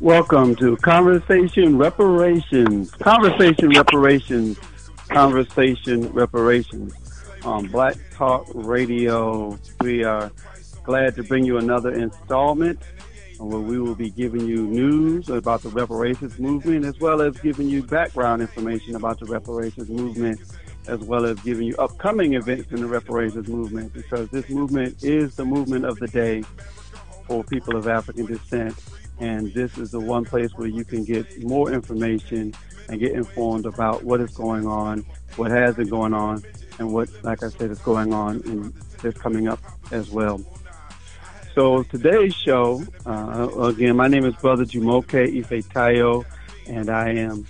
Welcome 0.00 0.56
to 0.56 0.76
Conversation 0.76 1.78
Reparations. 1.78 2.90
Conversation 2.90 3.70
Reparations. 3.70 4.58
Conversation 5.08 6.12
Reparations. 6.12 6.92
On 7.44 7.66
Black 7.68 7.96
Talk 8.12 8.46
Radio, 8.52 9.58
we 9.80 10.04
are 10.04 10.30
glad 10.84 11.16
to 11.16 11.22
bring 11.22 11.46
you 11.46 11.56
another 11.56 11.94
installment 11.94 12.78
where 13.38 13.60
we 13.60 13.80
will 13.80 13.94
be 13.94 14.10
giving 14.10 14.46
you 14.46 14.66
news 14.66 15.30
about 15.30 15.62
the 15.62 15.70
reparations 15.70 16.38
movement 16.38 16.84
as 16.84 17.00
well 17.00 17.22
as 17.22 17.34
giving 17.38 17.66
you 17.66 17.82
background 17.82 18.42
information 18.42 18.96
about 18.96 19.18
the 19.18 19.26
reparations 19.26 19.88
movement 19.88 20.38
as 20.88 21.00
well 21.00 21.24
as 21.24 21.40
giving 21.40 21.66
you 21.66 21.74
upcoming 21.76 22.34
events 22.34 22.70
in 22.70 22.82
the 22.82 22.86
reparations 22.86 23.48
movement 23.48 23.92
because 23.94 24.28
this 24.28 24.48
movement 24.50 25.02
is 25.02 25.36
the 25.36 25.44
movement 25.44 25.86
of 25.86 25.98
the 25.98 26.08
day 26.08 26.42
for 27.26 27.42
people 27.44 27.76
of 27.76 27.88
African 27.88 28.26
descent. 28.26 28.74
And 29.18 29.52
this 29.54 29.78
is 29.78 29.90
the 29.90 30.00
one 30.00 30.24
place 30.24 30.50
where 30.54 30.68
you 30.68 30.84
can 30.84 31.04
get 31.04 31.42
more 31.42 31.72
information 31.72 32.54
and 32.88 33.00
get 33.00 33.12
informed 33.12 33.66
about 33.66 34.04
what 34.04 34.20
is 34.20 34.36
going 34.36 34.66
on, 34.66 35.04
what 35.36 35.50
has 35.50 35.76
been 35.76 35.88
going 35.88 36.14
on, 36.14 36.42
and 36.78 36.92
what, 36.92 37.08
like 37.22 37.42
I 37.42 37.48
said, 37.48 37.70
is 37.70 37.78
going 37.80 38.12
on 38.12 38.42
and 38.44 38.72
is 39.02 39.14
coming 39.14 39.48
up 39.48 39.60
as 39.90 40.10
well. 40.10 40.40
So 41.54 41.82
today's 41.84 42.34
show, 42.34 42.84
uh, 43.06 43.48
again, 43.62 43.96
my 43.96 44.08
name 44.08 44.26
is 44.26 44.34
Brother 44.36 44.64
Jumoke 44.64 45.14
Ife 45.14 45.66
Tayo, 45.70 46.24
and 46.68 46.90
I 46.90 47.10
am 47.10 47.46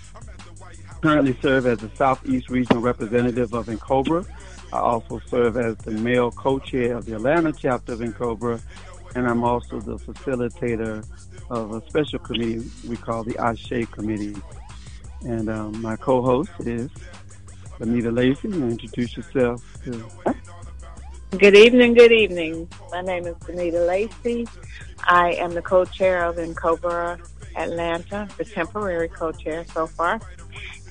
currently 1.01 1.37
serve 1.41 1.65
as 1.65 1.79
the 1.79 1.91
Southeast 1.95 2.49
Regional 2.49 2.81
Representative 2.81 3.53
of 3.53 3.65
N'COBRA. 3.65 4.25
I 4.71 4.79
also 4.79 5.21
serve 5.27 5.57
as 5.57 5.77
the 5.77 5.91
male 5.91 6.31
co-chair 6.31 6.95
of 6.95 7.05
the 7.05 7.15
Atlanta 7.15 7.51
chapter 7.51 7.93
of 7.93 7.99
N'COBRA, 7.99 8.61
and 9.17 9.27
I'm 9.27 9.43
also 9.43 9.79
the 9.79 9.95
facilitator 9.97 11.03
of 11.49 11.73
a 11.73 11.81
special 11.89 12.19
committee 12.19 12.69
we 12.87 12.95
call 12.95 13.23
the 13.23 13.35
Ashe 13.39 13.89
Committee. 13.91 14.35
And 15.25 15.49
um, 15.49 15.81
my 15.81 15.95
co-host 15.95 16.51
is 16.59 16.91
Anita 17.79 18.11
Lacey. 18.11 18.49
Introduce 18.49 19.17
yourself. 19.17 19.63
To... 19.85 20.07
Good 21.31 21.55
evening, 21.55 21.95
good 21.95 22.11
evening. 22.11 22.69
My 22.91 23.01
name 23.01 23.25
is 23.25 23.35
Benita 23.37 23.79
Lacey. 23.79 24.47
I 25.05 25.33
am 25.33 25.55
the 25.55 25.63
co-chair 25.63 26.23
of 26.23 26.35
N'COBRA 26.35 27.19
Atlanta, 27.55 28.27
the 28.37 28.45
temporary 28.45 29.09
co-chair 29.09 29.65
so 29.73 29.87
far. 29.87 30.21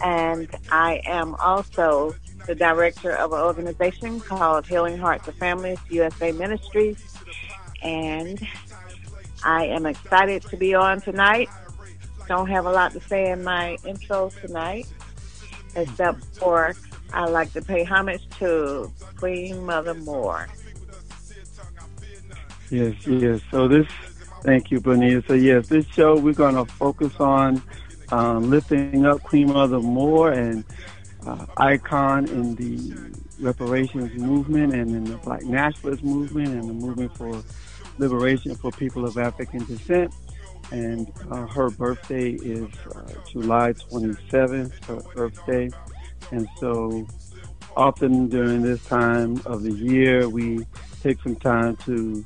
And 0.02 0.48
I 0.72 1.00
am 1.04 1.36
also 1.36 2.16
the 2.48 2.56
director 2.56 3.12
of 3.12 3.32
an 3.32 3.38
organization 3.38 4.18
called 4.18 4.66
Healing 4.66 4.98
Hearts 4.98 5.28
of 5.28 5.36
Families 5.36 5.78
USA 5.90 6.32
Ministries. 6.32 7.15
And 7.86 8.44
I 9.44 9.66
am 9.66 9.86
excited 9.86 10.42
to 10.42 10.56
be 10.56 10.74
on 10.74 11.00
tonight. 11.00 11.48
Don't 12.26 12.48
have 12.48 12.66
a 12.66 12.70
lot 12.70 12.92
to 12.92 13.00
say 13.00 13.30
in 13.30 13.44
my 13.44 13.78
intro 13.84 14.30
tonight, 14.40 14.88
except 15.76 16.24
for 16.36 16.74
I 17.12 17.26
like 17.26 17.52
to 17.52 17.62
pay 17.62 17.84
homage 17.84 18.28
to 18.40 18.90
Queen 19.16 19.64
Mother 19.64 19.94
Moore. 19.94 20.48
Yes, 22.70 23.06
yes. 23.06 23.40
So 23.52 23.68
this, 23.68 23.86
thank 24.42 24.72
you, 24.72 24.80
Bonita. 24.80 25.22
So 25.28 25.34
yes, 25.34 25.68
this 25.68 25.86
show 25.86 26.18
we're 26.18 26.34
going 26.34 26.56
to 26.56 26.64
focus 26.64 27.12
on 27.20 27.62
um, 28.10 28.50
lifting 28.50 29.06
up 29.06 29.22
Queen 29.22 29.52
Mother 29.52 29.78
Moore 29.78 30.32
and 30.32 30.64
uh, 31.24 31.46
icon 31.56 32.26
in 32.26 32.56
the 32.56 33.12
reparations 33.40 34.12
movement 34.20 34.74
and 34.74 34.90
in 34.90 35.04
the 35.04 35.16
Black 35.18 35.44
nationalist 35.44 36.02
movement 36.02 36.48
and 36.48 36.68
the 36.68 36.72
movement 36.72 37.16
for 37.16 37.42
liberation 37.98 38.54
for 38.54 38.70
people 38.72 39.04
of 39.04 39.18
African 39.18 39.64
descent. 39.64 40.14
And 40.72 41.12
uh, 41.30 41.46
her 41.46 41.70
birthday 41.70 42.32
is 42.32 42.68
uh, 42.94 43.12
July 43.30 43.72
27th, 43.72 44.84
her 44.84 45.00
birthday. 45.14 45.70
And 46.32 46.48
so 46.58 47.06
often 47.76 48.28
during 48.28 48.62
this 48.62 48.84
time 48.84 49.40
of 49.46 49.62
the 49.62 49.72
year, 49.72 50.28
we 50.28 50.66
take 51.02 51.20
some 51.22 51.36
time 51.36 51.76
to 51.76 52.24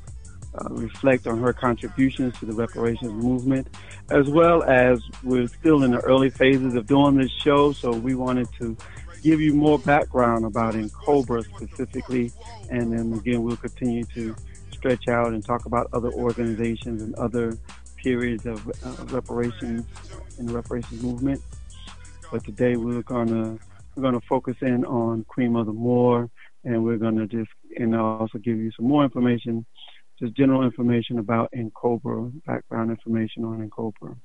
uh, 0.55 0.69
reflect 0.71 1.27
on 1.27 1.39
her 1.39 1.53
contributions 1.53 2.37
to 2.39 2.45
the 2.45 2.53
reparations 2.53 3.11
movement, 3.13 3.67
as 4.09 4.27
well 4.27 4.63
as 4.63 5.01
we're 5.23 5.47
still 5.47 5.83
in 5.83 5.91
the 5.91 5.99
early 5.99 6.29
phases 6.29 6.73
of 6.73 6.87
doing 6.87 7.15
this 7.15 7.31
show. 7.31 7.71
So 7.71 7.91
we 7.91 8.15
wanted 8.15 8.47
to 8.59 8.75
give 9.21 9.39
you 9.39 9.53
more 9.53 9.79
background 9.79 10.45
about 10.45 10.73
N'COBRA 10.73 11.45
specifically. 11.55 12.31
And 12.69 12.91
then 12.91 13.13
again, 13.13 13.43
we'll 13.43 13.57
continue 13.57 14.03
to 14.15 14.35
stretch 14.81 15.07
out 15.07 15.27
and 15.27 15.45
talk 15.45 15.67
about 15.67 15.87
other 15.93 16.11
organizations 16.11 17.03
and 17.03 17.13
other 17.15 17.55
periods 17.97 18.47
of 18.47 18.67
uh, 18.67 19.05
reparations 19.15 19.85
and 20.39 20.49
the 20.49 20.53
reparations 20.53 21.03
movement. 21.03 21.39
But 22.31 22.43
today 22.43 22.75
we're 22.77 23.03
gonna 23.03 23.59
we're 23.95 24.01
gonna 24.01 24.21
focus 24.27 24.55
in 24.61 24.83
on 24.85 25.23
Queen 25.25 25.51
Mother 25.51 25.71
Moore, 25.71 26.31
and 26.63 26.83
we're 26.83 26.97
gonna 26.97 27.27
just 27.27 27.51
and 27.77 27.95
I'll 27.95 28.17
also 28.21 28.39
give 28.39 28.57
you 28.57 28.71
some 28.75 28.87
more 28.87 29.03
information, 29.03 29.65
just 30.19 30.35
general 30.35 30.63
information 30.63 31.19
about 31.19 31.51
N'COBRA, 31.55 32.43
background 32.47 32.89
information 32.89 33.45
on 33.45 33.69
N'COBRA. 33.69 34.17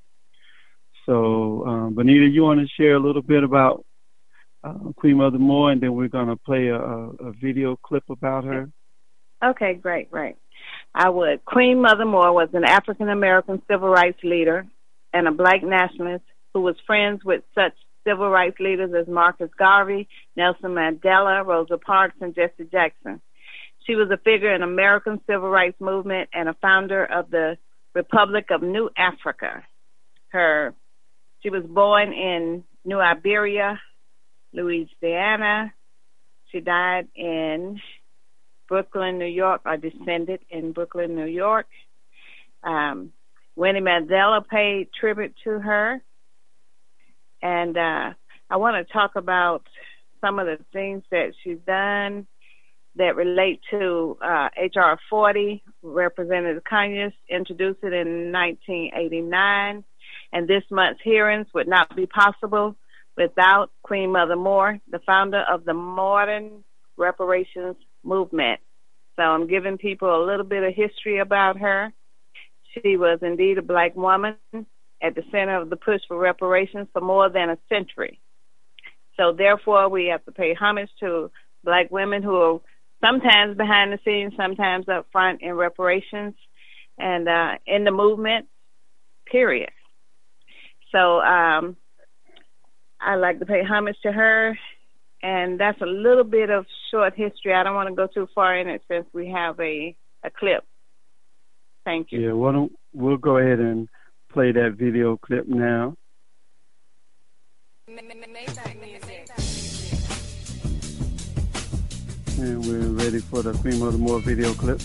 So, 1.05 1.67
um, 1.67 1.95
Bonita, 1.95 2.27
you 2.27 2.43
want 2.43 2.61
to 2.61 2.67
share 2.81 2.95
a 2.95 2.99
little 2.99 3.23
bit 3.23 3.45
about 3.45 3.85
uh, 4.65 4.73
Queen 4.97 5.19
Mother 5.19 5.39
Moore, 5.39 5.71
and 5.71 5.83
then 5.83 5.95
we're 5.95 6.09
gonna 6.09 6.37
play 6.37 6.69
a, 6.69 6.81
a 6.81 7.33
video 7.33 7.77
clip 7.77 8.05
about 8.09 8.45
her. 8.45 8.71
Okay, 9.45 9.75
great, 9.75 10.11
great. 10.11 10.37
I 10.95 11.09
would. 11.11 11.45
Queen 11.45 11.83
Mother 11.83 12.05
Moore 12.05 12.33
was 12.33 12.49
an 12.53 12.65
African 12.65 13.09
American 13.09 13.61
civil 13.71 13.89
rights 13.89 14.19
leader 14.23 14.67
and 15.13 15.29
a 15.29 15.33
black 15.33 15.63
nationalist 15.63 16.25
who 16.55 16.61
was 16.61 16.77
friends 16.87 17.25
with 17.25 17.43
such 17.55 17.75
civil 18.07 18.31
rights 18.31 18.59
leaders 18.61 18.93
as 18.99 19.07
Marcus 19.07 19.51
Garvey, 19.59 20.09
Nelson 20.37 20.71
Mandela, 20.71 21.45
Rosa 21.45 21.77
Parks, 21.77 22.17
and 22.21 22.35
Jesse 22.35 22.69
Jackson. 22.71 23.21
She 23.87 23.95
was 23.95 24.11
a 24.11 24.17
figure 24.17 24.55
in 24.55 24.63
the 24.63 24.67
American 24.67 25.21
civil 25.27 25.49
rights 25.49 25.81
movement 25.81 26.31
and 26.33 26.49
a 26.49 26.55
founder 26.55 27.05
of 27.05 27.31
the 27.31 27.59
Republic 27.95 28.47
of 28.51 28.63
New 28.63 28.91
Africa. 28.97 29.65
Her 30.29 30.75
she 31.43 31.51
was 31.51 31.63
born 31.65 32.13
in 32.13 32.65
New 32.85 32.99
Iberia, 32.99 33.81
Louisiana. 34.53 35.73
She 36.51 36.61
died 36.61 37.09
in 37.15 37.81
Brooklyn, 38.69 39.19
New 39.19 39.27
York, 39.27 39.63
or 39.65 39.77
descended 39.77 40.41
in 40.51 40.73
Brooklyn, 40.73 41.15
New 41.15 41.27
York. 41.27 41.67
Um, 42.63 43.13
Winnie 43.55 43.81
Mandela 43.81 44.47
paid 44.47 44.89
tribute 44.99 45.35
to 45.45 45.59
her. 45.59 46.03
And 47.43 47.77
uh, 47.77 48.13
I 48.51 48.57
want 48.57 48.87
to 48.87 48.93
talk 48.93 49.13
about 49.17 49.63
some 50.21 50.39
of 50.39 50.47
the 50.47 50.59
things 50.73 51.03
that 51.11 51.33
she's 51.43 51.59
done 51.67 52.27
that 52.97 53.17
relate 53.17 53.61
to 53.71 54.17
uh, 54.23 54.49
HR 54.57 54.99
40. 55.09 55.63
Representative 55.83 56.63
Conyers 56.65 57.13
introduced 57.29 57.81
it 57.83 57.93
in 57.93 58.33
1989, 58.33 59.85
and 60.33 60.49
this 60.49 60.63
month's 60.71 61.01
hearings 61.05 61.47
would 61.55 61.69
not 61.69 61.95
be 61.95 62.07
possible 62.07 62.75
without 63.17 63.71
Queen 63.83 64.13
Mother 64.13 64.37
Moore, 64.37 64.79
the 64.91 64.99
founder 65.07 65.43
of 65.49 65.65
the 65.65 65.75
modern 65.75 66.65
reparations 66.97 67.77
movement. 68.07 68.61
So 69.17 69.23
I'm 69.23 69.47
giving 69.47 69.79
people 69.79 70.15
a 70.15 70.25
little 70.25 70.45
bit 70.45 70.63
of 70.63 70.75
history 70.75 71.19
about 71.19 71.59
her. 71.59 71.93
She 72.75 72.97
was 72.97 73.19
indeed 73.23 73.59
a 73.59 73.63
black 73.63 73.97
woman 73.97 74.37
at 75.03 75.15
the 75.15 75.23
center 75.31 75.61
of 75.61 75.71
the 75.71 75.77
push 75.77 76.01
for 76.09 76.19
reparations 76.19 76.89
for 76.93 77.01
more 77.01 77.29
than 77.29 77.51
a 77.51 77.59
century. 77.69 78.21
So 79.17 79.33
therefore, 79.33 79.89
we 79.89 80.07
have 80.07 80.25
to 80.27 80.33
pay 80.33 80.55
homage 80.55 80.91
to 81.01 81.31
black 81.65 81.91
women 81.91 82.23
who 82.23 82.37
are 82.37 82.61
sometimes 83.03 83.57
behind 83.57 83.93
the 83.93 83.99
scenes, 84.05 84.35
sometimes 84.37 84.89
up 84.89 85.07
front 85.11 85.43
in 85.43 85.55
reparations 85.55 86.35
and 86.99 87.29
uh, 87.29 87.53
in 87.67 87.85
the 87.85 87.91
movement, 87.91 88.47
period. 89.31 89.71
So 90.93 91.21
um, 91.21 91.77
I 93.01 93.17
like 93.17 93.39
to 93.41 93.47
pay 93.47 93.63
homage 93.63 93.97
to 94.03 94.13
her, 94.13 94.59
and 95.27 95.59
that's 95.59 95.81
a 95.81 95.87
little 95.87 96.23
bit 96.23 96.51
of 96.51 96.67
short 96.93 97.15
history. 97.17 97.53
I 97.53 97.65
don't 97.65 97.75
want 97.75 97.89
to 97.89 97.95
go 97.97 98.07
too 98.07 98.29
far 98.33 98.57
in 98.57 98.69
it 98.69 98.83
since 98.89 99.07
we 99.13 99.29
have 99.31 99.59
a, 99.59 99.97
a 100.23 100.31
clip. 100.31 100.63
Thank 101.85 102.13
you. 102.13 102.21
Yeah, 102.21 102.33
why 102.33 102.53
don't 102.53 102.73
we'll 102.95 103.17
go 103.17 103.39
ahead 103.39 103.59
and 103.59 103.89
play 104.33 104.53
that 104.53 104.77
video 104.79 105.17
clip 105.17 105.49
now. 105.49 105.97
And 112.39 112.65
we're 112.65 113.05
ready 113.05 113.19
for 113.19 113.43
the 113.43 113.53
Queen 113.63 113.81
Mother 113.81 113.99
Moore 113.99 114.21
video 114.21 114.53
clip. 114.53 114.81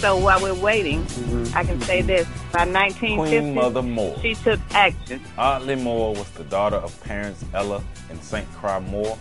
So 0.00 0.18
while 0.18 0.42
we're 0.42 0.54
waiting, 0.54 1.00
mm-hmm. 1.02 1.56
I 1.56 1.64
can 1.64 1.80
say 1.80 2.02
this. 2.02 2.28
By 2.56 2.64
1950, 2.64 3.38
Queen 3.38 3.54
Mother 3.54 3.82
Moore. 3.82 4.16
she 4.22 4.34
took 4.34 4.58
action. 4.70 5.20
Audley 5.36 5.74
Moore 5.74 6.14
was 6.14 6.30
the 6.30 6.44
daughter 6.44 6.76
of 6.76 6.98
parents 7.04 7.44
Ella 7.52 7.84
and 8.08 8.18
St. 8.24 8.48
Cyr 8.62 8.80
Moore, 8.80 9.18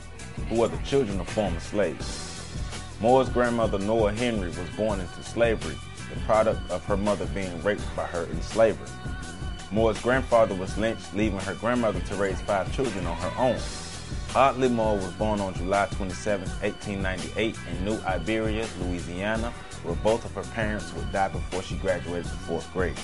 who 0.48 0.62
were 0.62 0.70
the 0.70 0.78
children 0.86 1.20
of 1.20 1.28
former 1.28 1.60
slaves. 1.60 2.58
Moore's 3.02 3.28
grandmother, 3.28 3.78
Noah 3.78 4.14
Henry, 4.14 4.48
was 4.48 4.70
born 4.78 5.02
into 5.02 5.22
slavery, 5.22 5.76
the 6.14 6.20
product 6.22 6.62
of 6.72 6.86
her 6.86 6.96
mother 6.96 7.26
being 7.26 7.62
raped 7.62 7.84
by 7.94 8.06
her 8.06 8.24
in 8.24 8.42
slavery. 8.42 8.88
Moore's 9.70 10.00
grandfather 10.00 10.56
was 10.56 10.78
lynched, 10.78 11.14
leaving 11.14 11.40
her 11.40 11.56
grandmother 11.56 12.00
to 12.00 12.16
raise 12.16 12.40
five 12.40 12.74
children 12.74 13.06
on 13.06 13.18
her 13.18 13.34
own. 13.38 13.60
Audley 14.34 14.70
Moore 14.70 14.96
was 14.96 15.12
born 15.16 15.42
on 15.42 15.54
July 15.56 15.88
27, 15.92 16.48
1898, 16.62 17.58
in 17.70 17.84
New 17.84 18.00
Iberia, 18.06 18.66
Louisiana, 18.80 19.50
where 19.84 19.96
both 19.96 20.24
of 20.24 20.32
her 20.36 20.54
parents 20.54 20.94
would 20.94 21.12
die 21.12 21.28
before 21.28 21.62
she 21.62 21.76
graduated 21.76 22.24
the 22.24 22.38
fourth 22.38 22.72
grade. 22.72 22.98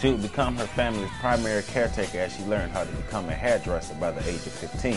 She 0.00 0.10
would 0.10 0.22
become 0.22 0.56
her 0.56 0.66
family's 0.66 1.10
primary 1.20 1.62
caretaker 1.62 2.18
as 2.18 2.36
she 2.36 2.42
learned 2.44 2.72
how 2.72 2.84
to 2.84 2.92
become 2.92 3.28
a 3.28 3.34
hairdresser 3.34 3.94
by 3.94 4.10
the 4.10 4.28
age 4.28 4.46
of 4.46 4.52
15. 4.52 4.92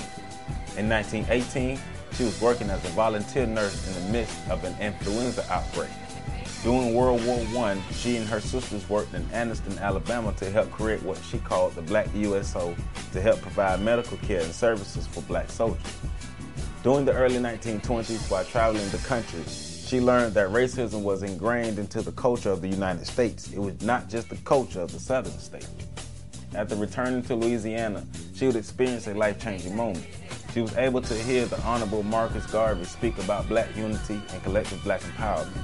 In 0.77 0.89
1918, 0.89 1.79
she 2.13 2.23
was 2.23 2.39
working 2.41 2.69
as 2.69 2.83
a 2.85 2.89
volunteer 2.89 3.45
nurse 3.45 3.87
in 3.87 3.93
the 3.93 4.11
midst 4.11 4.49
of 4.49 4.63
an 4.63 4.75
influenza 4.81 5.45
outbreak. 5.51 5.89
During 6.63 6.95
World 6.95 7.23
War 7.25 7.67
I, 7.67 7.79
she 7.91 8.17
and 8.17 8.27
her 8.27 8.39
sisters 8.39 8.89
worked 8.89 9.13
in 9.13 9.23
Anniston, 9.25 9.79
Alabama 9.79 10.33
to 10.37 10.49
help 10.49 10.71
create 10.71 11.03
what 11.03 11.19
she 11.23 11.37
called 11.37 11.75
the 11.75 11.83
Black 11.83 12.07
USO 12.15 12.75
to 13.11 13.21
help 13.21 13.41
provide 13.41 13.81
medical 13.81 14.17
care 14.17 14.41
and 14.41 14.51
services 14.51 15.05
for 15.05 15.21
black 15.21 15.51
soldiers. 15.51 15.85
During 16.81 17.05
the 17.05 17.13
early 17.13 17.37
1920s, 17.37 18.31
while 18.31 18.43
traveling 18.45 18.89
the 18.89 18.97
country, 18.99 19.43
she 19.95 20.01
learned 20.01 20.33
that 20.33 20.49
racism 20.49 21.03
was 21.03 21.23
ingrained 21.23 21.79
into 21.79 22.01
the 22.01 22.11
culture 22.11 22.49
of 22.49 22.61
the 22.61 22.67
United 22.67 23.07
States. 23.07 23.53
It 23.53 23.59
was 23.59 23.81
not 23.81 24.09
just 24.09 24.27
the 24.27 24.35
culture 24.37 24.81
of 24.81 24.91
the 24.91 24.99
southern 24.99 25.39
states. 25.39 25.69
After 26.53 26.75
returning 26.75 27.23
to 27.23 27.35
Louisiana, 27.35 28.03
she 28.33 28.45
would 28.45 28.57
experience 28.57 29.07
a 29.07 29.13
life 29.13 29.41
changing 29.41 29.73
moment. 29.73 30.05
She 30.53 30.59
was 30.59 30.75
able 30.75 31.01
to 31.01 31.13
hear 31.13 31.45
the 31.45 31.61
Honorable 31.61 32.03
Marcus 32.03 32.45
Garvey 32.47 32.83
speak 32.83 33.17
about 33.19 33.47
black 33.47 33.73
unity 33.77 34.19
and 34.33 34.43
collective 34.43 34.83
black 34.83 34.99
empowerment. 34.99 35.63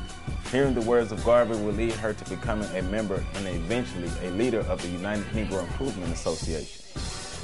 Hearing 0.49 0.75
the 0.75 0.81
words 0.81 1.11
of 1.11 1.21
Garvey 1.25 1.57
would 1.57 1.75
lead 1.75 1.91
her 1.95 2.13
to 2.13 2.29
becoming 2.29 2.69
a 2.77 2.81
member 2.83 3.21
and 3.35 3.47
eventually 3.49 4.09
a 4.25 4.31
leader 4.31 4.61
of 4.61 4.81
the 4.81 4.87
United 4.87 5.25
Negro 5.33 5.61
Improvement 5.61 6.13
Association. 6.13 6.80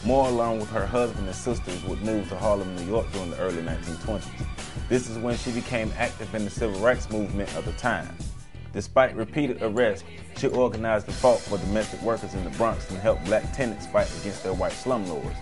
Moore, 0.07 0.29
along 0.29 0.59
with 0.59 0.69
her 0.69 0.85
husband 0.85 1.27
and 1.27 1.35
sisters, 1.35 1.83
would 1.83 2.01
move 2.01 2.29
to 2.29 2.37
Harlem, 2.37 2.73
New 2.77 2.85
York 2.85 3.11
during 3.11 3.29
the 3.29 3.37
early 3.39 3.61
1920s. 3.61 4.47
This 4.87 5.09
is 5.09 5.17
when 5.17 5.35
she 5.35 5.51
became 5.51 5.91
active 5.97 6.33
in 6.33 6.45
the 6.45 6.49
civil 6.49 6.79
rights 6.79 7.09
movement 7.09 7.53
of 7.57 7.65
the 7.65 7.73
time. 7.73 8.07
Despite 8.71 9.17
repeated 9.17 9.61
arrests, 9.61 10.07
she 10.37 10.47
organized 10.47 11.07
the 11.07 11.11
Fault 11.11 11.41
for 11.41 11.57
domestic 11.57 12.01
workers 12.03 12.35
in 12.35 12.45
the 12.45 12.49
Bronx 12.51 12.89
and 12.89 12.97
helped 12.99 13.25
black 13.25 13.51
tenants 13.51 13.85
fight 13.87 14.09
against 14.21 14.43
their 14.43 14.53
white 14.53 14.71
slumlords. 14.71 15.35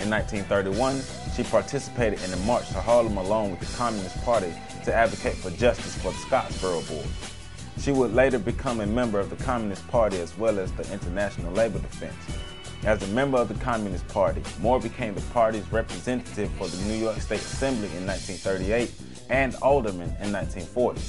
In 0.00 0.08
1931, 0.08 1.02
she 1.36 1.42
participated 1.42 2.22
in 2.22 2.30
the 2.30 2.38
March 2.46 2.66
to 2.68 2.80
Harlem 2.80 3.18
along 3.18 3.50
with 3.50 3.60
the 3.60 3.76
Communist 3.76 4.16
Party 4.24 4.54
to 4.86 4.94
advocate 4.94 5.34
for 5.34 5.50
justice 5.50 5.96
for 5.96 6.12
the 6.12 6.18
Scottsboro 6.18 6.80
Boys. 6.88 7.84
She 7.84 7.92
would 7.92 8.14
later 8.14 8.38
become 8.38 8.80
a 8.80 8.86
member 8.86 9.20
of 9.20 9.28
the 9.28 9.44
Communist 9.44 9.86
Party 9.88 10.16
as 10.16 10.34
well 10.38 10.58
as 10.58 10.72
the 10.72 10.90
International 10.94 11.52
Labor 11.52 11.80
Defense. 11.80 12.51
As 12.84 13.00
a 13.00 13.06
member 13.14 13.38
of 13.38 13.46
the 13.46 13.54
Communist 13.54 14.08
Party, 14.08 14.42
Moore 14.60 14.80
became 14.80 15.14
the 15.14 15.20
party's 15.32 15.70
representative 15.70 16.50
for 16.58 16.66
the 16.66 16.76
New 16.88 16.94
York 16.94 17.20
State 17.20 17.38
Assembly 17.38 17.86
in 17.96 18.04
1938 18.04 18.92
and 19.30 19.54
alderman 19.62 20.08
in 20.20 20.32
1940. 20.32 21.00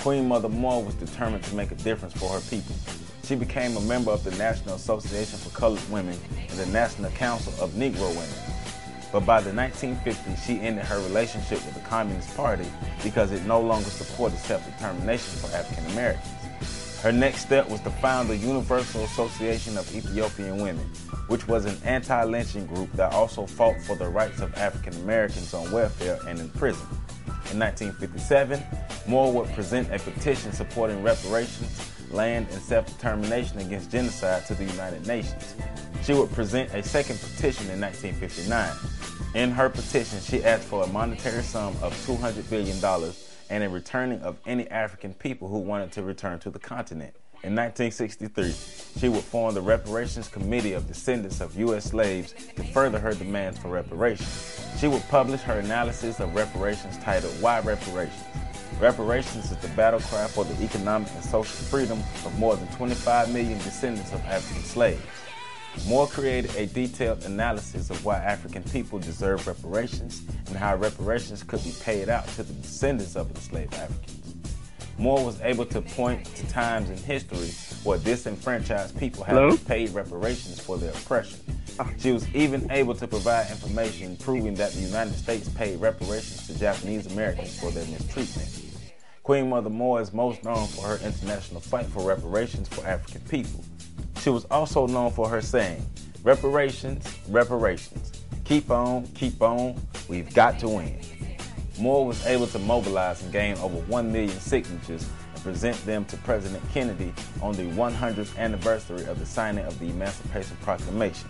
Queen 0.00 0.26
Mother 0.26 0.48
Moore 0.48 0.82
was 0.82 0.94
determined 0.94 1.44
to 1.44 1.54
make 1.54 1.70
a 1.70 1.74
difference 1.74 2.14
for 2.14 2.30
her 2.30 2.40
people. 2.48 2.74
She 3.24 3.34
became 3.34 3.76
a 3.76 3.80
member 3.82 4.10
of 4.10 4.24
the 4.24 4.30
National 4.32 4.76
Association 4.76 5.38
for 5.38 5.50
Colored 5.50 5.86
Women 5.90 6.18
and 6.48 6.58
the 6.58 6.66
National 6.66 7.10
Council 7.10 7.52
of 7.62 7.72
Negro 7.72 8.08
Women. 8.08 8.62
But 9.12 9.26
by 9.26 9.42
the 9.42 9.50
1950s, 9.50 10.38
she 10.46 10.60
ended 10.60 10.86
her 10.86 10.98
relationship 11.02 11.62
with 11.66 11.74
the 11.74 11.80
Communist 11.80 12.34
Party 12.34 12.66
because 13.04 13.32
it 13.32 13.44
no 13.44 13.60
longer 13.60 13.90
supported 13.90 14.38
self-determination 14.38 15.38
for 15.40 15.54
African 15.54 15.92
Americans. 15.92 16.41
Her 17.02 17.10
next 17.10 17.40
step 17.40 17.68
was 17.68 17.80
to 17.80 17.90
found 17.90 18.30
the 18.30 18.36
Universal 18.36 19.02
Association 19.02 19.76
of 19.76 19.92
Ethiopian 19.92 20.62
Women, 20.62 20.86
which 21.26 21.48
was 21.48 21.64
an 21.64 21.76
anti-lynching 21.84 22.66
group 22.66 22.92
that 22.92 23.12
also 23.12 23.44
fought 23.44 23.80
for 23.82 23.96
the 23.96 24.08
rights 24.08 24.40
of 24.40 24.54
African 24.54 24.94
Americans 25.02 25.52
on 25.52 25.68
welfare 25.72 26.20
and 26.28 26.38
in 26.38 26.48
prison. 26.50 26.86
In 27.50 27.58
1957, 27.58 28.62
Moore 29.08 29.32
would 29.32 29.48
present 29.48 29.92
a 29.92 29.98
petition 29.98 30.52
supporting 30.52 31.02
reparations, 31.02 31.90
land, 32.12 32.46
and 32.52 32.62
self-determination 32.62 33.58
against 33.58 33.90
genocide 33.90 34.46
to 34.46 34.54
the 34.54 34.64
United 34.64 35.04
Nations. 35.04 35.56
She 36.04 36.14
would 36.14 36.30
present 36.30 36.72
a 36.72 36.84
second 36.84 37.18
petition 37.18 37.68
in 37.68 37.80
1959. 37.80 38.70
In 39.34 39.50
her 39.50 39.68
petition, 39.68 40.20
she 40.20 40.44
asked 40.44 40.68
for 40.68 40.84
a 40.84 40.86
monetary 40.86 41.42
sum 41.42 41.74
of 41.82 41.92
$200 42.06 42.48
billion 42.48 42.78
and 43.52 43.62
a 43.62 43.68
returning 43.68 44.18
of 44.22 44.38
any 44.46 44.66
African 44.70 45.12
people 45.12 45.46
who 45.46 45.58
wanted 45.58 45.92
to 45.92 46.02
return 46.02 46.38
to 46.38 46.48
the 46.48 46.58
continent. 46.58 47.14
In 47.42 47.54
1963, 47.54 48.54
she 48.98 49.10
would 49.10 49.22
form 49.22 49.54
the 49.54 49.60
Reparations 49.60 50.26
Committee 50.26 50.72
of 50.72 50.86
Descendants 50.88 51.42
of 51.42 51.54
U.S. 51.58 51.84
slaves 51.84 52.32
to 52.56 52.64
further 52.64 52.98
her 52.98 53.12
demands 53.12 53.58
for 53.58 53.68
reparations. 53.68 54.66
She 54.78 54.88
would 54.88 55.06
publish 55.10 55.42
her 55.42 55.58
analysis 55.58 56.18
of 56.18 56.34
reparations 56.34 56.96
titled 56.98 57.34
Why 57.42 57.60
Reparations? 57.60 58.24
Reparations 58.80 59.50
is 59.50 59.58
the 59.58 59.68
battle 59.76 60.00
cry 60.00 60.26
for 60.28 60.44
the 60.44 60.64
economic 60.64 61.12
and 61.12 61.22
social 61.22 61.44
freedom 61.44 61.98
of 62.24 62.38
more 62.38 62.56
than 62.56 62.68
25 62.68 63.34
million 63.34 63.58
descendants 63.58 64.14
of 64.14 64.24
African 64.24 64.62
slaves. 64.62 65.02
Moore 65.86 66.06
created 66.06 66.54
a 66.56 66.66
detailed 66.66 67.24
analysis 67.24 67.90
of 67.90 68.04
why 68.04 68.16
African 68.18 68.62
people 68.64 68.98
deserve 68.98 69.46
reparations 69.46 70.22
and 70.46 70.56
how 70.56 70.76
reparations 70.76 71.42
could 71.42 71.62
be 71.64 71.74
paid 71.82 72.08
out 72.08 72.26
to 72.28 72.42
the 72.42 72.52
descendants 72.54 73.16
of 73.16 73.30
enslaved 73.30 73.74
Africans. 73.74 74.34
Moore 74.98 75.24
was 75.24 75.40
able 75.40 75.64
to 75.66 75.80
point 75.80 76.24
to 76.36 76.46
times 76.48 76.90
in 76.90 76.96
history 76.96 77.50
where 77.82 77.98
disenfranchised 77.98 78.96
people 78.98 79.24
have 79.24 79.36
Hello? 79.36 79.56
paid 79.56 79.90
reparations 79.90 80.60
for 80.60 80.76
their 80.76 80.90
oppression. 80.90 81.40
Ah. 81.80 81.90
She 81.98 82.12
was 82.12 82.28
even 82.34 82.70
able 82.70 82.94
to 82.94 83.08
provide 83.08 83.50
information 83.50 84.16
proving 84.18 84.54
that 84.54 84.72
the 84.72 84.80
United 84.80 85.14
States 85.14 85.48
paid 85.48 85.80
reparations 85.80 86.46
to 86.46 86.58
Japanese 86.58 87.06
Americans 87.06 87.58
for 87.58 87.70
their 87.70 87.86
mistreatment. 87.86 88.48
Queen 89.22 89.48
Mother 89.48 89.70
Moore 89.70 90.00
is 90.00 90.12
most 90.12 90.44
known 90.44 90.66
for 90.66 90.86
her 90.86 91.04
international 91.04 91.60
fight 91.60 91.86
for 91.86 92.06
reparations 92.06 92.68
for 92.68 92.86
African 92.86 93.22
people. 93.28 93.64
She 94.22 94.30
was 94.30 94.44
also 94.52 94.86
known 94.86 95.10
for 95.10 95.28
her 95.28 95.42
saying, 95.42 95.84
reparations, 96.22 97.04
reparations. 97.28 98.12
Keep 98.44 98.70
on, 98.70 99.08
keep 99.08 99.42
on, 99.42 99.74
we've 100.08 100.32
got 100.32 100.60
to 100.60 100.68
win. 100.68 101.00
Moore 101.76 102.06
was 102.06 102.24
able 102.24 102.46
to 102.46 102.60
mobilize 102.60 103.20
and 103.20 103.32
gain 103.32 103.56
over 103.56 103.78
1 103.78 104.12
million 104.12 104.38
signatures 104.38 105.08
and 105.34 105.42
present 105.42 105.76
them 105.86 106.04
to 106.04 106.16
President 106.18 106.62
Kennedy 106.72 107.12
on 107.40 107.56
the 107.56 107.64
100th 107.64 108.38
anniversary 108.38 109.04
of 109.06 109.18
the 109.18 109.26
signing 109.26 109.64
of 109.64 109.76
the 109.80 109.86
Emancipation 109.86 110.56
Proclamation. 110.62 111.28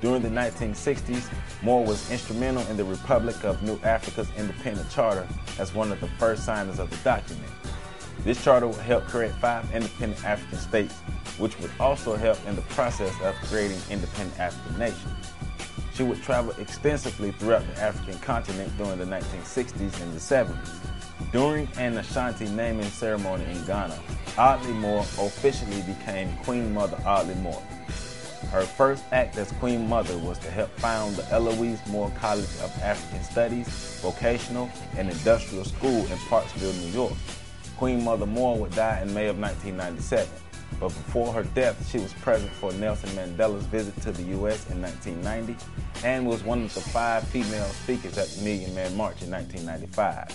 During 0.00 0.22
the 0.22 0.30
1960s, 0.30 1.30
Moore 1.60 1.84
was 1.84 2.10
instrumental 2.10 2.66
in 2.68 2.78
the 2.78 2.84
Republic 2.84 3.44
of 3.44 3.62
New 3.62 3.78
Africa's 3.84 4.30
independent 4.38 4.88
charter 4.90 5.28
as 5.58 5.74
one 5.74 5.92
of 5.92 6.00
the 6.00 6.08
first 6.18 6.46
signers 6.46 6.78
of 6.78 6.88
the 6.88 6.96
document. 7.04 7.52
This 8.24 8.42
charter 8.44 8.66
would 8.66 8.76
help 8.76 9.04
create 9.06 9.32
five 9.32 9.64
independent 9.74 10.24
African 10.24 10.58
states, 10.58 10.94
which 11.38 11.58
would 11.60 11.70
also 11.80 12.16
help 12.16 12.38
in 12.46 12.54
the 12.54 12.62
process 12.62 13.14
of 13.22 13.34
creating 13.46 13.78
independent 13.88 14.38
African 14.38 14.78
nations. 14.78 15.32
She 15.94 16.02
would 16.02 16.22
travel 16.22 16.54
extensively 16.58 17.32
throughout 17.32 17.66
the 17.66 17.80
African 17.80 18.18
continent 18.20 18.76
during 18.76 18.98
the 18.98 19.04
1960s 19.04 20.00
and 20.02 20.12
the 20.12 20.20
70s. 20.20 21.32
During 21.32 21.68
an 21.76 21.96
Ashanti 21.96 22.48
naming 22.48 22.88
ceremony 22.88 23.44
in 23.44 23.64
Ghana, 23.64 23.98
Audley 24.36 24.72
Moore 24.72 25.00
officially 25.00 25.82
became 25.82 26.36
Queen 26.38 26.72
Mother 26.74 26.98
Audley 27.06 27.34
Moore. 27.36 27.62
Her 28.50 28.62
first 28.62 29.04
act 29.12 29.36
as 29.36 29.52
Queen 29.52 29.88
Mother 29.88 30.16
was 30.18 30.38
to 30.38 30.50
help 30.50 30.70
found 30.80 31.16
the 31.16 31.30
Eloise 31.30 31.86
Moore 31.86 32.10
College 32.18 32.48
of 32.62 32.76
African 32.82 33.22
Studies, 33.22 34.00
Vocational, 34.02 34.68
and 34.96 35.08
Industrial 35.08 35.64
School 35.64 36.00
in 36.00 36.18
Parksville, 36.28 36.74
New 36.80 36.92
York. 36.92 37.12
Queen 37.80 38.04
Mother 38.04 38.26
Moore 38.26 38.58
would 38.58 38.74
die 38.74 39.00
in 39.00 39.14
May 39.14 39.28
of 39.28 39.38
1997, 39.38 40.28
but 40.78 40.88
before 40.88 41.32
her 41.32 41.44
death, 41.54 41.90
she 41.90 41.96
was 41.96 42.12
present 42.12 42.52
for 42.52 42.74
Nelson 42.74 43.08
Mandela's 43.16 43.64
visit 43.64 43.98
to 44.02 44.12
the 44.12 44.22
U.S. 44.34 44.68
in 44.68 44.82
1990 44.82 45.56
and 46.04 46.26
was 46.26 46.44
one 46.44 46.64
of 46.64 46.74
the 46.74 46.82
five 46.82 47.26
female 47.28 47.64
speakers 47.64 48.18
at 48.18 48.28
the 48.28 48.44
Million 48.44 48.74
Man 48.74 48.94
March 48.98 49.22
in 49.22 49.30
1995. 49.30 50.28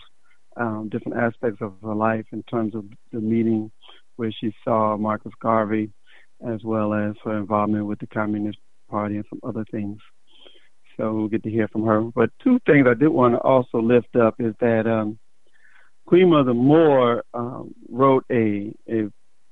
um, 0.58 0.90
different 0.90 1.20
aspects 1.20 1.62
of 1.62 1.74
her 1.84 1.94
life 1.94 2.26
in 2.32 2.42
terms 2.44 2.74
of 2.74 2.86
the 3.12 3.20
meeting 3.20 3.72
where 4.16 4.32
she 4.32 4.52
saw 4.64 4.98
Marcus 4.98 5.34
Garvey, 5.40 5.92
as 6.48 6.64
well 6.64 6.96
as 6.96 7.14
her 7.24 7.38
involvement 7.38 7.86
with 7.86 8.00
the 8.00 8.08
Communist 8.08 8.58
Party 8.90 9.18
and 9.18 9.26
some 9.30 9.40
other 9.44 9.66
things. 9.70 10.00
So 10.98 11.14
we'll 11.14 11.28
get 11.28 11.44
to 11.44 11.52
hear 11.52 11.68
from 11.68 11.86
her. 11.86 12.02
But 12.02 12.32
two 12.44 12.60
things 12.66 12.88
I 12.90 12.96
did 12.96 13.10
want 13.10 13.36
to 13.36 13.40
also 13.42 13.80
lift 13.80 14.16
up 14.16 14.36
is 14.40 14.56
that 14.60 14.88
um, 14.88 15.20
Queen 16.08 16.30
Mother 16.30 16.54
Moore 16.54 17.26
um, 17.34 17.76
wrote 17.90 18.24
a, 18.32 18.74
a, 18.90 19.12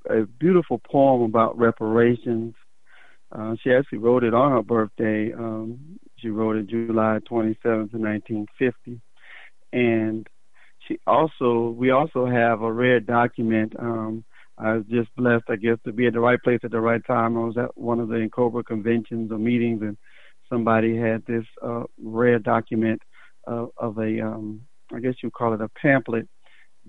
a 0.09 0.25
beautiful 0.39 0.79
poem 0.89 1.23
about 1.23 1.57
reparations. 1.57 2.55
Uh, 3.29 3.55
she 3.61 3.73
actually 3.73 3.97
wrote 3.97 4.23
it 4.23 4.33
on 4.33 4.53
her 4.53 4.63
birthday. 4.63 5.33
Um, 5.33 5.99
she 6.17 6.29
wrote 6.29 6.55
it 6.55 6.67
July 6.67 7.19
27th, 7.29 7.91
1950, 7.91 9.01
and 9.73 10.25
she 10.87 10.97
also 11.05 11.75
we 11.77 11.91
also 11.91 12.25
have 12.25 12.61
a 12.61 12.71
rare 12.71 13.01
document. 13.01 13.73
Um, 13.77 14.23
I 14.57 14.75
was 14.75 14.85
just 14.89 15.13
blessed, 15.17 15.43
I 15.49 15.57
guess, 15.57 15.77
to 15.83 15.91
be 15.91 16.07
at 16.07 16.13
the 16.13 16.21
right 16.21 16.41
place 16.41 16.61
at 16.63 16.71
the 16.71 16.79
right 16.79 17.05
time. 17.05 17.37
I 17.37 17.41
was 17.41 17.57
at 17.57 17.77
one 17.77 17.99
of 17.99 18.07
the 18.07 18.15
NCOBRA 18.15 18.65
conventions 18.65 19.29
or 19.29 19.37
meetings, 19.37 19.81
and 19.81 19.97
somebody 20.47 20.95
had 20.95 21.25
this 21.25 21.43
uh, 21.61 21.83
rare 22.01 22.39
document 22.39 23.01
of, 23.45 23.71
of 23.75 23.97
a, 23.97 24.21
um, 24.21 24.61
I 24.93 24.99
guess 24.99 25.15
you 25.21 25.29
call 25.31 25.53
it 25.53 25.59
a 25.59 25.67
pamphlet 25.81 26.29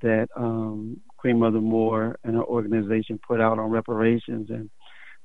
that 0.03 0.29
um, 0.37 1.01
Queen 1.17 1.39
Mother 1.39 1.61
Moore 1.61 2.17
and 2.25 2.37
her 2.37 2.45
organization 2.45 3.19
put 3.27 3.41
out 3.41 3.59
on 3.59 3.71
reparations. 3.71 4.51
And 4.51 4.71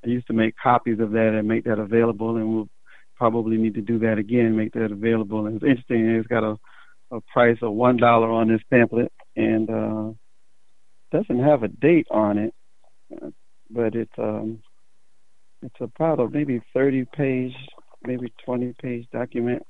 I 0.05 0.09
used 0.09 0.27
to 0.27 0.33
make 0.33 0.55
copies 0.61 0.99
of 0.99 1.11
that 1.11 1.35
and 1.37 1.47
make 1.47 1.65
that 1.65 1.79
available, 1.79 2.37
and 2.37 2.53
we'll 2.53 2.69
probably 3.15 3.57
need 3.57 3.75
to 3.75 3.81
do 3.81 3.99
that 3.99 4.17
again, 4.17 4.55
make 4.55 4.73
that 4.73 4.91
available. 4.91 5.45
And 5.45 5.55
it's 5.57 5.65
interesting, 5.65 6.07
it's 6.07 6.27
got 6.27 6.43
a, 6.43 6.57
a 7.11 7.21
price 7.33 7.57
of 7.61 7.73
$1 7.73 8.01
on 8.01 8.47
this 8.47 8.61
pamphlet, 8.69 9.11
and 9.35 9.69
uh, 9.69 10.11
doesn't 11.11 11.43
have 11.43 11.63
a 11.63 11.67
date 11.67 12.07
on 12.09 12.37
it, 12.37 12.53
but 13.69 13.95
it's 13.95 14.11
um 14.17 14.59
it's 15.61 15.75
about 15.79 16.19
a 16.19 16.27
maybe 16.27 16.59
30 16.73 17.05
page, 17.13 17.53
maybe 18.03 18.33
20 18.45 18.73
page 18.81 19.05
document. 19.11 19.61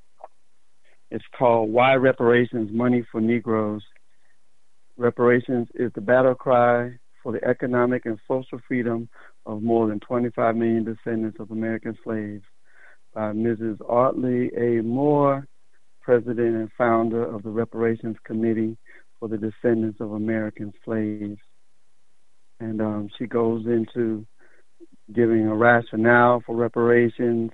It's 1.10 1.24
called 1.38 1.70
Why 1.70 1.94
Reparations 1.94 2.70
Money 2.72 3.04
for 3.12 3.20
Negroes. 3.20 3.82
Reparations 5.02 5.66
is 5.74 5.90
the 5.96 6.00
battle 6.00 6.36
cry 6.36 6.92
for 7.24 7.32
the 7.32 7.44
economic 7.44 8.06
and 8.06 8.20
social 8.28 8.60
freedom 8.68 9.08
of 9.46 9.60
more 9.60 9.88
than 9.88 9.98
25 9.98 10.54
million 10.54 10.84
descendants 10.84 11.40
of 11.40 11.50
American 11.50 11.98
slaves 12.04 12.44
by 13.12 13.32
Mrs. 13.32 13.80
Audley 13.80 14.52
A. 14.56 14.80
Moore, 14.80 15.48
President 16.02 16.54
and 16.54 16.70
founder 16.78 17.24
of 17.24 17.42
the 17.42 17.50
Reparations 17.50 18.16
Committee 18.22 18.76
for 19.18 19.28
the 19.28 19.36
descendants 19.36 20.00
of 20.00 20.12
American 20.12 20.72
slaves. 20.84 21.40
And 22.60 22.80
um, 22.80 23.08
she 23.18 23.26
goes 23.26 23.66
into 23.66 24.24
giving 25.12 25.48
a 25.48 25.54
rationale 25.56 26.44
for 26.46 26.54
reparations, 26.54 27.50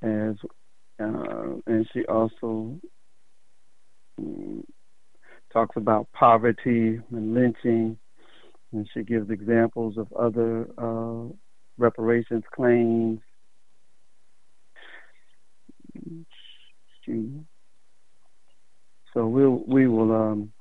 as 0.00 0.34
uh, 0.98 1.56
and 1.66 1.86
she 1.92 2.06
also 2.06 2.80
um, 4.18 4.64
talks 5.52 5.76
about 5.76 6.10
poverty 6.12 7.00
and 7.10 7.34
lynching, 7.34 7.98
and 8.72 8.88
she 8.92 9.02
gives 9.02 9.30
examples 9.30 9.96
of 9.96 10.12
other 10.12 10.68
uh, 10.78 11.32
reparations 11.78 12.44
claims. 12.54 13.20
So 19.14 19.26
we'll 19.26 19.62
we 19.66 19.88
will 19.88 20.12
um 20.14 20.52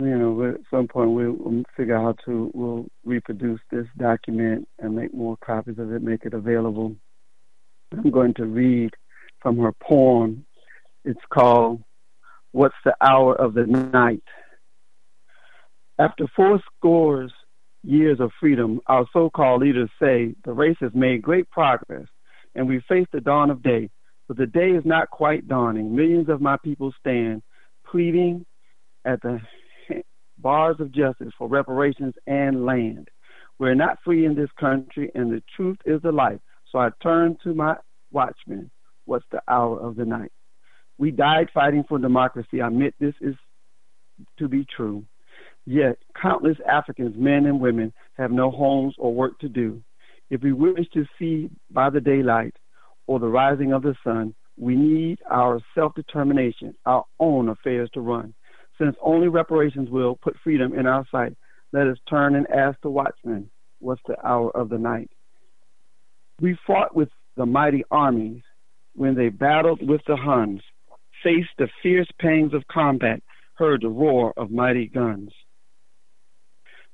you 0.00 0.18
know 0.18 0.50
at 0.50 0.60
some 0.70 0.86
point 0.86 1.12
we'll 1.12 1.62
figure 1.76 1.96
out 1.96 2.02
how 2.02 2.24
to 2.26 2.50
we'll 2.52 2.86
reproduce 3.04 3.60
this 3.70 3.86
document 3.96 4.68
and 4.78 4.94
make 4.94 5.14
more 5.14 5.38
copies 5.44 5.78
of 5.78 5.92
it, 5.92 6.02
make 6.02 6.24
it 6.26 6.34
available. 6.34 6.94
I'm 7.92 8.10
going 8.10 8.34
to 8.34 8.44
read 8.44 8.90
from 9.40 9.58
her 9.58 9.72
poem. 9.72 10.44
It's 11.04 11.20
called 11.32 11.82
"What's 12.52 12.76
the 12.84 12.94
Hour 13.00 13.34
of 13.34 13.54
the 13.54 13.66
Night." 13.66 14.24
After 15.98 16.26
four 16.34 16.60
scores 16.76 17.32
years 17.82 18.20
of 18.20 18.32
freedom, 18.40 18.80
our 18.86 19.06
so-called 19.12 19.62
leaders 19.62 19.90
say 20.00 20.34
the 20.44 20.52
race 20.52 20.76
has 20.80 20.94
made 20.94 21.22
great 21.22 21.48
progress, 21.50 22.06
and 22.54 22.68
we 22.68 22.80
face 22.80 23.06
the 23.12 23.20
dawn 23.20 23.50
of 23.50 23.62
day. 23.62 23.90
But 24.28 24.36
the 24.36 24.46
day 24.46 24.70
is 24.70 24.84
not 24.84 25.10
quite 25.10 25.48
dawning. 25.48 25.94
Millions 25.94 26.28
of 26.28 26.40
my 26.40 26.56
people 26.56 26.92
stand 27.00 27.42
pleading 27.86 28.46
at 29.04 29.20
the 29.22 29.40
bars 30.38 30.76
of 30.80 30.92
justice 30.92 31.32
for 31.36 31.48
reparations 31.48 32.14
and 32.26 32.64
land. 32.64 33.08
We're 33.58 33.74
not 33.74 33.98
free 34.04 34.24
in 34.24 34.34
this 34.34 34.50
country, 34.58 35.10
and 35.14 35.30
the 35.30 35.42
truth 35.54 35.78
is 35.84 36.00
the 36.02 36.12
light. 36.12 36.40
So 36.70 36.78
I 36.78 36.90
turn 37.02 37.36
to 37.42 37.54
my 37.54 37.76
watchmen. 38.10 38.70
What's 39.04 39.26
the 39.32 39.42
hour 39.48 39.78
of 39.78 39.96
the 39.96 40.04
night? 40.04 40.32
We 41.00 41.10
died 41.10 41.48
fighting 41.54 41.84
for 41.88 41.98
democracy. 41.98 42.60
I 42.60 42.66
admit 42.66 42.94
this 43.00 43.14
is 43.22 43.34
to 44.38 44.48
be 44.48 44.66
true. 44.76 45.02
Yet, 45.64 45.96
countless 46.20 46.58
Africans, 46.70 47.14
men 47.16 47.46
and 47.46 47.58
women, 47.58 47.94
have 48.18 48.30
no 48.30 48.50
homes 48.50 48.94
or 48.98 49.14
work 49.14 49.38
to 49.38 49.48
do. 49.48 49.82
If 50.28 50.42
we 50.42 50.52
wish 50.52 50.86
to 50.92 51.06
see 51.18 51.48
by 51.70 51.88
the 51.88 52.02
daylight 52.02 52.54
or 53.06 53.18
the 53.18 53.28
rising 53.28 53.72
of 53.72 53.82
the 53.82 53.94
sun, 54.04 54.34
we 54.58 54.76
need 54.76 55.20
our 55.30 55.62
self 55.74 55.94
determination, 55.94 56.74
our 56.84 57.06
own 57.18 57.48
affairs 57.48 57.88
to 57.94 58.02
run. 58.02 58.34
Since 58.78 58.94
only 59.00 59.28
reparations 59.28 59.88
will 59.88 60.16
put 60.16 60.36
freedom 60.44 60.78
in 60.78 60.86
our 60.86 61.06
sight, 61.10 61.34
let 61.72 61.86
us 61.86 61.96
turn 62.10 62.34
and 62.34 62.46
ask 62.50 62.78
the 62.82 62.90
watchman, 62.90 63.50
What's 63.78 64.02
the 64.06 64.16
hour 64.22 64.54
of 64.54 64.68
the 64.68 64.76
night? 64.76 65.10
We 66.42 66.58
fought 66.66 66.94
with 66.94 67.08
the 67.38 67.46
mighty 67.46 67.84
armies 67.90 68.42
when 68.94 69.14
they 69.14 69.30
battled 69.30 69.80
with 69.88 70.02
the 70.06 70.16
Huns, 70.16 70.60
faced 71.22 71.50
the 71.58 71.68
fierce 71.82 72.08
pangs 72.20 72.54
of 72.54 72.66
combat, 72.70 73.22
heard 73.54 73.82
the 73.82 73.88
roar 73.88 74.32
of 74.36 74.50
mighty 74.50 74.86
guns. 74.86 75.30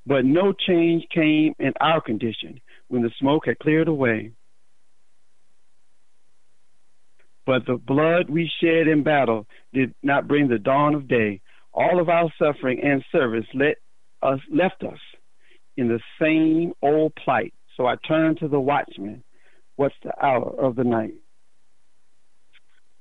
But 0.05 0.25
no 0.25 0.53
change 0.53 1.05
came 1.13 1.53
in 1.59 1.73
our 1.81 2.01
condition 2.01 2.61
when 2.87 3.01
the 3.01 3.11
smoke 3.19 3.45
had 3.45 3.59
cleared 3.59 3.87
away. 3.87 4.31
But 7.45 7.65
the 7.65 7.77
blood 7.77 8.29
we 8.29 8.51
shed 8.61 8.87
in 8.87 9.03
battle 9.03 9.47
did 9.73 9.93
not 10.03 10.27
bring 10.27 10.47
the 10.47 10.59
dawn 10.59 10.95
of 10.95 11.07
day. 11.07 11.41
All 11.73 11.99
of 11.99 12.09
our 12.09 12.31
suffering 12.37 12.81
and 12.83 13.03
service 13.11 13.45
let 13.53 13.77
us 14.21 14.39
left 14.51 14.83
us 14.83 14.99
in 15.77 15.87
the 15.87 15.99
same 16.21 16.73
old 16.81 17.13
plight. 17.15 17.53
So 17.75 17.85
I 17.85 17.95
turned 18.07 18.39
to 18.39 18.47
the 18.47 18.59
watchman. 18.59 19.23
What's 19.75 19.95
the 20.03 20.11
hour 20.23 20.55
of 20.59 20.75
the 20.75 20.83
night? 20.83 21.13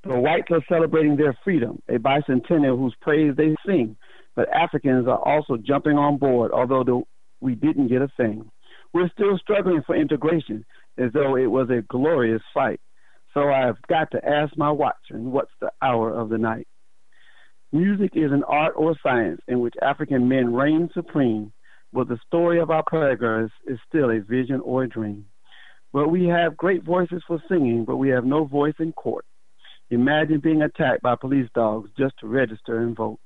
The 0.07 0.21
whites 0.21 0.53
are 0.53 0.63
celebrating 0.69 1.17
their 1.17 1.37
freedom, 1.43 1.83
a 1.89 1.95
bicentennial 1.95 2.79
whose 2.79 2.95
praise 3.01 3.35
they 3.37 3.57
sing. 3.67 3.97
But 4.37 4.49
Africans 4.55 5.09
are 5.09 5.19
also 5.19 5.57
jumping 5.57 5.99
on 5.99 6.19
board, 6.19 6.53
although 6.53 6.85
the, 6.85 7.03
we 7.41 7.57
didn't 7.57 7.89
get 7.89 8.03
a 8.03 8.09
thing. 8.17 8.49
We're 8.95 9.11
still 9.11 9.37
struggling 9.39 9.83
for 9.85 9.97
integration, 9.97 10.65
as 10.97 11.13
though 11.13 11.37
it 11.37 11.47
was 11.47 11.71
a 11.71 11.83
glorious 11.89 12.43
fight. 12.55 12.81
So 13.35 13.51
I've 13.51 13.83
got 13.89 14.13
to 14.13 14.25
ask 14.25 14.57
my 14.57 14.71
watchman, 14.71 15.33
what's 15.33 15.51
the 15.61 15.73
hour 15.83 16.13
of 16.13 16.29
the 16.29 16.39
night? 16.39 16.69
Music 17.73 18.13
is 18.15 18.31
an 18.31 18.45
art 18.45 18.75
or 18.77 18.95
science 19.03 19.41
in 19.49 19.59
which 19.59 19.75
African 19.83 20.29
men 20.29 20.55
reign 20.55 20.89
supreme, 20.95 21.53
but 21.93 22.09
the 22.09 22.19
story 22.27 22.61
of 22.61 22.71
our 22.71 22.85
progress 22.87 23.51
is 23.67 23.79
still 23.89 24.11
a 24.11 24.21
vision 24.21 24.61
or 24.61 24.85
a 24.85 24.89
dream. 24.89 25.27
But 25.93 26.11
we 26.11 26.27
have 26.27 26.57
great 26.57 26.85
voices 26.85 27.25
for 27.27 27.43
singing, 27.49 27.85
but 27.85 27.97
we 27.97 28.11
have 28.11 28.25
no 28.25 28.45
voice 28.45 28.75
in 28.79 28.93
court. 28.93 29.25
Imagine 29.91 30.41
being 30.41 30.63
attacked 30.63 31.03
by 31.03 31.15
police 31.15 31.49
dogs 31.55 31.91
just 31.99 32.15
to 32.21 32.27
register 32.27 32.81
and 32.81 32.97
vote. 32.97 33.21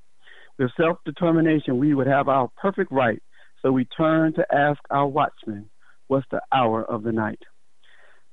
With 0.59 0.71
self 0.76 0.99
determination, 1.07 1.79
we 1.79 1.95
would 1.95 2.07
have 2.07 2.29
our 2.29 2.50
perfect 2.61 2.93
right, 2.93 3.23
so 3.62 3.73
we 3.73 3.87
turn 3.97 4.35
to 4.35 4.47
ask 4.55 4.79
our 4.90 5.07
watchman, 5.07 5.71
What's 6.09 6.26
the 6.31 6.43
hour 6.52 6.85
of 6.85 7.05
the 7.05 7.12
night? 7.12 7.38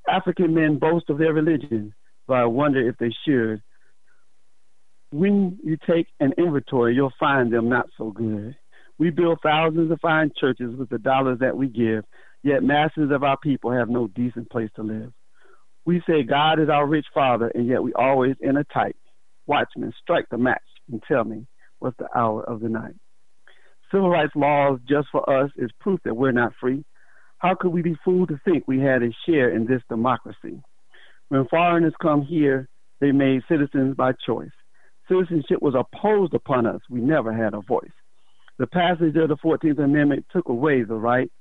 African 0.09 0.53
men 0.53 0.79
boast 0.79 1.09
of 1.09 1.19
their 1.19 1.33
religion, 1.33 1.93
but 2.27 2.35
I 2.35 2.45
wonder 2.45 2.87
if 2.87 2.97
they 2.97 3.13
should. 3.25 3.61
When 5.11 5.59
you 5.63 5.77
take 5.87 6.07
an 6.19 6.33
inventory, 6.37 6.95
you'll 6.95 7.13
find 7.19 7.53
them 7.53 7.69
not 7.69 7.87
so 7.97 8.11
good. 8.11 8.55
We 8.97 9.11
build 9.11 9.39
thousands 9.43 9.91
of 9.91 9.99
fine 10.01 10.31
churches 10.37 10.75
with 10.75 10.89
the 10.89 10.97
dollars 10.97 11.39
that 11.39 11.55
we 11.55 11.67
give, 11.67 12.03
yet 12.43 12.63
masses 12.63 13.11
of 13.11 13.23
our 13.23 13.37
people 13.37 13.71
have 13.71 13.89
no 13.89 14.07
decent 14.07 14.49
place 14.49 14.71
to 14.75 14.81
live. 14.81 15.13
We 15.87 16.03
say 16.05 16.23
God 16.23 16.59
is 16.59 16.67
our 16.67 16.85
rich 16.85 17.05
father, 17.13 17.49
and 17.55 17.65
yet 17.65 17.81
we 17.81 17.93
always 17.93 18.35
in 18.41 18.57
a 18.57 18.65
tight. 18.65 18.97
Watchmen, 19.45 19.93
strike 20.01 20.25
the 20.29 20.37
match 20.37 20.59
and 20.91 21.01
tell 21.07 21.23
me 21.23 21.47
what's 21.79 21.95
the 21.97 22.09
hour 22.13 22.43
of 22.43 22.59
the 22.59 22.67
night. 22.67 22.95
Civil 23.89 24.09
rights 24.09 24.33
laws 24.35 24.79
just 24.85 25.07
for 25.13 25.27
us 25.29 25.49
is 25.55 25.69
proof 25.79 26.01
that 26.03 26.17
we're 26.17 26.33
not 26.33 26.51
free. 26.59 26.83
How 27.37 27.55
could 27.55 27.71
we 27.71 27.81
be 27.83 27.95
fooled 28.03 28.27
to 28.27 28.41
think 28.43 28.67
we 28.67 28.81
had 28.81 29.01
a 29.01 29.15
share 29.25 29.49
in 29.55 29.65
this 29.65 29.81
democracy? 29.87 30.61
When 31.29 31.47
foreigners 31.47 31.93
come 32.01 32.21
here, 32.21 32.67
they 32.99 33.13
made 33.13 33.43
citizens 33.47 33.95
by 33.95 34.11
choice. 34.25 34.51
Citizenship 35.07 35.61
was 35.61 35.73
opposed 35.73 36.33
upon 36.33 36.65
us. 36.65 36.81
We 36.89 36.99
never 36.99 37.31
had 37.31 37.53
a 37.53 37.61
voice. 37.61 37.95
The 38.59 38.67
passage 38.67 39.15
of 39.15 39.29
the 39.29 39.37
14th 39.37 39.81
Amendment 39.81 40.25
took 40.33 40.49
away 40.49 40.83
the 40.83 40.95
right. 40.95 41.31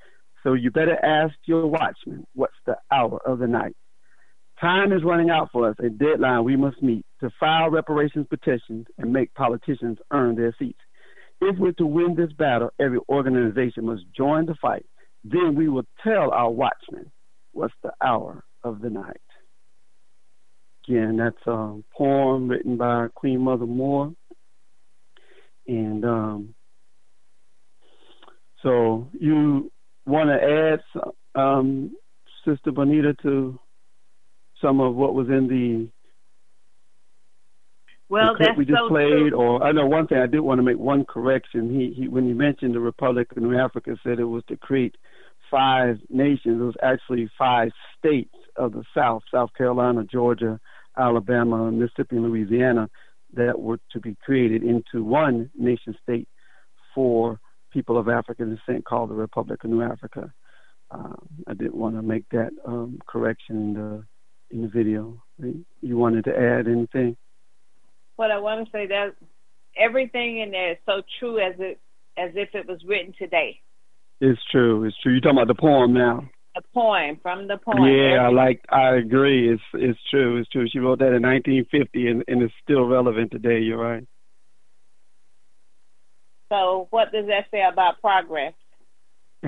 So 0.44 0.52
you 0.52 0.70
better 0.70 1.04
ask 1.04 1.35
your 1.46 1.66
watchman, 1.66 2.28
what's 2.35 2.54
the 2.64 2.76
hour 2.92 3.18
of 3.26 3.40
the 3.40 3.48
night? 3.48 3.74
Time 4.61 4.92
is 4.92 5.05
running 5.05 5.29
out 5.29 5.51
for 5.53 5.69
us, 5.69 5.77
a 5.79 5.90
deadline 5.90 6.45
we 6.45 6.57
must 6.57 6.83
meet 6.83 7.05
to 7.21 7.31
file 7.38 7.69
reparations 7.69 8.27
petitions 8.29 8.87
and 8.97 9.12
make 9.12 9.35
politicians 9.35 9.99
earn 10.11 10.35
their 10.35 10.55
seats. 10.59 10.79
If 11.42 11.59
we're 11.59 11.73
to 11.73 11.87
win 11.87 12.14
this 12.14 12.33
battle, 12.33 12.71
every 12.81 12.99
organization 13.09 13.85
must 13.85 14.03
join 14.16 14.47
the 14.47 14.55
fight. 14.55 14.87
Then 15.25 15.55
we 15.55 15.69
will 15.69 15.85
tell 16.03 16.31
our 16.31 16.51
watchmen 16.51 17.11
what's 17.53 17.75
the 17.83 17.92
hour 18.03 18.45
of 18.64 18.81
the 18.81 18.88
night. 18.88 19.21
Again, 20.88 21.19
that's 21.19 21.47
a 21.47 21.81
poem 21.97 22.49
written 22.49 22.77
by 22.77 23.09
Queen 23.14 23.40
Mother 23.40 23.66
Moore. 23.66 24.12
And 25.66 26.05
um, 26.05 26.55
so 28.62 29.09
you 29.12 29.71
want 30.07 30.31
to 30.31 30.79
add, 30.95 31.03
um, 31.35 31.95
Sister 32.47 32.71
Bonita, 32.71 33.14
to 33.23 33.59
some 34.61 34.81
of 34.81 34.95
what 34.95 35.14
was 35.14 35.29
in 35.29 35.49
the 35.49 35.88
well, 38.09 38.33
the 38.33 38.37
clip 38.37 38.49
that's 38.49 38.59
we 38.59 38.64
just 38.64 38.79
so 38.79 38.88
played, 38.88 39.31
true. 39.31 39.35
or 39.35 39.62
I 39.62 39.73
know 39.73 39.87
one 39.87 40.07
thing 40.07 40.19
I 40.19 40.27
did 40.27 40.40
want 40.40 40.59
to 40.59 40.62
make 40.62 40.79
one 40.79 41.05
correction. 41.05 41.75
He, 41.75 41.92
he 41.92 42.09
when 42.09 42.27
he 42.27 42.33
mentioned 42.33 42.75
the 42.75 42.81
Republic 42.81 43.29
of 43.33 43.42
New 43.42 43.59
Africa, 43.59 43.97
said 44.03 44.21
it 44.21 44.25
was 44.25 44.45
to 44.49 44.57
create 44.57 44.95
five 45.51 45.99
nations. 46.09 46.61
It 46.61 46.64
was 46.64 46.77
actually 46.83 47.29
five 47.37 47.71
states 47.99 48.35
of 48.57 48.73
the 48.73 48.85
South: 48.97 49.23
South 49.33 49.51
Carolina, 49.57 50.05
Georgia, 50.05 50.61
Alabama, 50.97 51.71
Mississippi, 51.73 52.16
and 52.16 52.27
Louisiana, 52.27 52.88
that 53.35 53.59
were 53.59 53.81
to 53.90 54.01
be 54.01 54.16
created 54.25 54.62
into 54.62 55.03
one 55.05 55.51
nation 55.57 55.97
state 56.03 56.29
for 56.95 57.40
people 57.73 57.99
of 57.99 58.09
African 58.09 58.55
descent 58.55 58.85
called 58.85 59.11
the 59.11 59.14
Republic 59.14 59.62
of 59.64 59.71
New 59.71 59.83
Africa. 59.83 60.33
Um, 60.92 61.29
I 61.49 61.55
did 61.55 61.73
want 61.73 61.97
to 61.97 62.03
make 62.03 62.25
that 62.31 62.51
um, 62.64 63.01
correction 63.07 63.57
in 63.57 63.75
the 63.75 64.05
in 64.50 64.62
the 64.62 64.68
video. 64.68 65.22
You 65.38 65.96
wanted 65.96 66.24
to 66.24 66.37
add 66.37 66.66
anything? 66.66 67.16
What 68.16 68.30
I 68.30 68.38
want 68.38 68.66
to 68.66 68.72
say 68.72 68.87
that 68.87 69.14
everything 69.76 70.40
in 70.40 70.50
there 70.50 70.72
is 70.72 70.78
so 70.87 71.02
true 71.18 71.38
as 71.38 71.54
it 71.59 71.78
as 72.18 72.30
if 72.35 72.54
it 72.54 72.66
was 72.66 72.80
written 72.87 73.12
today. 73.18 73.61
It's 74.20 74.40
true. 74.50 74.85
It's 74.85 74.96
true. 75.02 75.12
You're 75.12 75.20
talking 75.20 75.38
about 75.38 75.48
the 75.48 75.61
poem 75.61 75.92
now. 75.92 76.28
The 76.54 76.62
poem 76.72 77.18
from 77.22 77.48
the 77.48 77.59
poem. 77.59 77.85
Yeah, 77.85 78.22
I 78.22 78.30
like. 78.30 78.64
I 78.70 78.94
agree. 78.94 79.52
It's 79.52 79.62
it's 79.74 79.98
true. 80.11 80.38
It's 80.38 80.48
true. 80.48 80.66
She 80.72 80.78
wrote 80.78 81.00
that 81.00 81.12
in 81.12 81.22
1950, 81.22 82.06
and, 82.09 82.24
and 82.26 82.42
it's 82.42 82.54
still 82.62 82.87
relevant 82.87 83.30
today. 83.30 83.59
You're 83.59 83.76
right. 83.78 84.06
So 86.50 86.87
what 86.90 87.12
does 87.12 87.26
that 87.26 87.50
say 87.50 87.61
about 87.70 88.00
progress? 88.00 88.54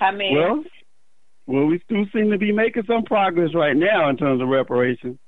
I 0.00 0.10
mean, 0.12 0.34
well, 0.34 0.64
well, 1.46 1.66
we 1.66 1.80
do 1.88 2.04
seem 2.12 2.30
to 2.30 2.38
be 2.38 2.52
making 2.52 2.84
some 2.86 3.04
progress 3.04 3.50
right 3.54 3.76
now 3.76 4.08
in 4.08 4.16
terms 4.16 4.40
of 4.40 4.48
reparations, 4.48 5.18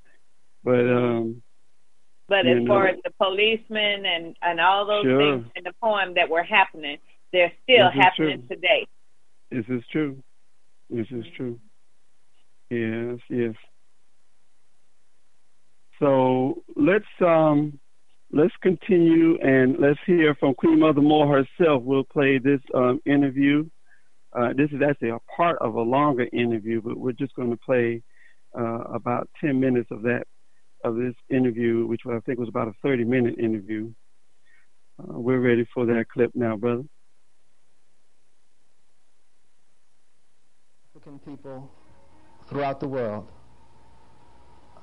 but 0.64 0.80
um, 0.80 1.42
but 2.28 2.46
as 2.46 2.66
far 2.66 2.88
as 2.88 2.96
the 3.04 3.10
policemen 3.18 4.04
and 4.06 4.36
and 4.42 4.60
all 4.60 4.86
those 4.86 5.04
Sure. 5.04 5.18
things 5.18 5.46
in 5.56 5.64
the 5.64 5.72
poem 5.82 6.14
that 6.14 6.28
were 6.28 6.42
happening, 6.42 6.98
they're 7.32 7.52
still 7.62 7.86
This 7.88 7.94
is 7.96 8.02
happening 8.02 8.48
today. 8.50 8.86
this 9.50 9.64
is 9.68 9.82
true. 9.92 10.22
This 10.90 11.06
is 11.10 11.24
true. 11.36 11.60
Yes, 12.70 13.18
yes. 13.28 13.54
So 16.00 16.62
let's 16.76 17.04
um 17.20 17.78
let's 18.32 18.54
continue 18.62 19.38
and 19.40 19.76
let's 19.78 20.00
hear 20.06 20.34
from 20.34 20.54
Queen 20.54 20.80
Mother 20.80 21.00
Moore 21.00 21.28
herself. 21.58 21.82
We'll 21.82 22.04
play 22.04 22.38
this 22.38 22.60
um, 22.74 23.00
interview. 23.06 23.66
Uh, 24.36 24.52
this 24.54 24.70
is 24.70 24.82
actually 24.86 25.08
a 25.08 25.18
part 25.34 25.56
of 25.60 25.74
a 25.74 25.80
longer 25.80 26.26
interview, 26.32 26.82
but 26.82 26.98
we're 26.98 27.12
just 27.12 27.34
going 27.34 27.50
to 27.50 27.56
play 27.56 28.02
uh, 28.58 28.80
about 28.92 29.28
10 29.40 29.58
minutes 29.58 29.88
of 29.90 30.02
that 30.02 30.24
of 30.84 30.96
this 30.96 31.14
interview, 31.30 31.86
which 31.86 32.02
I 32.06 32.20
think 32.20 32.38
was 32.38 32.48
about 32.48 32.68
a 32.68 32.72
30 32.82 33.04
minute 33.04 33.38
interview. 33.38 33.90
Uh, 35.00 35.18
we're 35.18 35.40
ready 35.40 35.66
for 35.72 35.86
that 35.86 36.04
clip 36.12 36.30
now, 36.34 36.56
brother. 36.56 36.82
African 40.94 41.18
people 41.18 41.70
throughout 42.48 42.78
the 42.78 42.88
world. 42.88 43.26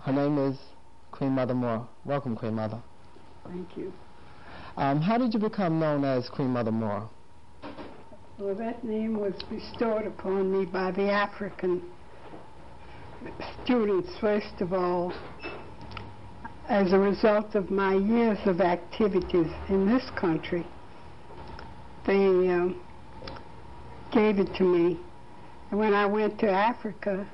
Her 0.02 0.14
name 0.14 0.38
is 0.40 0.58
Queen 1.12 1.32
Mother 1.32 1.54
Moore. 1.54 1.88
Welcome, 2.06 2.36
Queen 2.36 2.56
Mother. 2.56 2.82
Thank 3.46 3.78
you. 3.78 3.94
Um, 4.78 5.00
how 5.00 5.18
did 5.18 5.34
you 5.34 5.40
become 5.40 5.80
known 5.80 6.04
as 6.04 6.28
Queen 6.30 6.50
Mother 6.50 6.72
Moore? 6.72 7.10
Well, 8.40 8.56
that 8.56 8.84
name 8.84 9.20
was 9.20 9.36
bestowed 9.48 10.08
upon 10.08 10.52
me 10.52 10.66
by 10.66 10.90
the 10.90 11.12
African 11.12 11.84
students, 13.64 14.10
first 14.20 14.60
of 14.60 14.74
all, 14.74 15.14
as 16.68 16.94
a 16.94 16.98
result 16.98 17.54
of 17.54 17.70
my 17.70 17.94
years 17.94 18.40
of 18.48 18.60
activities 18.60 19.52
in 19.70 19.88
this 19.88 20.10
country. 20.20 20.66
They 22.08 22.50
um, 22.50 22.82
gave 24.12 24.40
it 24.40 24.56
to 24.56 24.64
me. 24.64 25.00
And 25.70 25.80
when 25.80 25.94
I 25.94 26.08
went 26.08 26.40
to 26.40 26.50
Africa, 26.50 27.28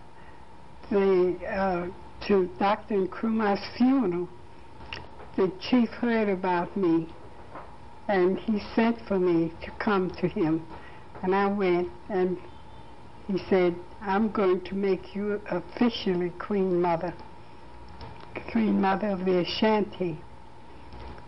uh, 0.92 1.88
to 2.28 2.50
Dr. 2.60 3.08
Nkrumah's 3.08 3.66
funeral, 3.78 4.28
the 5.38 5.50
chief 5.62 5.88
heard 5.92 6.28
about 6.28 6.76
me 6.76 7.08
and 8.10 8.40
he 8.40 8.60
sent 8.76 9.00
for 9.08 9.20
me 9.20 9.54
to 9.64 9.72
come 9.80 10.10
to 10.20 10.28
him. 10.28 10.66
And 11.22 11.36
I 11.36 11.48
went 11.48 11.90
and 12.10 12.38
he 13.28 13.38
said, 13.50 13.76
I'm 14.02 14.32
going 14.32 14.62
to 14.62 14.76
make 14.76 15.16
you 15.16 15.42
officially 15.52 16.32
Queen 16.40 16.82
Mother, 16.82 17.14
Queen 18.52 18.80
Mother 18.80 19.08
of 19.08 19.26
the 19.26 19.40
Ashanti. 19.40 20.20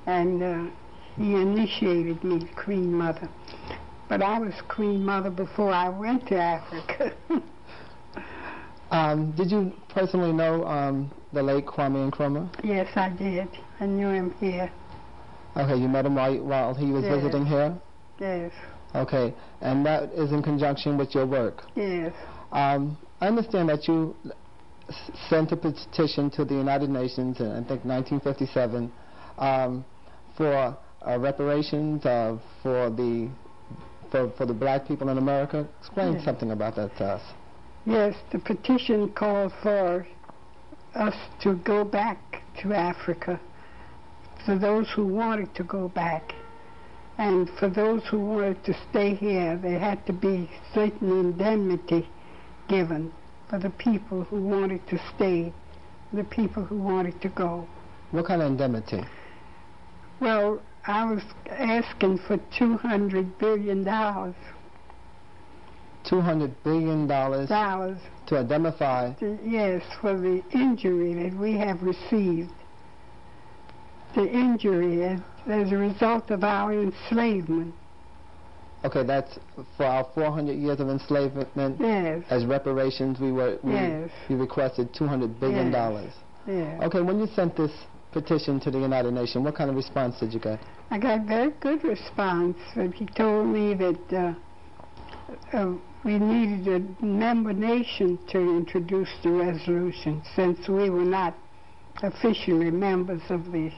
And 0.05 0.41
uh, 0.41 0.65
he 1.17 1.35
initiated 1.35 2.23
me 2.23 2.49
Queen 2.55 2.93
Mother. 2.93 3.29
But 4.07 4.21
I 4.21 4.39
was 4.39 4.53
Queen 4.67 5.05
Mother 5.05 5.29
before 5.29 5.71
I 5.71 5.89
went 5.89 6.27
to 6.27 6.35
Africa. 6.37 7.13
um, 8.91 9.31
did 9.31 9.51
you 9.51 9.73
personally 9.89 10.31
know 10.31 10.65
um, 10.65 11.11
the 11.33 11.43
late 11.43 11.65
Kwame 11.65 12.09
Nkrumah? 12.09 12.49
Yes, 12.63 12.87
I 12.95 13.09
did. 13.09 13.47
I 13.79 13.85
knew 13.85 14.09
him 14.09 14.33
here. 14.39 14.71
Okay, 15.55 15.75
you 15.75 15.87
met 15.87 16.05
him 16.05 16.15
while, 16.15 16.37
while 16.39 16.73
he 16.73 16.91
was 16.91 17.03
yes. 17.03 17.15
visiting 17.15 17.45
here? 17.45 17.77
Yes. 18.19 18.51
Okay, 18.93 19.33
and 19.61 19.85
that 19.85 20.11
is 20.13 20.31
in 20.31 20.43
conjunction 20.43 20.97
with 20.97 21.15
your 21.15 21.25
work? 21.25 21.63
Yes. 21.75 22.13
Um, 22.51 22.97
I 23.21 23.27
understand 23.27 23.69
that 23.69 23.87
you 23.87 24.15
sent 25.29 25.51
a 25.51 25.55
petition 25.55 26.29
to 26.31 26.43
the 26.43 26.55
United 26.55 26.89
Nations 26.89 27.39
in, 27.39 27.51
I 27.51 27.63
think, 27.63 27.85
1957 27.85 28.91
um, 29.37 29.85
for 30.35 30.77
uh, 31.07 31.19
reparations 31.19 32.05
uh, 32.05 32.37
for 32.61 32.89
the 32.89 33.29
for, 34.11 34.29
for 34.37 34.45
the 34.45 34.53
black 34.53 34.87
people 34.87 35.09
in 35.09 35.17
America. 35.17 35.67
Explain 35.79 36.13
yes. 36.13 36.25
something 36.25 36.51
about 36.51 36.75
that 36.75 36.95
to 36.97 37.05
us. 37.05 37.21
Yes, 37.85 38.15
the 38.31 38.39
petition 38.39 39.09
called 39.13 39.53
for 39.63 40.05
us 40.93 41.15
to 41.41 41.55
go 41.55 41.85
back 41.85 42.43
to 42.61 42.73
Africa 42.73 43.39
for 44.45 44.57
those 44.57 44.87
who 44.95 45.07
wanted 45.07 45.53
to 45.55 45.63
go 45.63 45.87
back. 45.87 46.33
And 47.21 47.49
for 47.59 47.69
those 47.69 48.03
who 48.07 48.17
wanted 48.19 48.63
to 48.63 48.73
stay 48.89 49.13
here, 49.13 49.55
there 49.55 49.77
had 49.77 50.03
to 50.07 50.13
be 50.13 50.49
certain 50.73 51.11
indemnity 51.19 52.09
given 52.67 53.13
for 53.47 53.59
the 53.59 53.69
people 53.69 54.23
who 54.23 54.41
wanted 54.41 54.87
to 54.87 54.99
stay, 55.15 55.53
the 56.13 56.23
people 56.23 56.63
who 56.63 56.77
wanted 56.77 57.21
to 57.21 57.29
go. 57.29 57.67
What 58.09 58.25
kind 58.25 58.41
of 58.41 58.47
indemnity? 58.47 59.03
Well, 60.19 60.63
I 60.87 61.05
was 61.05 61.21
asking 61.47 62.17
for 62.25 62.37
$200 62.59 63.37
billion. 63.37 63.85
$200 63.85 64.33
billion 66.63 67.07
to 67.07 68.35
indemnify? 68.35 69.13
To, 69.13 69.37
yes, 69.45 69.83
for 70.01 70.17
the 70.17 70.43
injury 70.53 71.13
that 71.13 71.37
we 71.37 71.53
have 71.53 71.83
received 71.83 72.51
the 74.15 74.27
injury 74.27 75.03
as, 75.03 75.19
as 75.47 75.71
a 75.71 75.77
result 75.77 76.29
of 76.31 76.43
our 76.43 76.73
enslavement. 76.73 77.73
Okay, 78.83 79.03
that's 79.03 79.37
for 79.77 79.85
our 79.85 80.07
400 80.15 80.53
years 80.53 80.79
of 80.79 80.89
enslavement. 80.89 81.47
Yes. 81.79 82.23
As 82.29 82.45
reparations, 82.45 83.19
we 83.19 83.31
were 83.31 83.59
we, 83.63 83.73
yes. 83.73 84.09
we 84.27 84.35
requested 84.35 84.93
200 84.93 85.39
billion 85.39 85.71
dollars. 85.71 86.11
Yes. 86.47 86.81
Okay, 86.83 87.01
when 87.01 87.19
you 87.19 87.27
sent 87.35 87.55
this 87.55 87.71
petition 88.11 88.59
to 88.61 88.71
the 88.71 88.79
United 88.79 89.13
Nations, 89.13 89.45
what 89.45 89.55
kind 89.55 89.69
of 89.69 89.75
response 89.75 90.19
did 90.19 90.33
you 90.33 90.39
get? 90.39 90.59
I 90.89 90.97
got 90.97 91.19
a 91.21 91.23
very 91.23 91.51
good 91.59 91.83
response. 91.83 92.57
He 92.95 93.05
told 93.05 93.47
me 93.47 93.75
that 93.75 94.35
uh, 95.53 95.57
uh, 95.57 95.73
we 96.03 96.17
needed 96.17 96.67
a 96.67 97.05
member 97.05 97.53
nation 97.53 98.17
to 98.29 98.39
introduce 98.39 99.09
the 99.23 99.29
resolution 99.29 100.23
since 100.35 100.67
we 100.67 100.89
were 100.89 101.05
not 101.05 101.37
officially 102.01 102.71
members 102.71 103.21
of 103.29 103.51
the 103.51 103.71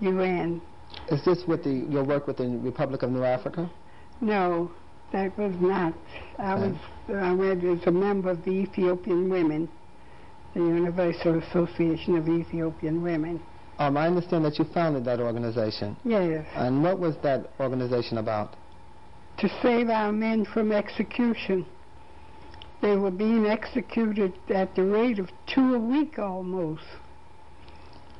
UN. 0.00 0.60
Is 1.08 1.24
this 1.24 1.44
with 1.46 1.64
the 1.64 1.86
your 1.90 2.04
work 2.04 2.26
with 2.26 2.38
the 2.38 2.48
Republic 2.48 3.02
of 3.02 3.10
New 3.10 3.24
Africa? 3.24 3.70
No, 4.20 4.70
that 5.12 5.36
was 5.38 5.54
not. 5.60 5.94
I 6.38 6.54
was 6.54 6.76
I 7.08 7.32
read 7.32 7.64
as 7.64 7.86
a 7.86 7.90
member 7.90 8.30
of 8.30 8.44
the 8.44 8.50
Ethiopian 8.50 9.28
Women, 9.30 9.68
the 10.54 10.60
Universal 10.60 11.38
Association 11.38 12.16
of 12.16 12.28
Ethiopian 12.28 13.02
Women. 13.02 13.40
Um, 13.78 13.96
I 13.96 14.06
understand 14.06 14.44
that 14.44 14.58
you 14.58 14.66
founded 14.66 15.04
that 15.06 15.20
organization. 15.20 15.96
Yes. 16.04 16.46
And 16.54 16.82
what 16.84 16.98
was 16.98 17.16
that 17.22 17.50
organization 17.58 18.18
about? 18.18 18.56
To 19.38 19.48
save 19.62 19.88
our 19.88 20.12
men 20.12 20.44
from 20.44 20.70
execution. 20.70 21.64
They 22.82 22.96
were 22.96 23.10
being 23.10 23.46
executed 23.46 24.32
at 24.48 24.74
the 24.74 24.84
rate 24.84 25.18
of 25.18 25.30
two 25.46 25.74
a 25.74 25.78
week 25.78 26.18
almost 26.18 26.82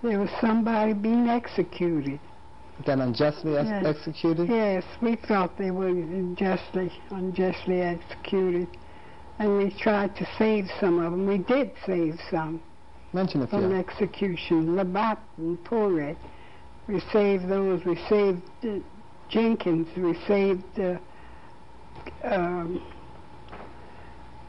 there 0.03 0.19
was 0.19 0.31
somebody 0.41 0.93
being 0.93 1.29
executed. 1.29 2.21
Then 2.87 3.01
unjustly 3.01 3.53
yes. 3.53 3.85
executed? 3.85 4.49
Yes, 4.49 4.85
we 5.03 5.17
felt 5.17 5.57
they 5.59 5.71
were 5.71 5.89
unjustly, 5.89 6.91
unjustly 7.11 7.83
executed. 7.83 8.69
And 9.39 9.59
we 9.59 9.71
tried 9.79 10.17
to 10.17 10.29
save 10.39 10.69
some 10.81 10.99
of 10.99 11.13
them. 11.13 11.27
We 11.27 11.39
did 11.39 11.73
save 11.85 12.19
some. 12.31 12.63
Mention 13.13 13.43
a 13.43 13.47
few. 13.47 13.61
From 13.61 13.75
execution. 13.75 14.77
Labat 14.77 15.19
and 15.37 15.63
Poret. 15.65 16.17
We 16.87 17.01
saved 17.13 17.49
those. 17.49 17.85
We 17.85 17.97
saved 18.09 18.43
uh, 18.65 18.79
Jenkins. 19.29 19.89
We 19.97 20.19
saved 20.27 20.79
uh, 20.79 20.97
um, 22.25 22.83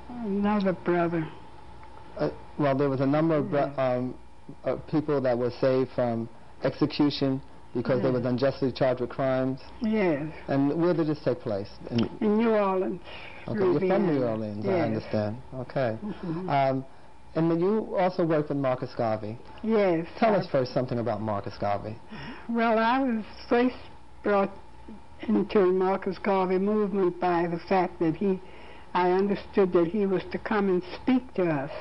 another 0.10 0.74
brother. 0.74 1.28
Uh, 2.18 2.30
well, 2.58 2.76
there 2.76 2.90
was 2.90 3.02
a 3.02 3.06
number 3.06 3.36
of 3.36 3.54
um, 3.80 4.14
uh, 4.66 4.76
people 4.90 5.22
that 5.22 5.38
were 5.38 5.52
saved 5.62 5.90
from 5.96 6.30
execution 6.64 7.42
because 7.74 8.02
yes. 8.02 8.04
they 8.04 8.12
were 8.12 8.28
unjustly 8.28 8.72
charged 8.72 9.02
with 9.02 9.10
crimes? 9.10 9.60
Yes. 9.82 10.28
And 10.48 10.82
where 10.82 10.94
did 10.94 11.08
this 11.08 11.20
take 11.24 11.40
place? 11.40 11.70
In, 11.90 12.10
in 12.20 12.38
New 12.38 12.52
Orleans. 12.52 13.02
Okay, 13.48 13.60
Louisiana. 13.60 13.88
you're 13.88 13.96
from 13.96 14.16
New 14.16 14.24
Orleans, 14.24 14.66
yes. 14.66 14.74
I 14.74 14.80
understand. 14.82 15.38
Okay. 15.56 15.98
Mm-hmm. 16.04 16.50
Um, 16.50 16.86
and 17.34 17.50
then 17.50 17.60
you 17.60 17.96
also 17.96 18.26
worked 18.26 18.50
with 18.50 18.58
Marcus 18.58 18.92
Garvey. 18.96 19.38
Yes. 19.64 20.06
Tell 20.20 20.34
I 20.34 20.40
us 20.40 20.48
first 20.52 20.74
something 20.74 21.00
about 21.00 21.22
Marcus 21.22 21.54
Garvey. 21.60 21.96
Well, 22.50 22.78
I 22.78 23.00
was 23.00 23.24
first 23.48 23.76
brought 24.22 24.52
into 25.28 25.60
the 25.60 25.66
Marcus 25.68 26.18
Garvey 26.18 26.58
movement 26.58 27.20
by 27.20 27.48
the 27.48 27.60
fact 27.70 28.00
that 28.00 28.16
he, 28.16 28.40
I 28.94 29.12
understood 29.12 29.72
that 29.74 29.88
he 29.88 30.06
was 30.06 30.24
to 30.32 30.38
come 30.40 30.68
and 30.68 30.84
speak 31.02 31.34
to 31.36 31.44
us 31.44 31.72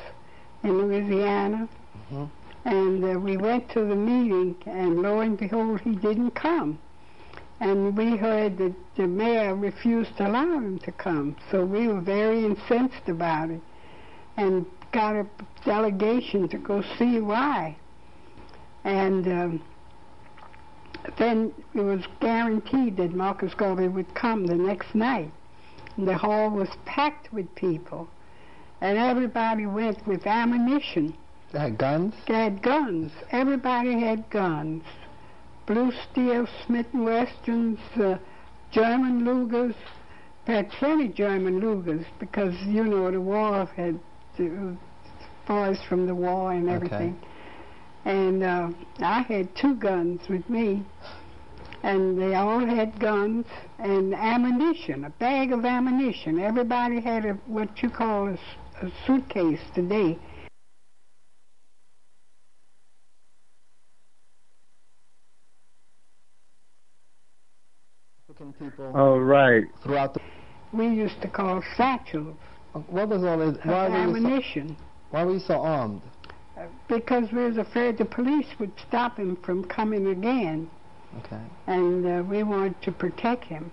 in 0.63 0.79
Louisiana. 0.79 1.69
Mm-hmm. 2.13 2.25
And 2.65 3.05
uh, 3.05 3.19
we 3.19 3.37
went 3.37 3.71
to 3.71 3.81
the 3.81 3.97
meeting, 3.97 4.57
and 4.67 5.01
lo 5.01 5.21
and 5.21 5.39
behold, 5.39 5.81
he 5.81 5.95
didn't 5.95 6.33
come. 6.33 6.79
And 7.61 7.97
we 7.97 8.17
heard 8.17 8.59
that 8.59 8.75
the 8.97 9.07
mayor 9.07 9.55
refused 9.55 10.17
to 10.17 10.27
allow 10.27 10.55
him 10.55 10.79
to 10.81 10.93
come. 10.93 11.37
So 11.51 11.65
we 11.65 11.89
were 11.89 12.01
very 12.01 12.45
incensed 12.45 13.09
about 13.09 13.51
it 13.51 13.61
and 14.37 14.65
got 14.93 15.15
a 15.15 15.27
delegation 15.65 16.49
to 16.49 16.59
go 16.59 16.83
see 16.99 17.21
why. 17.21 17.77
And 18.85 19.27
um, 19.29 19.63
then 21.19 21.53
it 21.75 21.81
was 21.81 22.03
guaranteed 22.21 22.97
that 22.97 23.15
Marcus 23.15 23.53
Garvey 23.55 23.89
would 23.89 24.15
come 24.15 24.47
the 24.47 24.55
next 24.55 24.95
night. 24.95 25.31
And 25.97 26.09
the 26.09 26.17
hall 26.17 26.51
was 26.51 26.69
packed 26.87 27.33
with 27.33 27.55
people. 27.55 28.09
And 28.81 28.97
everybody 28.97 29.67
went 29.67 30.07
with 30.07 30.27
ammunition. 30.27 31.15
They 31.53 31.59
had 31.59 31.79
guns? 31.79 32.15
They 32.29 32.35
had 32.35 32.63
guns. 32.63 33.13
Everybody 33.33 33.99
had 34.01 34.29
guns. 34.31 34.85
Blue 35.67 35.93
steel, 36.11 36.47
Smith 36.67 36.87
& 36.91 36.95
Wessons, 36.95 37.79
uh, 37.97 38.19
German 38.73 39.23
Lugers. 39.23 39.75
They 40.47 40.55
had 40.55 40.71
plenty 40.71 41.09
German 41.09 41.61
Lugers 41.61 42.05
because, 42.19 42.55
you 42.67 42.85
know, 42.85 43.11
the 43.11 43.21
war 43.21 43.67
had 43.77 43.99
uh, 44.39 44.45
boys 45.47 45.79
from 45.89 46.07
the 46.07 46.15
war 46.15 46.53
and 46.53 46.69
everything. 46.69 47.17
Okay. 47.21 47.27
And 48.05 48.43
uh, 48.43 48.71
I 49.01 49.23
had 49.23 49.55
two 49.57 49.75
guns 49.75 50.21
with 50.29 50.49
me. 50.49 50.85
and 51.83 52.21
they 52.21 52.35
all 52.35 52.65
had 52.65 52.99
guns 53.01 53.47
and 53.79 54.15
ammunition, 54.15 55.05
a 55.05 55.11
bag 55.11 55.53
of 55.53 55.65
ammunition. 55.65 56.39
Everybody 56.39 57.01
had 57.01 57.25
a, 57.25 57.33
what 57.47 57.83
you 57.83 57.91
call 57.91 58.29
a, 58.29 58.39
a 58.87 58.91
suitcase 59.07 59.61
today. 59.75 60.19
People. 68.61 68.93
All 68.95 69.21
right. 69.21 69.65
Throughout 69.83 70.15
the. 70.15 70.21
We 70.73 70.87
used 70.87 71.21
to 71.23 71.29
call 71.29 71.63
satchels. 71.77 72.37
What 72.73 73.09
was 73.09 73.25
all 73.25 73.39
this? 73.39 73.59
Why 73.65 73.89
were 73.89 73.97
ammunition. 73.97 74.77
So, 74.79 74.85
why 75.11 75.25
were 75.25 75.33
you 75.33 75.41
so 75.41 75.55
armed? 75.55 76.03
Uh, 76.57 76.67
because 76.89 77.33
we 77.33 77.43
was 77.45 77.57
afraid 77.57 77.99
the 77.99 78.05
police 78.05 78.47
would 78.61 78.73
stop 78.87 79.19
him 79.19 79.37
from 79.45 79.65
coming 79.65 80.07
again. 80.09 80.71
Okay. 81.19 81.41
And 81.67 82.07
uh, 82.07 82.23
we 82.23 82.45
wanted 82.45 82.81
to 82.83 82.93
protect 82.93 83.45
him. 83.45 83.73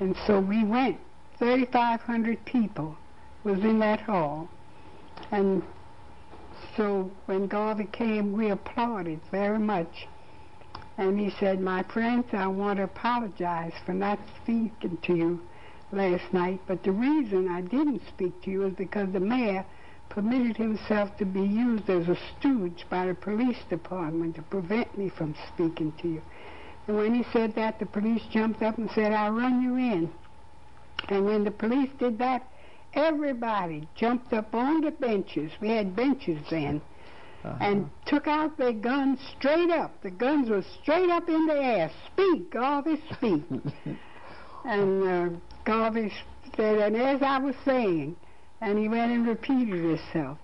And 0.00 0.14
so 0.26 0.40
we 0.40 0.64
went. 0.64 0.98
3,500 1.38 2.44
people 2.44 2.96
was 3.44 3.60
in 3.60 3.78
that 3.78 4.00
hall. 4.00 4.48
And 5.30 5.62
so 6.76 7.10
when 7.26 7.46
Garvey 7.46 7.88
came, 7.92 8.32
we 8.32 8.50
applauded 8.50 9.20
very 9.30 9.58
much. 9.58 10.06
And 10.98 11.16
he 11.16 11.30
said, 11.38 11.60
My 11.60 11.84
friends, 11.84 12.26
I 12.32 12.48
want 12.48 12.78
to 12.78 12.82
apologize 12.82 13.72
for 13.86 13.94
not 13.94 14.18
speaking 14.42 14.98
to 15.04 15.14
you 15.14 15.40
last 15.92 16.32
night, 16.32 16.60
but 16.66 16.82
the 16.82 16.90
reason 16.90 17.48
I 17.48 17.60
didn't 17.60 18.02
speak 18.08 18.42
to 18.42 18.50
you 18.50 18.66
is 18.66 18.74
because 18.74 19.12
the 19.12 19.20
mayor 19.20 19.64
permitted 20.08 20.56
himself 20.56 21.16
to 21.18 21.24
be 21.24 21.42
used 21.42 21.88
as 21.88 22.08
a 22.08 22.16
stooge 22.16 22.84
by 22.90 23.06
the 23.06 23.14
police 23.14 23.62
department 23.70 24.34
to 24.34 24.42
prevent 24.42 24.98
me 24.98 25.08
from 25.08 25.36
speaking 25.54 25.92
to 26.02 26.08
you. 26.08 26.22
And 26.88 26.96
when 26.96 27.14
he 27.14 27.24
said 27.32 27.54
that, 27.54 27.78
the 27.78 27.86
police 27.86 28.22
jumped 28.32 28.60
up 28.62 28.76
and 28.76 28.90
said, 28.90 29.12
I'll 29.12 29.30
run 29.30 29.62
you 29.62 29.76
in. 29.76 30.10
And 31.10 31.24
when 31.24 31.44
the 31.44 31.52
police 31.52 31.90
did 32.00 32.18
that, 32.18 32.44
everybody 32.92 33.86
jumped 33.94 34.32
up 34.32 34.52
on 34.52 34.80
the 34.80 34.90
benches. 34.90 35.52
We 35.60 35.68
had 35.68 35.94
benches 35.94 36.40
then 36.50 36.82
uh-huh. 37.44 37.56
and 37.60 37.88
took 38.06 38.26
out 38.26 38.56
their 38.58 38.72
guns 38.72 39.18
straight 39.36 39.70
up. 39.70 40.02
The 40.02 40.10
guns 40.10 40.50
were 40.50 40.64
straight 40.82 41.10
up 41.10 41.28
in 41.28 41.46
the 41.46 41.54
air. 41.54 41.90
Speak, 42.12 42.50
Garvey, 42.50 43.00
speak. 43.12 43.42
and 44.64 45.08
uh, 45.08 45.38
Garvey 45.64 46.12
said, 46.56 46.78
and 46.78 46.96
as 46.96 47.22
I 47.22 47.38
was 47.38 47.54
saying, 47.64 48.16
and 48.60 48.78
he 48.78 48.88
went 48.88 49.12
and 49.12 49.26
repeated 49.26 49.84
himself. 49.84 50.38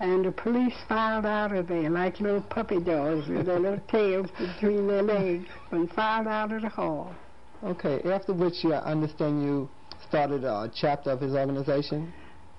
And 0.00 0.24
the 0.24 0.32
police 0.32 0.74
filed 0.88 1.26
out 1.26 1.52
of 1.54 1.68
there 1.68 1.90
like 1.90 2.20
little 2.20 2.40
puppy 2.40 2.80
dogs 2.80 3.28
with 3.28 3.44
their 3.46 3.58
little 3.58 3.80
tails 3.88 4.30
between 4.38 4.86
their 4.86 5.02
legs 5.02 5.46
and 5.72 5.90
filed 5.92 6.26
out 6.26 6.52
of 6.52 6.62
the 6.62 6.70
hall. 6.70 7.14
Okay, 7.62 8.00
after 8.10 8.32
which 8.32 8.64
I 8.64 8.78
understand 8.78 9.42
you 9.42 9.68
started 10.08 10.44
a 10.44 10.70
chapter 10.74 11.10
of 11.10 11.20
his 11.20 11.34
organization? 11.34 12.12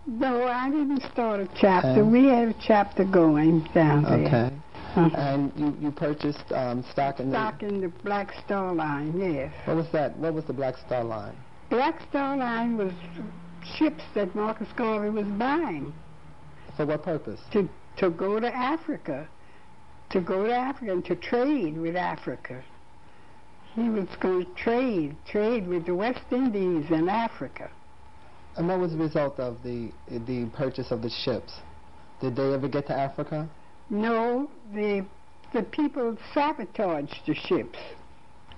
No, 0.08 0.48
I 0.48 0.70
didn't 0.70 1.04
start 1.12 1.40
a 1.40 1.50
chapter. 1.56 2.04
we 2.04 2.26
had 2.26 2.50
a 2.50 2.56
chapter 2.60 3.06
going 3.06 3.68
down 3.74 4.04
there. 4.04 4.28
Okay. 4.28 4.56
Uh-huh. 4.96 5.10
And 5.16 5.54
you, 5.56 5.78
you 5.80 5.92
purchased 5.92 6.52
um, 6.52 6.84
stock 6.92 7.20
in 7.20 7.30
stock 7.32 7.60
the... 7.60 7.68
Stock 7.68 7.72
in 7.72 7.82
the 7.82 7.88
Black 8.04 8.34
Star 8.44 8.74
Line, 8.74 9.18
yes. 9.18 9.54
What 9.66 9.78
was 9.78 9.88
that? 9.94 10.18
What 10.18 10.34
was 10.34 10.44
the 10.46 10.54
Black 10.54 10.76
Star 10.78 11.04
Line? 11.04 11.36
Black 11.70 12.02
Star 12.10 12.36
Line 12.36 12.78
was 12.78 12.92
ships 13.78 14.04
that 14.16 14.36
Marcus 14.36 14.68
Garvey 14.76 15.10
was 15.10 15.28
buying. 15.28 15.94
For 16.76 16.86
what 16.86 17.04
purpose? 17.04 17.40
To, 17.54 17.70
to 17.98 18.10
go 18.10 18.40
to 18.40 18.54
Africa. 18.54 19.30
To 20.10 20.20
go 20.20 20.46
to 20.46 20.54
Africa 20.54 20.92
and 20.92 21.06
to 21.06 21.16
trade 21.16 21.78
with 21.78 21.96
Africa. 21.96 22.62
He 23.76 23.88
was 23.88 24.08
going 24.20 24.46
to 24.46 24.54
trade, 24.56 25.16
trade 25.26 25.68
with 25.68 25.86
the 25.86 25.96
West 25.96 26.26
Indies 26.32 26.88
and 26.90 27.10
Africa. 27.10 27.70
And 28.58 28.68
what 28.68 28.80
was 28.80 28.92
the 28.92 28.98
result 28.98 29.40
of 29.40 29.64
the 29.64 29.92
the 30.10 30.46
purchase 30.54 30.92
of 30.92 31.02
the 31.02 31.10
ships? 31.10 31.54
Did 32.20 32.36
they 32.36 32.54
ever 32.54 32.68
get 32.68 32.88
to 32.88 32.94
Africa? 32.94 33.50
No, 33.90 34.50
the 34.74 35.06
the 35.54 35.64
people 35.64 36.18
sabotaged 36.34 37.22
the 37.26 37.36
ships. 37.36 37.80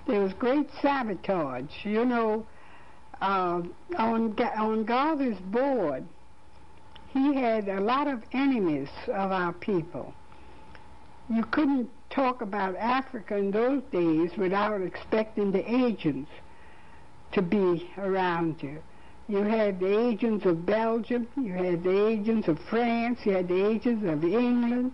There 0.06 0.20
was 0.20 0.32
great 0.34 0.68
sabotage. 0.82 1.84
You 1.84 2.04
know, 2.04 2.46
uh, 3.20 3.62
on 3.96 4.36
on 4.38 4.84
Garvey's 4.84 5.38
board, 5.38 6.04
he 7.08 7.34
had 7.34 7.68
a 7.68 7.80
lot 7.80 8.06
of 8.06 8.22
enemies 8.32 8.90
of 9.08 9.32
our 9.32 9.52
people. 9.52 10.12
You 11.30 11.44
couldn't 11.44 11.88
talk 12.10 12.42
about 12.42 12.76
Africa 12.76 13.36
in 13.36 13.50
those 13.50 13.82
days 13.90 14.30
without 14.36 14.80
expecting 14.82 15.52
the 15.52 15.64
agents 15.72 16.30
to 17.32 17.42
be 17.42 17.90
around 17.96 18.62
you. 18.62 18.82
You 19.28 19.38
had 19.42 19.80
the 19.80 19.98
agents 20.08 20.44
of 20.44 20.66
Belgium, 20.66 21.26
you 21.36 21.52
had 21.52 21.82
the 21.82 22.06
agents 22.08 22.46
of 22.48 22.58
France, 22.68 23.20
you 23.24 23.32
had 23.32 23.48
the 23.48 23.66
agents 23.66 24.04
of 24.06 24.22
England, 24.22 24.92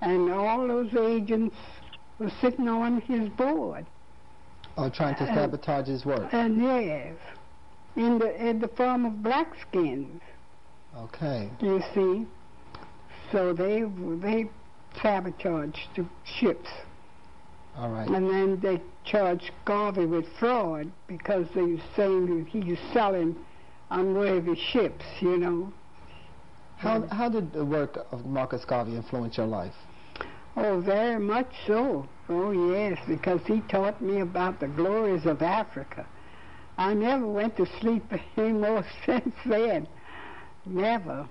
and 0.00 0.30
all 0.30 0.66
those 0.66 0.94
agents 0.94 1.54
were 2.18 2.30
sitting 2.40 2.68
on 2.68 3.02
his 3.02 3.28
board. 3.30 3.84
Oh, 4.78 4.88
trying 4.88 5.16
to 5.16 5.24
uh, 5.24 5.34
sabotage 5.34 5.86
his 5.86 6.06
work. 6.06 6.32
And 6.32 6.62
yes, 6.62 7.14
in 7.94 8.18
the 8.18 8.34
in 8.42 8.58
the 8.58 8.68
form 8.68 9.04
of 9.04 9.12
blackskins. 9.22 10.20
Okay. 10.96 11.50
You 11.60 11.82
see, 11.94 12.26
so 13.30 13.52
they 13.52 13.84
they 14.26 14.48
sabotaged 15.02 15.88
the 15.96 16.06
ships. 16.24 16.70
All 17.76 17.88
right. 17.88 18.08
And 18.08 18.28
then 18.28 18.60
they 18.60 18.80
charged 19.04 19.50
Garvey 19.64 20.06
with 20.06 20.26
fraud 20.38 20.92
because 21.06 21.46
they 21.54 21.62
were 21.62 21.80
saying 21.96 22.46
he 22.50 22.60
was 22.60 22.78
selling 22.92 23.36
unworthy 23.90 24.56
ships, 24.56 25.04
you 25.20 25.38
know. 25.38 25.72
How, 26.76 27.06
how 27.08 27.28
did 27.28 27.52
the 27.52 27.64
work 27.64 27.98
of 28.10 28.26
Marcus 28.26 28.64
Garvey 28.64 28.96
influence 28.96 29.36
your 29.36 29.46
life? 29.46 29.74
Oh, 30.56 30.80
very 30.80 31.18
much 31.18 31.50
so. 31.66 32.06
Oh, 32.28 32.50
yes, 32.50 32.98
because 33.08 33.40
he 33.46 33.60
taught 33.68 34.02
me 34.02 34.20
about 34.20 34.60
the 34.60 34.68
glories 34.68 35.24
of 35.24 35.40
Africa. 35.42 36.06
I 36.76 36.94
never 36.94 37.26
went 37.26 37.56
to 37.56 37.66
sleep 37.80 38.04
anymore 38.36 38.84
since 39.06 39.34
then. 39.46 39.86
Never. 40.66 41.28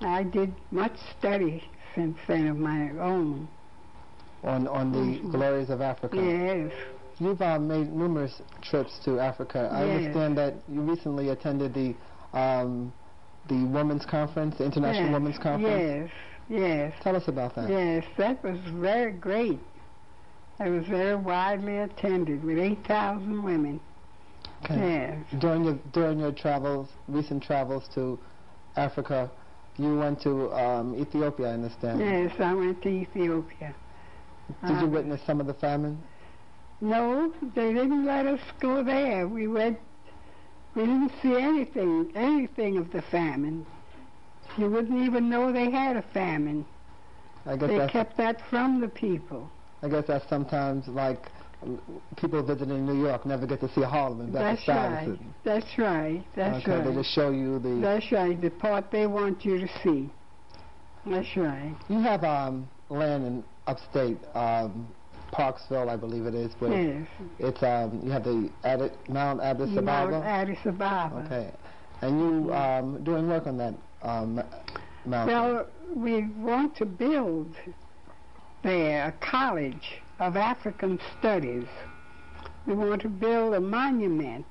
I 0.00 0.22
did 0.22 0.54
much 0.70 0.96
study 1.18 1.64
since 1.94 2.18
then 2.26 2.46
of 2.48 2.56
my 2.56 2.90
own 2.98 3.48
on 4.42 4.68
on 4.68 4.92
the 4.92 4.98
mm-hmm. 4.98 5.30
glories 5.30 5.70
of 5.70 5.80
Africa. 5.80 6.16
Yes. 6.16 6.72
You've 7.18 7.40
uh, 7.40 7.58
made 7.58 7.92
numerous 7.92 8.42
trips 8.62 8.98
to 9.04 9.18
Africa. 9.18 9.70
I 9.72 9.88
understand 9.88 10.36
that 10.36 10.54
you 10.68 10.82
recently 10.82 11.30
attended 11.30 11.72
the 11.72 11.94
um, 12.38 12.92
the 13.48 13.64
Women's 13.64 14.04
Conference, 14.04 14.58
the 14.58 14.64
International 14.64 15.06
yes. 15.06 15.12
Women's 15.12 15.38
Conference. 15.38 16.10
Yes, 16.48 16.60
yes. 16.60 16.92
Tell 17.02 17.16
us 17.16 17.28
about 17.28 17.54
that. 17.54 17.70
Yes, 17.70 18.04
that 18.18 18.42
was 18.44 18.58
very 18.74 19.12
great. 19.12 19.60
It 20.60 20.70
was 20.70 20.86
very 20.86 21.16
widely 21.16 21.78
attended 21.78 22.42
with 22.42 22.58
8,000 22.58 23.42
women. 23.42 23.80
Okay. 24.64 24.74
Yes. 25.30 25.40
During 25.40 25.64
your 25.64 25.78
during 25.92 26.18
your 26.18 26.32
travels, 26.32 26.88
recent 27.08 27.42
travels 27.42 27.84
to 27.94 28.18
Africa, 28.76 29.30
you 29.76 29.98
went 29.98 30.20
to 30.22 30.50
um, 30.52 30.98
Ethiopia, 30.98 31.48
I 31.48 31.52
understand. 31.52 32.00
Yes, 32.00 32.32
I 32.40 32.54
went 32.54 32.82
to 32.82 32.88
Ethiopia. 32.88 33.74
Did 34.66 34.80
you 34.80 34.88
witness 34.88 35.20
some 35.26 35.40
of 35.40 35.46
the 35.46 35.54
famine? 35.54 35.98
No, 36.80 37.32
they 37.54 37.72
didn't 37.72 38.04
let 38.04 38.26
us 38.26 38.40
go 38.60 38.82
there. 38.82 39.26
We 39.26 39.46
went. 39.46 39.78
We 40.74 40.82
didn't 40.82 41.12
see 41.22 41.34
anything, 41.34 42.12
anything 42.14 42.76
of 42.76 42.92
the 42.92 43.02
famine. 43.02 43.66
You 44.58 44.70
wouldn't 44.70 45.02
even 45.02 45.30
know 45.30 45.52
they 45.52 45.70
had 45.70 45.96
a 45.96 46.02
famine. 46.02 46.66
I 47.46 47.56
guess 47.56 47.68
they 47.68 47.88
kept 47.88 48.16
that 48.18 48.40
from 48.50 48.80
the 48.80 48.88
people. 48.88 49.50
I 49.82 49.88
guess 49.88 50.04
that's 50.06 50.28
sometimes 50.28 50.86
like 50.88 51.28
people 52.16 52.42
visiting 52.42 52.84
New 52.84 53.00
York 53.00 53.24
never 53.24 53.46
get 53.46 53.60
to 53.60 53.72
see 53.72 53.82
Harlem 53.82 54.20
and 54.20 54.34
That's 54.34 54.66
right. 54.68 55.16
That's 55.44 55.78
right. 55.78 56.24
That's 56.34 56.62
okay, 56.62 56.78
right. 56.78 56.84
They 56.84 56.94
just 56.94 57.10
show 57.14 57.30
you 57.30 57.58
the. 57.58 57.80
That's 57.80 58.12
right. 58.12 58.40
The 58.40 58.50
part 58.50 58.90
they 58.90 59.06
want 59.06 59.44
you 59.44 59.58
to 59.60 59.68
see. 59.82 60.10
That's 61.06 61.36
right. 61.36 61.74
You 61.88 62.00
have 62.00 62.24
um, 62.24 62.68
land 62.90 63.26
in 63.26 63.44
upstate, 63.66 64.18
um, 64.34 64.88
Parksville, 65.32 65.88
I 65.88 65.96
believe 65.96 66.26
it 66.26 66.34
is. 66.34 66.52
But 66.58 66.70
yes. 66.70 67.06
It's 67.38 67.62
um, 67.62 68.00
you 68.02 68.10
have 68.10 68.24
the 68.24 68.50
Adi- 68.64 68.94
Mount 69.08 69.40
Addis 69.40 69.76
Ababa. 69.76 70.12
Mount 70.12 70.24
Addis 70.24 70.58
Ababa. 70.64 71.24
Okay, 71.26 71.50
and 72.02 72.20
you 72.20 72.54
um, 72.54 73.02
doing 73.04 73.28
work 73.28 73.46
on 73.46 73.56
that 73.58 73.74
um, 74.02 74.42
mountain. 75.04 75.34
Well, 75.34 75.66
we 75.94 76.28
want 76.38 76.76
to 76.76 76.86
build 76.86 77.54
there 78.62 79.08
a 79.08 79.12
college 79.24 80.00
of 80.18 80.36
African 80.36 80.98
studies. 81.18 81.66
We 82.66 82.74
want 82.74 83.02
to 83.02 83.08
build 83.08 83.54
a 83.54 83.60
monument 83.60 84.46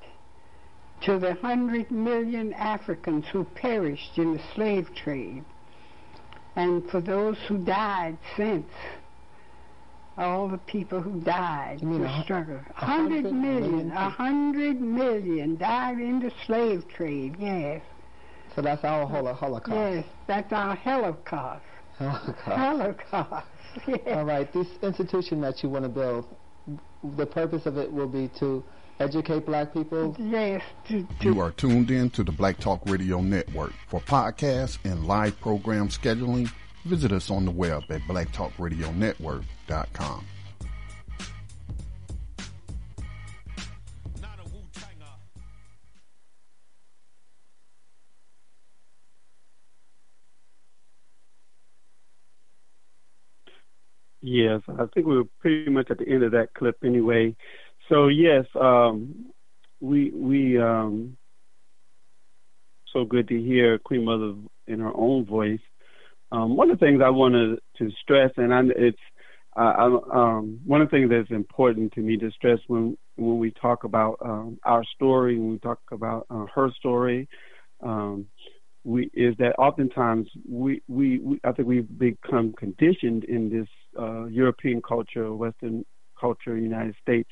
to 1.01 1.19
the 1.19 1.33
hundred 1.35 1.91
million 1.91 2.53
Africans 2.53 3.25
who 3.31 3.43
perished 3.43 4.17
in 4.17 4.33
the 4.33 4.41
slave 4.53 4.89
trade 4.95 5.43
and 6.55 6.89
for 6.89 7.01
those 7.01 7.37
who 7.47 7.57
died 7.57 8.17
since 8.37 8.65
all 10.17 10.47
the 10.47 10.57
people 10.59 11.01
who 11.01 11.19
died 11.21 11.79
in 11.81 12.01
the 12.01 12.23
struggle. 12.23 12.55
a 12.55 12.71
A 12.81 12.85
hundred 12.85 13.25
hundred 13.25 13.33
million 13.33 13.71
million, 13.71 13.91
a 13.91 13.93
people? 13.93 14.09
hundred 14.11 14.81
million 14.81 15.55
died 15.57 15.99
in 15.99 16.19
the 16.19 16.31
slave 16.45 16.83
trade. 16.87 17.35
Yes, 17.39 17.81
So 18.55 18.61
that's 18.61 18.83
our 18.83 19.05
holo- 19.05 19.33
Holocaust. 19.33 19.75
yes, 19.75 20.05
that's 20.27 20.53
our 20.53 20.75
Holocaust. 20.75 21.63
Holocaust. 21.97 22.41
Holocaust. 22.43 23.47
Yes. 23.87 23.99
All 24.07 24.23
right. 24.23 24.51
This 24.53 24.67
institution 24.83 25.41
that 25.41 25.61
you 25.61 25.67
want 25.67 25.83
to 25.83 25.89
build, 25.89 26.25
the 27.17 27.25
purpose 27.25 27.65
of 27.65 27.77
it 27.77 27.91
will 27.91 28.07
be 28.07 28.29
to 28.39 28.63
educate 29.01 29.45
black 29.45 29.73
people. 29.73 30.15
Yes, 30.17 30.61
to, 30.87 31.03
to 31.19 31.25
You 31.25 31.41
are 31.41 31.51
tuned 31.51 31.91
in 31.91 32.09
to 32.11 32.23
the 32.23 32.31
Black 32.31 32.57
Talk 32.57 32.79
Radio 32.85 33.19
Network. 33.19 33.73
For 33.89 33.99
podcasts 33.99 34.77
and 34.85 35.05
live 35.05 35.37
program 35.41 35.89
scheduling, 35.89 36.49
visit 36.85 37.11
us 37.11 37.29
on 37.29 37.45
the 37.45 37.51
web 37.51 37.83
at 37.89 38.01
blacktalkradionetwork.com. 38.01 40.25
Yes, 54.27 54.61
I 54.67 54.87
think 54.91 55.05
we 55.05 55.17
were 55.17 55.27
pretty 55.39 55.69
much 55.69 55.91
at 55.91 55.99
the 55.99 56.09
end 56.09 56.23
of 56.23 56.31
that 56.31 56.55
clip 56.55 56.77
anyway. 56.83 57.35
So 57.89 58.07
yes, 58.07 58.45
um, 58.59 59.27
we 59.79 60.09
we 60.09 60.59
um, 60.59 61.15
so 62.91 63.05
good 63.05 63.27
to 63.27 63.39
hear 63.39 63.77
Queen 63.77 64.03
Mother 64.03 64.33
in 64.65 64.79
her 64.79 64.91
own 64.95 65.25
voice. 65.25 65.59
Um, 66.31 66.55
one 66.55 66.71
of 66.71 66.79
the 66.79 66.85
things 66.85 67.01
I 67.03 67.09
wanted 67.09 67.59
to 67.77 67.91
stress, 68.01 68.31
and 68.37 68.53
I, 68.53 68.61
it's 68.75 68.97
uh, 69.55 69.59
I, 69.61 69.85
um, 70.13 70.59
one 70.65 70.81
of 70.81 70.89
the 70.89 70.97
things 70.97 71.09
that's 71.09 71.31
important 71.31 71.93
to 71.93 72.01
me 72.01 72.17
to 72.17 72.31
stress 72.31 72.59
when 72.67 72.97
when 73.15 73.37
we 73.39 73.51
talk 73.51 73.83
about 73.83 74.17
um, 74.23 74.59
our 74.65 74.83
story, 74.95 75.37
when 75.37 75.51
we 75.51 75.59
talk 75.59 75.79
about 75.91 76.25
uh, 76.29 76.45
her 76.53 76.69
story, 76.77 77.29
um, 77.81 78.25
we 78.83 79.09
is 79.13 79.35
that 79.39 79.53
oftentimes 79.57 80.27
we, 80.47 80.81
we, 80.87 81.19
we 81.19 81.39
I 81.43 81.51
think 81.51 81.67
we've 81.67 81.87
become 81.97 82.53
conditioned 82.53 83.23
in 83.25 83.49
this 83.49 83.67
uh, 83.99 84.25
European 84.25 84.81
culture, 84.81 85.33
Western 85.33 85.85
culture, 86.19 86.57
United 86.57 86.95
States, 87.01 87.29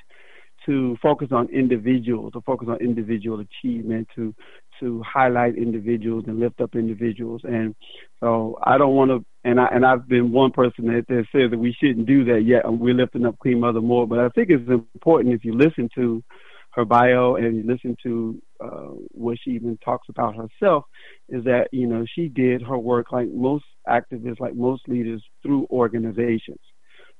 to 0.65 0.97
focus 1.01 1.29
on 1.31 1.49
individuals, 1.49 2.33
to 2.33 2.41
focus 2.41 2.67
on 2.69 2.77
individual 2.77 3.41
achievement, 3.41 4.07
to 4.15 4.33
to 4.79 5.03
highlight 5.03 5.57
individuals 5.57 6.25
and 6.27 6.39
lift 6.39 6.61
up 6.61 6.75
individuals. 6.75 7.41
And 7.43 7.75
so 8.19 8.57
I 8.63 8.77
don't 8.77 8.95
want 8.95 9.11
to, 9.11 9.25
and 9.43 9.59
I 9.59 9.67
and 9.67 9.85
I've 9.85 10.07
been 10.07 10.31
one 10.31 10.51
person 10.51 10.85
that, 10.87 11.05
that 11.07 11.25
says 11.31 11.51
that 11.51 11.59
we 11.59 11.75
shouldn't 11.79 12.07
do 12.07 12.25
that 12.25 12.43
yet. 12.45 12.65
And 12.65 12.79
We're 12.79 12.93
lifting 12.93 13.25
up 13.25 13.39
Queen 13.39 13.59
Mother 13.59 13.81
Moore, 13.81 14.07
but 14.07 14.19
I 14.19 14.29
think 14.29 14.49
it's 14.49 14.69
important 14.69 15.33
if 15.33 15.43
you 15.43 15.53
listen 15.53 15.89
to 15.95 16.23
her 16.71 16.85
bio 16.85 17.35
and 17.35 17.55
you 17.55 17.63
listen 17.65 17.95
to 18.03 18.41
uh, 18.63 18.91
what 19.11 19.37
she 19.43 19.51
even 19.51 19.77
talks 19.83 20.07
about 20.09 20.35
herself, 20.35 20.85
is 21.29 21.43
that 21.43 21.67
you 21.71 21.87
know 21.87 22.05
she 22.15 22.29
did 22.29 22.61
her 22.61 22.77
work 22.77 23.11
like 23.11 23.27
most 23.29 23.65
activists, 23.87 24.39
like 24.39 24.55
most 24.55 24.87
leaders, 24.87 25.23
through 25.41 25.67
organizations. 25.69 26.59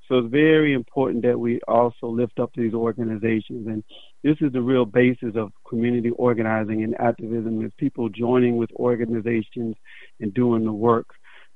So 0.08 0.20
it's 0.20 0.32
very 0.32 0.74
important 0.74 1.24
that 1.24 1.40
we 1.40 1.60
also 1.68 2.08
lift 2.08 2.40
up 2.40 2.52
these 2.56 2.74
organizations. 2.74 3.68
And 3.68 3.84
this 4.24 4.38
is 4.40 4.54
the 4.54 4.62
real 4.62 4.86
basis 4.86 5.36
of 5.36 5.52
community 5.68 6.12
organizing 6.12 6.84
and 6.84 6.96
activism 7.00 7.64
is 7.66 7.72
people 7.78 8.08
joining 8.10 8.58
with 8.58 8.72
organizations 8.74 9.76
and 10.20 10.34
doing 10.34 10.64
the 10.64 10.72
work. 10.72 11.08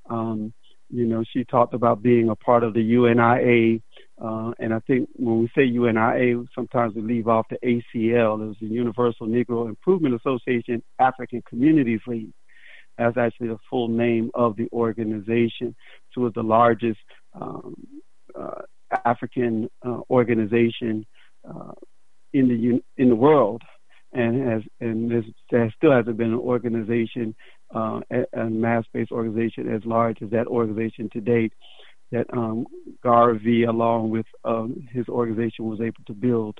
Um, 0.10 0.54
you 0.90 1.06
know, 1.06 1.24
she 1.34 1.44
talked 1.46 1.74
about 1.74 2.02
being 2.02 2.30
a 2.30 2.36
part 2.36 2.64
of 2.64 2.74
the 2.74 2.82
UNIA. 2.82 3.82
Uh, 4.22 4.52
and 4.60 4.74
I 4.74 4.80
think 4.88 5.10
when 5.16 5.40
we 5.40 5.50
say 5.56 5.64
UNIA, 5.64 6.46
sometimes 6.56 6.94
we 6.96 7.02
leave 7.02 7.28
off 7.28 7.46
the 7.50 7.58
ACL. 7.58 8.42
It 8.42 8.48
was 8.48 8.58
the 8.60 8.68
Universal 8.68 9.28
Negro 9.28 9.68
Improvement 9.68 10.16
Association 10.16 10.82
African 11.00 11.42
Communities 11.48 12.02
League. 12.08 12.32
That's 12.98 13.18
actually 13.18 13.50
the 13.50 13.60
full 13.70 13.90
name 13.90 14.32
of 14.34 14.56
the 14.56 14.68
organization. 14.74 15.76
So 16.14 16.26
it's 16.26 16.36
the 16.36 16.42
largest 16.42 17.00
um, 17.34 17.76
uh, 18.38 18.62
African 19.06 19.70
uh, 19.86 20.00
organization 20.10 21.06
uh, 21.48 21.74
in 22.38 22.48
the 22.48 23.02
in 23.02 23.10
the 23.10 23.16
world, 23.16 23.62
and 24.14 24.48
has 24.48 24.62
and 24.80 25.12
there 25.52 25.74
still 25.76 25.92
hasn't 25.92 26.18
been 26.18 26.34
an 26.34 26.40
organization, 26.40 27.36
uh, 27.76 28.00
a, 28.12 28.40
a 28.40 28.50
mass-based 28.50 29.12
organization 29.12 29.74
as 29.74 29.82
large 29.86 30.22
as 30.22 30.30
that 30.32 30.48
organization 30.48 31.10
to 31.14 31.22
date 31.22 31.54
that 32.12 32.26
um, 32.34 32.66
Garvey, 33.04 33.64
along 33.64 34.10
with 34.10 34.26
um, 34.46 34.88
his 34.92 35.08
organization, 35.10 35.66
was 35.66 35.82
able 35.82 36.04
to 36.06 36.14
build. 36.14 36.58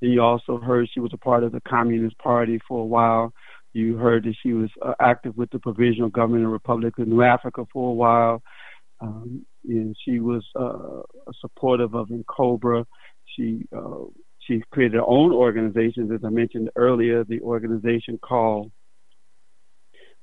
You 0.00 0.22
also 0.22 0.58
heard 0.58 0.88
she 0.92 1.00
was 1.00 1.12
a 1.14 1.18
part 1.18 1.44
of 1.44 1.52
the 1.52 1.62
Communist 1.62 2.18
Party 2.18 2.60
for 2.68 2.82
a 2.82 2.86
while. 2.86 3.32
You 3.72 3.96
heard 3.96 4.24
that 4.24 4.34
she 4.42 4.52
was 4.52 4.70
uh, 4.82 4.94
active 5.00 5.36
with 5.36 5.50
the 5.50 5.58
Provisional 5.58 6.08
Government 6.08 6.44
of 6.44 6.48
the 6.48 6.52
Republic 6.52 6.98
of 6.98 7.08
New 7.08 7.22
Africa 7.22 7.64
for 7.72 7.90
a 7.90 7.94
while. 7.94 8.42
Um, 9.00 9.46
and 9.64 9.94
she 10.04 10.20
was 10.20 10.44
uh, 10.58 11.02
supportive 11.40 11.94
of 11.94 12.08
Cobra. 12.26 12.86
She 13.24 13.66
uh, 13.76 14.04
she 14.46 14.62
created 14.70 14.94
her 14.94 15.06
own 15.06 15.32
organizations, 15.32 16.10
as 16.12 16.20
I 16.24 16.30
mentioned 16.30 16.70
earlier, 16.76 17.24
the 17.24 17.40
organization 17.40 18.18
called 18.18 18.70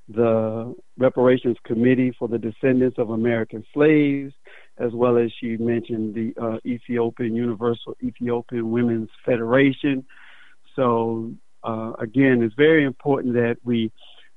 the 0.07 0.73
Reparations 0.97 1.57
Committee 1.65 2.13
for 2.17 2.27
the 2.27 2.37
Descendants 2.37 2.97
of 2.97 3.11
American 3.11 3.63
Slaves, 3.73 4.33
as 4.77 4.91
well 4.93 5.17
as 5.17 5.31
she 5.39 5.57
mentioned 5.57 6.13
the 6.13 6.33
uh, 6.41 6.57
Ethiopian 6.65 7.35
Universal 7.35 7.95
Ethiopian 8.03 8.71
Women's 8.71 9.09
Federation. 9.25 10.05
So 10.75 11.33
uh, 11.63 11.93
again, 11.99 12.41
it's 12.43 12.55
very 12.55 12.83
important 12.83 13.33
that 13.35 13.57
we 13.63 13.91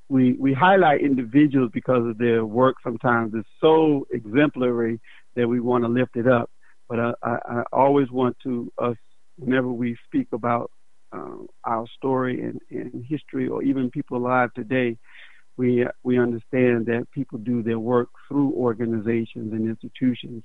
we 0.08 0.34
we 0.34 0.52
highlight 0.52 1.00
individuals 1.00 1.70
because 1.72 2.06
of 2.06 2.18
their 2.18 2.44
work. 2.44 2.76
Sometimes 2.84 3.34
is 3.34 3.44
so 3.60 4.06
exemplary 4.12 5.00
that 5.34 5.48
we 5.48 5.60
want 5.60 5.84
to 5.84 5.88
lift 5.88 6.16
it 6.16 6.28
up. 6.28 6.50
But 6.88 7.00
I, 7.00 7.12
I, 7.22 7.38
I 7.48 7.62
always 7.72 8.10
want 8.12 8.36
to 8.44 8.72
us 8.78 8.96
whenever 9.36 9.70
we 9.70 9.96
speak 10.06 10.28
about 10.32 10.70
uh, 11.12 11.38
our 11.64 11.86
story 11.96 12.42
and, 12.42 12.60
and 12.70 13.04
history, 13.08 13.48
or 13.48 13.62
even 13.62 13.90
people 13.90 14.16
alive 14.16 14.50
today, 14.54 14.98
we 15.56 15.86
we 16.02 16.18
understand 16.18 16.86
that 16.86 17.06
people 17.12 17.38
do 17.38 17.62
their 17.62 17.78
work 17.78 18.08
through 18.28 18.52
organizations 18.52 19.52
and 19.52 19.68
institutions. 19.68 20.42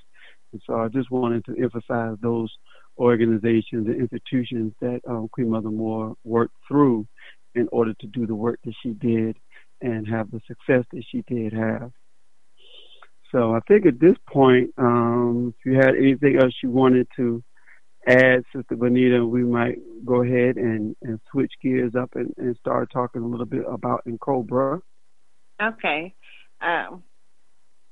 And 0.54 0.62
so 0.66 0.76
I 0.76 0.88
just 0.88 1.12
wanted 1.12 1.46
to 1.46 1.56
emphasize 1.62 2.18
those 2.22 2.52
organizations 2.98 3.88
and 3.88 4.00
institutions 4.00 4.74
that 4.82 5.02
um, 5.08 5.28
Queen 5.32 5.50
Mother 5.50 5.72
Moore 5.72 6.16
worked 6.24 6.56
through 6.68 7.08
in 7.56 7.68
order 7.72 7.94
to 8.00 8.08
do 8.08 8.26
the 8.26 8.36
work 8.36 8.60
that 8.64 8.74
she 8.82 8.90
did 8.92 9.38
and 9.82 10.08
have 10.08 10.30
the 10.32 10.42
success 10.48 10.86
that 10.92 11.04
she 11.10 11.24
did 11.28 11.54
have. 11.54 11.92
So 13.32 13.56
I 13.56 13.60
think 13.68 13.86
at 13.86 14.00
this 14.00 14.16
point, 14.30 14.72
um, 14.78 15.54
if 15.58 15.66
you 15.66 15.78
had 15.78 15.96
anything 15.96 16.38
else 16.38 16.54
you 16.62 16.70
wanted 16.70 17.08
to 17.16 17.44
add, 18.08 18.44
Sister 18.56 18.76
Bonita, 18.76 19.26
we 19.26 19.44
might 19.44 19.78
go 20.06 20.24
ahead 20.24 20.58
and, 20.58 20.96
and 21.02 21.20
switch 21.32 21.52
gears 21.62 21.94
up 21.96 22.12
and, 22.16 22.34
and 22.38 22.56
start 22.58 22.90
talking 22.92 23.22
a 23.22 23.28
little 23.28 23.46
bit 23.46 23.64
about 23.70 24.04
Cobra. 24.20 24.82
Okay. 25.62 26.14
Um, 26.62 27.04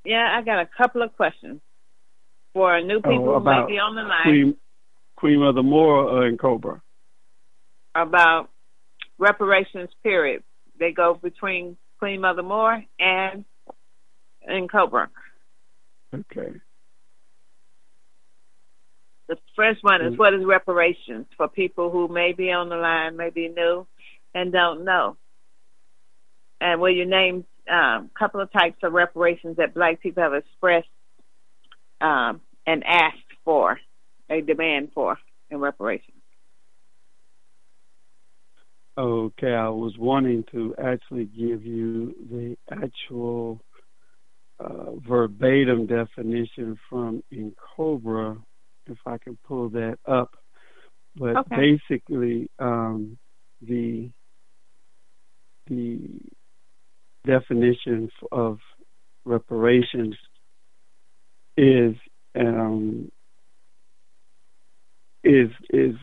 yeah, 0.04 0.36
I 0.36 0.42
got 0.42 0.60
a 0.60 0.68
couple 0.76 1.02
of 1.02 1.14
questions 1.16 1.60
for 2.52 2.80
new 2.80 2.96
people 2.96 3.30
Oh, 3.30 3.38
who 3.38 3.44
might 3.44 3.68
be 3.68 3.78
on 3.78 3.94
the 3.94 4.02
line 4.02 4.22
Queen, 4.24 4.56
Queen 5.16 5.40
Mother 5.40 5.62
Moore 5.62 6.26
uh, 6.26 6.36
Cobra. 6.36 6.82
about 7.94 8.48
reparations. 9.18 9.90
Period. 10.02 10.42
They 10.78 10.92
go 10.92 11.14
between 11.14 11.76
Queen 11.98 12.20
Mother 12.20 12.42
Moore 12.42 12.82
and 12.98 13.44
and 14.46 14.70
Cobra. 14.70 15.10
Okay. 16.14 16.52
One 19.82 20.02
is 20.02 20.14
Mm. 20.14 20.18
what 20.18 20.34
is 20.34 20.44
reparations 20.44 21.26
for 21.36 21.48
people 21.48 21.90
who 21.90 22.08
may 22.08 22.32
be 22.32 22.52
on 22.52 22.68
the 22.68 22.76
line, 22.76 23.16
may 23.16 23.30
be 23.30 23.48
new, 23.48 23.86
and 24.34 24.52
don't 24.52 24.84
know. 24.84 25.16
And 26.60 26.80
will 26.80 26.90
you 26.90 27.06
name 27.06 27.44
a 27.68 27.74
um, 27.74 28.10
couple 28.18 28.40
of 28.40 28.50
types 28.52 28.82
of 28.82 28.92
reparations 28.92 29.56
that 29.56 29.74
Black 29.74 30.00
people 30.00 30.22
have 30.22 30.34
expressed 30.34 30.88
um, 32.00 32.40
and 32.66 32.84
asked 32.84 33.18
for, 33.44 33.78
a 34.28 34.40
demand 34.40 34.92
for 34.94 35.18
in 35.50 35.58
reparations? 35.58 36.16
Okay, 38.98 39.54
I 39.54 39.68
was 39.68 39.96
wanting 39.98 40.44
to 40.52 40.74
actually 40.78 41.24
give 41.24 41.64
you 41.64 42.14
the 42.30 42.56
actual 42.70 43.62
uh, 44.58 44.96
verbatim 44.96 45.86
definition 45.86 46.78
from 46.88 47.22
in 47.30 47.54
Cobra, 47.76 48.36
if 48.90 48.98
I 49.06 49.18
can 49.18 49.38
pull 49.46 49.68
that 49.70 49.98
up. 50.06 50.30
But 51.16 51.38
Okay. 51.38 51.56
basically, 51.56 52.50
um, 52.58 53.18
the 53.62 54.10
the 55.66 55.98
definition 57.26 58.08
of 58.32 58.58
reparations 59.24 60.16
is 61.56 61.94
um, 62.38 63.10
is 65.24 65.50
is 65.70 65.94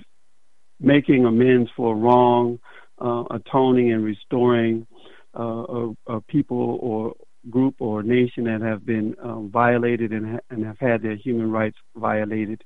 making 0.80 1.26
amends 1.26 1.70
for 1.76 1.96
wrong, 1.96 2.60
uh, 3.00 3.24
atoning 3.32 3.92
and 3.92 4.04
restoring 4.04 4.86
uh, 5.38 5.44
a, 5.44 5.94
a, 6.08 6.22
people 6.22 6.78
or 6.82 7.14
group 7.50 7.76
or 7.80 8.04
nation 8.04 8.44
that 8.46 8.62
have 8.62 8.86
been 8.86 9.16
um, 9.24 9.50
violated 9.52 10.12
and, 10.12 10.34
ha- 10.34 10.40
and 10.50 10.66
have 10.66 10.78
had 10.80 11.02
their 11.02 11.16
human 11.16 11.52
rights 11.52 11.78
violated. 11.96 12.64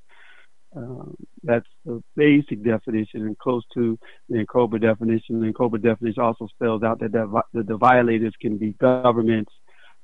Um, 0.76 1.16
that's 1.44 1.68
the 1.86 2.02
basic 2.16 2.64
definition 2.64 3.22
and 3.24 3.38
close 3.38 3.64
to 3.74 4.00
the 4.30 4.46
NCOBRA 4.46 4.82
definition. 4.82 5.42
The 5.42 5.52
NCOBRA 5.52 5.82
definition 5.82 6.24
also 6.24 6.48
spells 6.48 6.84
out 6.84 7.00
that 7.00 7.12
the, 7.12 7.42
the 7.54 7.78
violators 7.78 8.34
can 8.40 8.58
be 8.58 8.74
governments, 8.74 9.52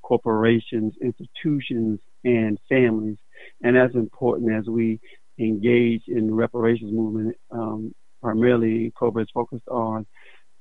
corporations, 0.01 0.93
institutions, 1.01 1.99
and 2.25 2.59
families. 2.67 3.17
And 3.61 3.75
that's 3.75 3.95
important 3.95 4.51
as 4.51 4.65
we 4.67 4.99
engage 5.39 6.03
in 6.07 6.33
reparations 6.33 6.91
movement. 6.91 7.37
Um, 7.51 7.93
primarily, 8.21 8.91
COBRA 8.97 9.23
is 9.23 9.29
focused 9.33 9.67
on 9.69 10.05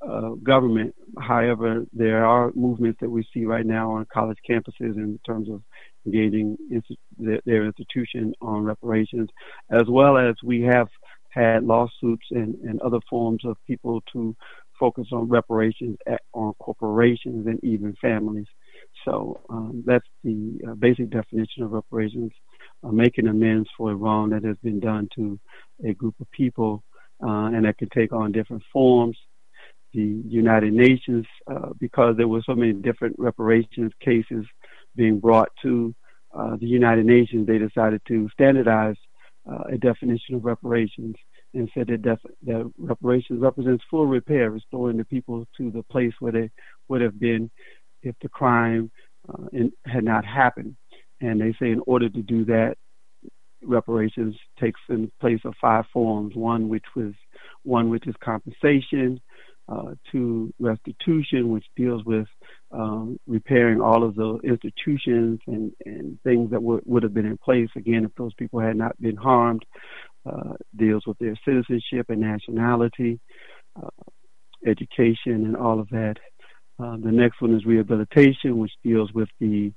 uh, 0.07 0.31
government. 0.43 0.95
However, 1.19 1.85
there 1.93 2.25
are 2.25 2.53
movements 2.55 2.99
that 3.01 3.11
we 3.11 3.27
see 3.33 3.45
right 3.45 3.67
now 3.67 3.93
on 3.93 4.07
college 4.13 4.39
campuses 4.49 4.97
in 4.97 5.19
terms 5.27 5.49
of 5.49 5.63
engaging 6.07 6.57
their, 7.19 7.41
their 7.45 7.67
institution 7.67 8.33
on 8.41 8.65
reparations, 8.65 9.29
as 9.71 9.85
well 9.89 10.17
as 10.17 10.35
we 10.43 10.63
have 10.63 10.89
had 11.31 11.65
lawsuits 11.65 12.25
and, 12.31 12.55
and 12.65 12.81
other 12.81 13.01
forms 13.11 13.45
of 13.45 13.57
people 13.67 14.01
to 14.13 14.35
focus 14.81 15.07
on 15.13 15.29
reparations 15.29 15.97
at, 16.07 16.21
on 16.33 16.53
corporations 16.59 17.47
and 17.47 17.63
even 17.63 17.95
families. 18.01 18.47
So 19.05 19.41
um, 19.51 19.83
that's 19.87 20.07
the 20.25 20.59
uh, 20.67 20.75
basic 20.75 21.11
definition 21.11 21.63
of 21.63 21.73
reparations, 21.73 22.33
uh, 22.83 22.89
making 22.89 23.27
amends 23.29 23.69
for 23.77 23.91
a 23.91 23.95
wrong 23.95 24.31
that 24.31 24.45
has 24.45 24.57
been 24.63 24.81
done 24.81 25.09
to 25.17 25.39
a 25.85 25.93
group 25.95 26.15
of 26.21 26.31
people, 26.31 26.83
uh, 27.23 27.47
and 27.53 27.65
that 27.65 27.79
can 27.79 27.89
take 27.91 28.13
on 28.13 28.33
different 28.33 28.63
forms. 28.73 29.17
The 29.95 30.23
United 30.29 30.75
Nations, 30.75 31.25
uh, 31.51 31.71
because 31.81 32.17
there 32.17 32.29
were 32.29 32.43
so 32.45 32.55
many 32.55 32.75
different 32.75 33.15
reparations 33.19 33.93
cases 34.01 34.45
being 34.97 35.21
brought 35.21 35.51
to 35.63 35.95
uh, 36.35 36.57
the 36.57 36.67
United 36.67 37.07
Nations, 37.07 37.47
they 37.47 37.59
decided 37.59 38.01
to 38.09 38.29
standardize 38.31 38.97
uh, 39.51 39.65
a 39.73 39.79
definition 39.79 40.35
of 40.35 40.45
reparations 40.45 41.15
and 41.55 41.71
said 41.75 41.87
that, 41.89 42.03
def- 42.03 42.35
that 42.45 42.71
reparations 42.79 43.41
represents 43.41 43.85
full 43.91 44.07
repair, 44.07 44.51
restoring 44.51 44.97
the 44.97 45.05
people 45.05 45.47
to 45.57 45.71
the 45.71 45.83
place 45.85 46.13
where 46.21 46.33
they 46.33 46.51
would 46.89 47.01
have 47.01 47.19
been 47.19 47.51
if 48.03 48.15
the 48.21 48.29
crime 48.29 48.91
uh, 49.29 49.47
in, 49.53 49.73
had 49.87 50.05
not 50.05 50.25
happened. 50.25 50.77
And 51.21 51.41
they 51.41 51.55
say 51.59 51.71
in 51.71 51.81
order 51.87 52.09
to 52.09 52.23
do 52.23 52.45
that, 52.47 52.77
reparations 53.63 54.37
takes 54.61 54.81
in 54.89 55.11
place 55.21 55.41
of 55.45 55.55
five 55.61 55.85
forms. 55.93 56.35
One 56.35 56.69
which 56.69 56.85
was 56.95 57.13
one 57.63 57.89
which 57.89 58.07
is 58.07 58.15
compensation, 58.23 59.21
uh, 59.69 59.95
restitution, 60.59 61.49
which 61.49 61.65
deals 61.77 62.05
with 62.05 62.29
um, 62.77 63.19
repairing 63.27 63.81
all 63.81 64.05
of 64.05 64.15
the 64.15 64.39
institutions 64.45 65.41
and, 65.47 65.73
and 65.87 66.21
things 66.23 66.51
that 66.51 66.61
w- 66.61 66.83
would 66.85 67.03
have 67.03 67.15
been 67.15 67.27
in 67.27 67.39
place 67.39 67.71
again 67.75 68.05
if 68.05 68.15
those 68.17 68.35
people 68.35 68.61
had 68.61 68.77
not 68.77 69.01
been 69.01 69.17
harmed. 69.17 69.65
Uh, 70.27 70.55
deals 70.77 71.05
with 71.07 71.17
their 71.19 71.37
citizenship 71.45 72.07
and 72.09 72.21
nationality, 72.21 73.21
uh, 73.81 73.89
education, 74.67 75.47
and 75.47 75.57
all 75.57 75.79
of 75.79 75.89
that. 75.91 76.17
Uh, 76.83 76.97
the 76.97 77.13
next 77.13 77.41
one 77.41 77.55
is 77.55 77.65
rehabilitation, 77.65 78.59
which 78.59 78.73
deals 78.83 79.13
with 79.13 79.29
the 79.39 79.73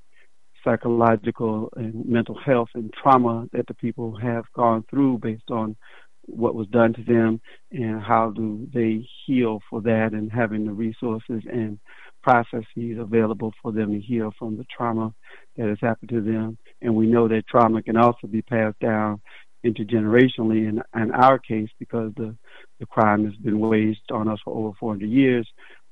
psychological 0.64 1.72
and 1.76 2.04
mental 2.04 2.36
health 2.44 2.68
and 2.74 2.92
trauma 3.00 3.46
that 3.52 3.66
the 3.68 3.74
people 3.74 4.16
have 4.16 4.44
gone 4.56 4.84
through 4.90 5.18
based 5.18 5.50
on 5.50 5.76
what 6.22 6.54
was 6.54 6.66
done 6.68 6.92
to 6.92 7.02
them 7.04 7.40
and 7.72 8.02
how 8.02 8.30
do 8.30 8.68
they 8.74 9.06
heal 9.24 9.60
for 9.70 9.80
that 9.80 10.10
and 10.12 10.30
having 10.30 10.66
the 10.66 10.72
resources 10.72 11.42
and 11.50 11.78
processes 12.22 12.98
available 12.98 13.52
for 13.62 13.72
them 13.72 13.92
to 13.92 14.00
heal 14.00 14.32
from 14.38 14.56
the 14.56 14.64
trauma 14.76 15.12
that 15.56 15.68
has 15.68 15.78
happened 15.80 16.10
to 16.10 16.20
them. 16.20 16.58
And 16.82 16.94
we 16.94 17.06
know 17.06 17.28
that 17.28 17.46
trauma 17.46 17.82
can 17.82 17.96
also 17.96 18.26
be 18.26 18.42
passed 18.42 18.78
down 18.80 19.20
intergenerationally 19.64 20.68
in, 20.68 20.82
in 20.94 21.10
our 21.12 21.38
case 21.38 21.68
because 21.78 22.12
the, 22.16 22.34
the 22.78 22.86
crime 22.86 23.24
has 23.26 23.34
been 23.36 23.60
waged 23.60 24.10
on 24.10 24.28
us 24.28 24.38
for 24.44 24.56
over 24.56 24.74
400 24.78 25.08
years 25.08 25.46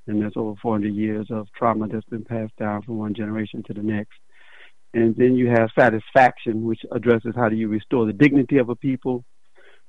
and 0.06 0.22
there's 0.22 0.32
over 0.36 0.54
400 0.60 0.92
years 0.94 1.26
of 1.30 1.46
trauma 1.56 1.86
that's 1.86 2.04
been 2.06 2.24
passed 2.24 2.56
down 2.56 2.82
from 2.82 2.98
one 2.98 3.14
generation 3.14 3.62
to 3.66 3.74
the 3.74 3.82
next. 3.82 4.18
And 4.94 5.14
then 5.16 5.34
you 5.34 5.48
have 5.48 5.68
satisfaction, 5.78 6.64
which 6.64 6.80
addresses 6.92 7.34
how 7.36 7.50
do 7.50 7.56
you 7.56 7.68
restore 7.68 8.06
the 8.06 8.12
dignity 8.14 8.56
of 8.56 8.70
a 8.70 8.76
people. 8.76 9.24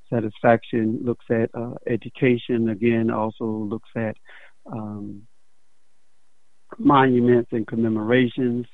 Satisfaction 0.10 1.00
looks 1.04 1.26
at 1.32 1.50
uh, 1.54 1.76
education, 1.88 2.70
again, 2.70 3.10
also 3.10 3.46
looks 3.46 3.90
at 3.96 4.18
um, 4.72 5.24
monuments 6.80 7.50
and 7.52 7.68
commemorations, 7.68 8.66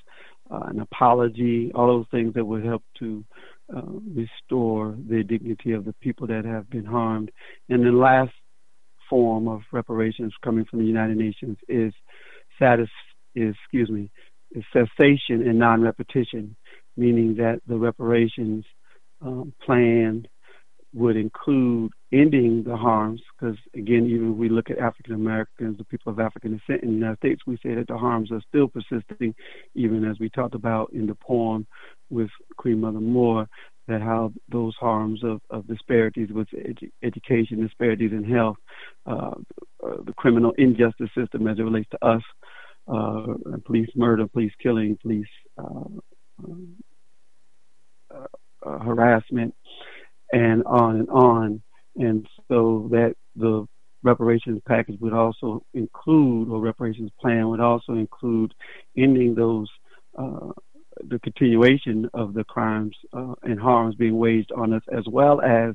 uh, 0.52 0.60
an 0.68 0.80
apology, 0.80 1.72
all 1.74 1.88
those 1.88 2.06
things 2.12 2.34
that 2.36 2.46
would 2.46 2.64
help 2.64 2.84
to 3.00 3.26
uh, 3.76 3.82
restore 4.14 4.96
the 5.10 5.24
dignity 5.24 5.72
of 5.72 5.86
the 5.86 5.94
people 5.94 6.28
that 6.28 6.46
have 6.46 6.70
been 6.70 6.86
harmed. 6.86 7.32
And 7.70 7.84
the 7.86 7.92
last 7.92 8.32
form 9.10 9.48
of 9.48 9.62
reparations 9.72 10.34
coming 10.44 10.66
from 10.66 10.80
the 10.80 10.86
United 10.86 11.18
Nations 11.18 11.58
is 11.68 11.94
satis 12.60 12.90
is 13.36 13.56
excuse 13.64 13.90
me 13.90 14.10
is 14.52 14.64
cessation 14.72 15.48
and 15.48 15.60
non-repetition, 15.60 16.56
meaning 16.96 17.36
that 17.36 17.60
the 17.68 17.78
reparations 17.78 18.64
um, 19.22 19.54
plan 19.66 20.28
would 20.96 21.18
include 21.18 21.92
ending 22.14 22.64
the 22.64 22.76
harms, 22.76 23.22
because 23.38 23.58
again, 23.76 24.06
even 24.06 24.32
if 24.32 24.38
we 24.38 24.48
look 24.48 24.70
at 24.70 24.80
African 24.80 25.14
Americans, 25.14 25.78
the 25.78 25.84
people 25.84 26.12
of 26.12 26.20
African 26.22 26.58
descent 26.58 26.84
in 26.84 26.90
the 26.90 26.96
United 26.96 27.18
States, 27.18 27.42
we 27.46 27.58
say 27.58 27.76
that 27.76 27.88
the 27.88 27.98
harms 27.98 28.32
are 28.32 28.42
still 28.48 28.70
persisting, 28.70 29.36
even 29.76 30.06
as 30.06 30.18
we 30.20 30.30
talked 30.30 30.56
about 30.56 30.92
in 30.94 31.06
the 31.06 31.16
poem 31.16 31.68
with 32.10 32.30
Queen 32.56 32.80
Mother 32.80 33.02
Moore, 33.02 33.48
that 33.88 34.02
how 34.02 34.32
those 34.50 34.74
harms 34.80 35.22
of, 35.24 35.42
of 35.50 35.68
disparities 35.68 36.30
with 36.32 36.48
edu- 36.52 36.92
education, 37.04 37.62
disparities 37.62 38.14
in 38.14 38.24
health, 38.24 38.58
uh, 39.06 39.32
uh, 39.86 39.98
the 40.06 40.14
criminal 40.16 40.54
injustice 40.58 41.10
system 41.16 41.46
as 41.48 41.60
it 41.60 41.64
relates 41.64 41.90
to 41.90 42.06
us, 42.06 42.22
uh, 42.88 43.26
police 43.66 43.90
murder, 43.96 44.28
police 44.28 44.54
killing, 44.64 44.98
police 45.02 45.28
uh, 45.58 45.90
uh, 48.14 48.26
uh, 48.66 48.80
harassment, 48.80 49.54
and 50.44 50.64
on 50.66 50.94
and 51.02 51.10
on. 51.10 51.62
And 51.96 52.28
so 52.50 52.90
that 52.92 53.12
the 53.36 53.66
reparations 54.04 54.62
package 54.68 55.00
would 55.00 55.14
also 55.14 55.50
include, 55.74 56.50
or 56.50 56.60
reparations 56.60 57.12
plan 57.22 57.50
would 57.50 57.62
also 57.62 57.94
include 57.94 58.54
ending 58.98 59.34
those, 59.34 59.70
uh, 60.18 60.52
the 61.12 61.20
continuation 61.20 62.10
of 62.14 62.34
the 62.34 62.44
crimes 62.44 62.96
uh, 63.14 63.36
and 63.44 63.60
harms 63.60 63.96
being 63.96 64.18
waged 64.18 64.52
on 64.52 64.74
us, 64.74 64.84
as 65.00 65.06
well 65.18 65.42
as 65.42 65.72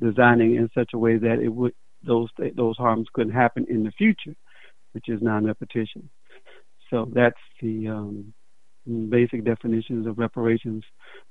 designing 0.00 0.56
in 0.56 0.68
such 0.76 0.90
a 0.94 0.98
way 0.98 1.16
that 1.16 1.38
it 1.38 1.52
would 1.58 1.74
those 2.04 2.30
those 2.56 2.76
harms 2.76 3.06
couldn't 3.14 3.32
happen 3.32 3.64
in 3.68 3.84
the 3.84 3.92
future, 3.92 4.34
which 4.92 5.08
is 5.08 5.22
non-repetition. 5.22 6.10
So 6.90 6.96
that's 7.14 7.44
the 7.60 7.88
um, 7.88 8.34
basic 8.86 9.44
definitions 9.44 10.06
of 10.06 10.18
reparations, 10.18 10.84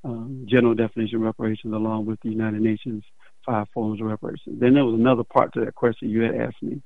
um, 0.03 0.45
general 0.49 0.73
definition 0.73 1.17
of 1.17 1.23
reparations, 1.23 1.73
along 1.73 2.05
with 2.05 2.19
the 2.21 2.29
United 2.29 2.61
Nations 2.61 3.03
five 3.45 3.67
forms 3.73 3.99
of 3.99 4.07
reparations. 4.07 4.59
Then 4.59 4.73
there 4.73 4.85
was 4.85 4.99
another 4.99 5.23
part 5.23 5.53
to 5.53 5.65
that 5.65 5.75
question 5.75 6.09
you 6.09 6.21
had 6.21 6.35
asked 6.35 6.61
me. 6.61 6.81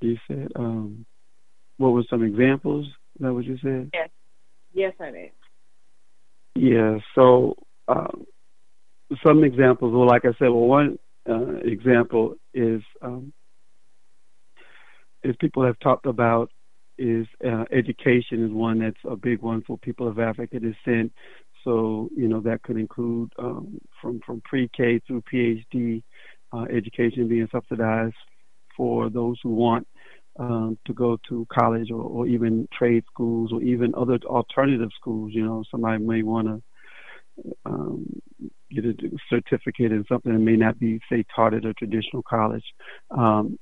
You 0.00 0.16
said, 0.26 0.48
um, 0.56 1.04
what 1.76 1.90
were 1.90 2.04
some 2.10 2.22
examples? 2.24 2.86
Is 2.86 2.92
that 3.20 3.32
what 3.32 3.44
you 3.44 3.58
said? 3.62 3.90
Yes. 3.92 4.08
Yes, 4.74 4.94
I 5.00 5.10
did. 5.10 5.30
Yeah. 6.54 6.98
So 7.14 7.54
um, 7.88 8.26
some 9.24 9.44
examples. 9.44 9.92
Well, 9.92 10.06
like 10.06 10.24
I 10.24 10.32
said, 10.38 10.48
well, 10.48 10.66
one 10.66 10.98
uh, 11.28 11.56
example 11.62 12.34
is 12.54 12.82
um, 13.02 13.32
is 15.22 15.36
people 15.40 15.64
have 15.64 15.78
talked 15.80 16.06
about 16.06 16.50
is 16.98 17.26
uh, 17.44 17.64
education 17.72 18.44
is 18.44 18.52
one 18.52 18.78
that's 18.80 18.96
a 19.08 19.16
big 19.16 19.40
one 19.40 19.62
for 19.62 19.78
people 19.78 20.08
of 20.08 20.18
African 20.18 20.62
descent. 20.62 21.12
So 21.64 22.08
you 22.16 22.28
know 22.28 22.40
that 22.40 22.62
could 22.62 22.76
include 22.76 23.32
um, 23.38 23.78
from 24.00 24.20
from 24.26 24.42
pre-K 24.44 25.00
through 25.06 25.22
PhD 25.32 26.02
uh, 26.52 26.64
education 26.64 27.28
being 27.28 27.48
subsidized 27.52 28.14
for 28.76 29.10
those 29.10 29.36
who 29.42 29.50
want 29.50 29.86
um, 30.38 30.78
to 30.86 30.92
go 30.92 31.18
to 31.28 31.46
college 31.52 31.90
or, 31.90 32.00
or 32.02 32.26
even 32.26 32.68
trade 32.76 33.04
schools 33.12 33.52
or 33.52 33.62
even 33.62 33.94
other 33.94 34.18
alternative 34.26 34.90
schools. 34.98 35.32
You 35.34 35.44
know, 35.44 35.64
somebody 35.70 36.02
may 36.02 36.22
want 36.22 36.48
to 36.48 36.62
um, 37.66 38.06
get 38.70 38.84
a 38.84 38.94
certificate 39.28 39.92
in 39.92 40.04
something 40.08 40.32
that 40.32 40.38
may 40.38 40.56
not 40.56 40.78
be, 40.78 41.00
say, 41.10 41.24
taught 41.34 41.54
at 41.54 41.64
a 41.64 41.74
traditional 41.74 42.22
college. 42.22 42.64
Um, 43.10 43.58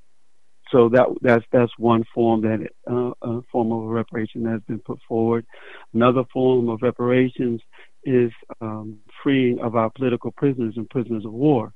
so 0.73 0.89
that 0.91 1.07
that's 1.23 1.45
that's 1.53 1.73
one 1.79 2.05
form 2.15 2.43
that 2.43 2.69
uh, 2.87 3.41
form 3.51 3.73
of 3.73 3.85
reparation 3.89 4.45
that 4.45 4.51
has 4.51 4.63
been 4.69 4.81
put 4.81 4.99
forward. 5.09 5.47
Another 5.95 6.23
form 6.33 6.69
of 6.69 6.83
reparations 6.83 7.61
is 8.05 8.31
um, 8.61 8.99
freeing 9.23 9.59
of 9.61 9.77
our 9.77 9.91
political 9.91 10.31
prisoners 10.33 10.75
and 10.77 10.89
prisoners 10.91 11.25
of 11.25 11.33
war. 11.33 11.73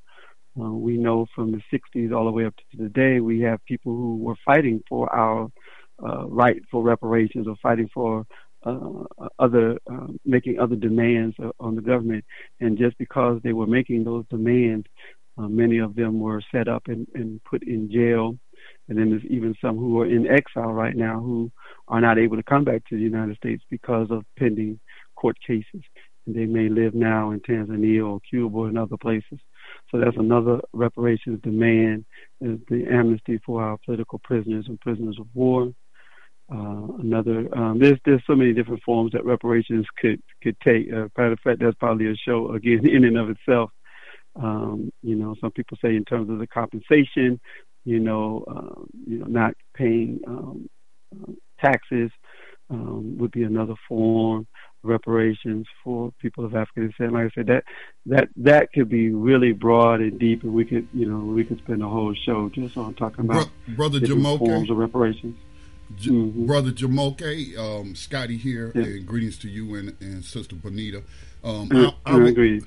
Uh, 0.58 0.70
we 0.70 0.96
know 0.96 1.26
from 1.34 1.50
the 1.50 1.60
60s 1.72 2.14
all 2.16 2.24
the 2.26 2.30
way 2.30 2.46
up 2.46 2.54
to 2.56 2.76
today, 2.76 3.20
we 3.20 3.40
have 3.40 3.64
people 3.66 3.92
who 3.92 4.16
were 4.18 4.36
fighting 4.44 4.80
for 4.88 5.12
our 5.14 5.48
uh, 6.02 6.26
right 6.26 6.60
for 6.70 6.82
reparations 6.82 7.46
or 7.46 7.56
fighting 7.62 7.88
for 7.92 8.24
uh, 8.64 9.04
other, 9.38 9.78
uh, 9.90 10.06
making 10.24 10.58
other 10.58 10.76
demands 10.76 11.36
on 11.60 11.74
the 11.74 11.82
government. 11.82 12.24
And 12.60 12.78
just 12.78 12.96
because 12.98 13.40
they 13.42 13.52
were 13.52 13.66
making 13.66 14.04
those 14.04 14.24
demands, 14.30 14.86
uh, 15.36 15.48
many 15.48 15.78
of 15.78 15.94
them 15.96 16.20
were 16.20 16.42
set 16.52 16.68
up 16.68 16.84
and, 16.86 17.06
and 17.14 17.42
put 17.44 17.62
in 17.64 17.90
jail. 17.90 18.38
And 18.88 18.98
then 18.98 19.10
there's 19.10 19.24
even 19.24 19.54
some 19.60 19.76
who 19.76 20.00
are 20.00 20.06
in 20.06 20.26
exile 20.26 20.72
right 20.72 20.96
now 20.96 21.20
who 21.20 21.50
are 21.88 22.00
not 22.00 22.18
able 22.18 22.36
to 22.36 22.42
come 22.42 22.64
back 22.64 22.84
to 22.88 22.96
the 22.96 23.02
United 23.02 23.36
States 23.36 23.62
because 23.70 24.08
of 24.10 24.24
pending 24.38 24.78
court 25.16 25.36
cases. 25.46 25.82
And 26.26 26.34
they 26.34 26.46
may 26.46 26.68
live 26.68 26.94
now 26.94 27.30
in 27.30 27.40
Tanzania 27.40 28.06
or 28.06 28.20
Cuba 28.28 28.56
or 28.56 28.68
in 28.68 28.78
other 28.78 28.96
places. 28.96 29.38
So 29.90 29.98
that's 29.98 30.16
another 30.16 30.60
reparations 30.72 31.40
demand 31.42 32.04
is 32.40 32.58
the 32.68 32.86
amnesty 32.90 33.40
for 33.44 33.62
our 33.62 33.78
political 33.84 34.20
prisoners 34.24 34.66
and 34.68 34.80
prisoners 34.80 35.16
of 35.20 35.26
war. 35.34 35.72
Uh, 36.52 36.86
another 37.00 37.48
um, 37.56 37.78
there's 37.78 37.98
there's 38.04 38.22
so 38.26 38.34
many 38.34 38.52
different 38.52 38.82
forms 38.82 39.12
that 39.12 39.24
reparations 39.24 39.86
could 39.98 40.20
could 40.42 40.58
take. 40.60 40.92
Uh, 40.92 41.08
matter 41.16 41.32
of 41.32 41.40
fact, 41.40 41.60
that's 41.60 41.76
probably 41.76 42.10
a 42.10 42.14
show 42.16 42.52
again 42.52 42.86
in 42.86 43.04
and 43.04 43.16
of 43.16 43.30
itself. 43.30 43.70
Um, 44.36 44.90
you 45.02 45.14
know, 45.14 45.34
some 45.40 45.52
people 45.52 45.78
say 45.82 45.96
in 45.96 46.04
terms 46.04 46.28
of 46.28 46.38
the 46.38 46.46
compensation, 46.46 47.40
you 47.84 48.00
know, 48.00 48.44
um, 48.48 48.88
you 49.06 49.18
know, 49.18 49.26
not 49.26 49.54
paying 49.74 50.20
um, 50.26 50.68
taxes 51.62 52.10
um, 52.70 53.18
would 53.18 53.30
be 53.30 53.42
another 53.42 53.74
form 53.88 54.46
reparations 54.82 55.66
for 55.82 56.12
people 56.20 56.44
of 56.44 56.54
African 56.54 56.88
descent. 56.88 57.12
Like 57.12 57.26
I 57.26 57.30
said, 57.34 57.46
that 57.46 57.64
that 58.06 58.28
that 58.36 58.72
could 58.72 58.88
be 58.88 59.10
really 59.10 59.52
broad 59.52 60.00
and 60.00 60.18
deep, 60.18 60.42
and 60.42 60.52
we 60.52 60.64
could 60.64 60.86
you 60.92 61.06
know 61.06 61.18
we 61.18 61.44
could 61.44 61.58
spend 61.58 61.82
a 61.82 61.88
whole 61.88 62.14
show 62.14 62.48
just 62.50 62.76
on 62.76 62.94
talking 62.94 63.24
about 63.24 63.48
Bro- 63.66 63.74
brother 63.76 64.00
Jamoke 64.00 64.38
forms 64.38 64.70
of 64.70 64.76
reparations. 64.76 65.36
J- 65.96 66.10
mm-hmm. 66.10 66.46
Brother 66.46 66.70
Jamoke, 66.70 67.58
um, 67.58 67.94
Scotty 67.94 68.36
here, 68.36 68.72
yeah. 68.74 68.82
and 68.82 69.06
greetings 69.06 69.38
to 69.38 69.48
you 69.48 69.74
and, 69.74 69.94
and 70.00 70.24
Sister 70.24 70.56
Bonita. 70.56 71.02
Um, 71.42 71.68
I, 71.72 71.92
I, 72.06 72.16
I 72.16 72.28
agree. 72.28 72.62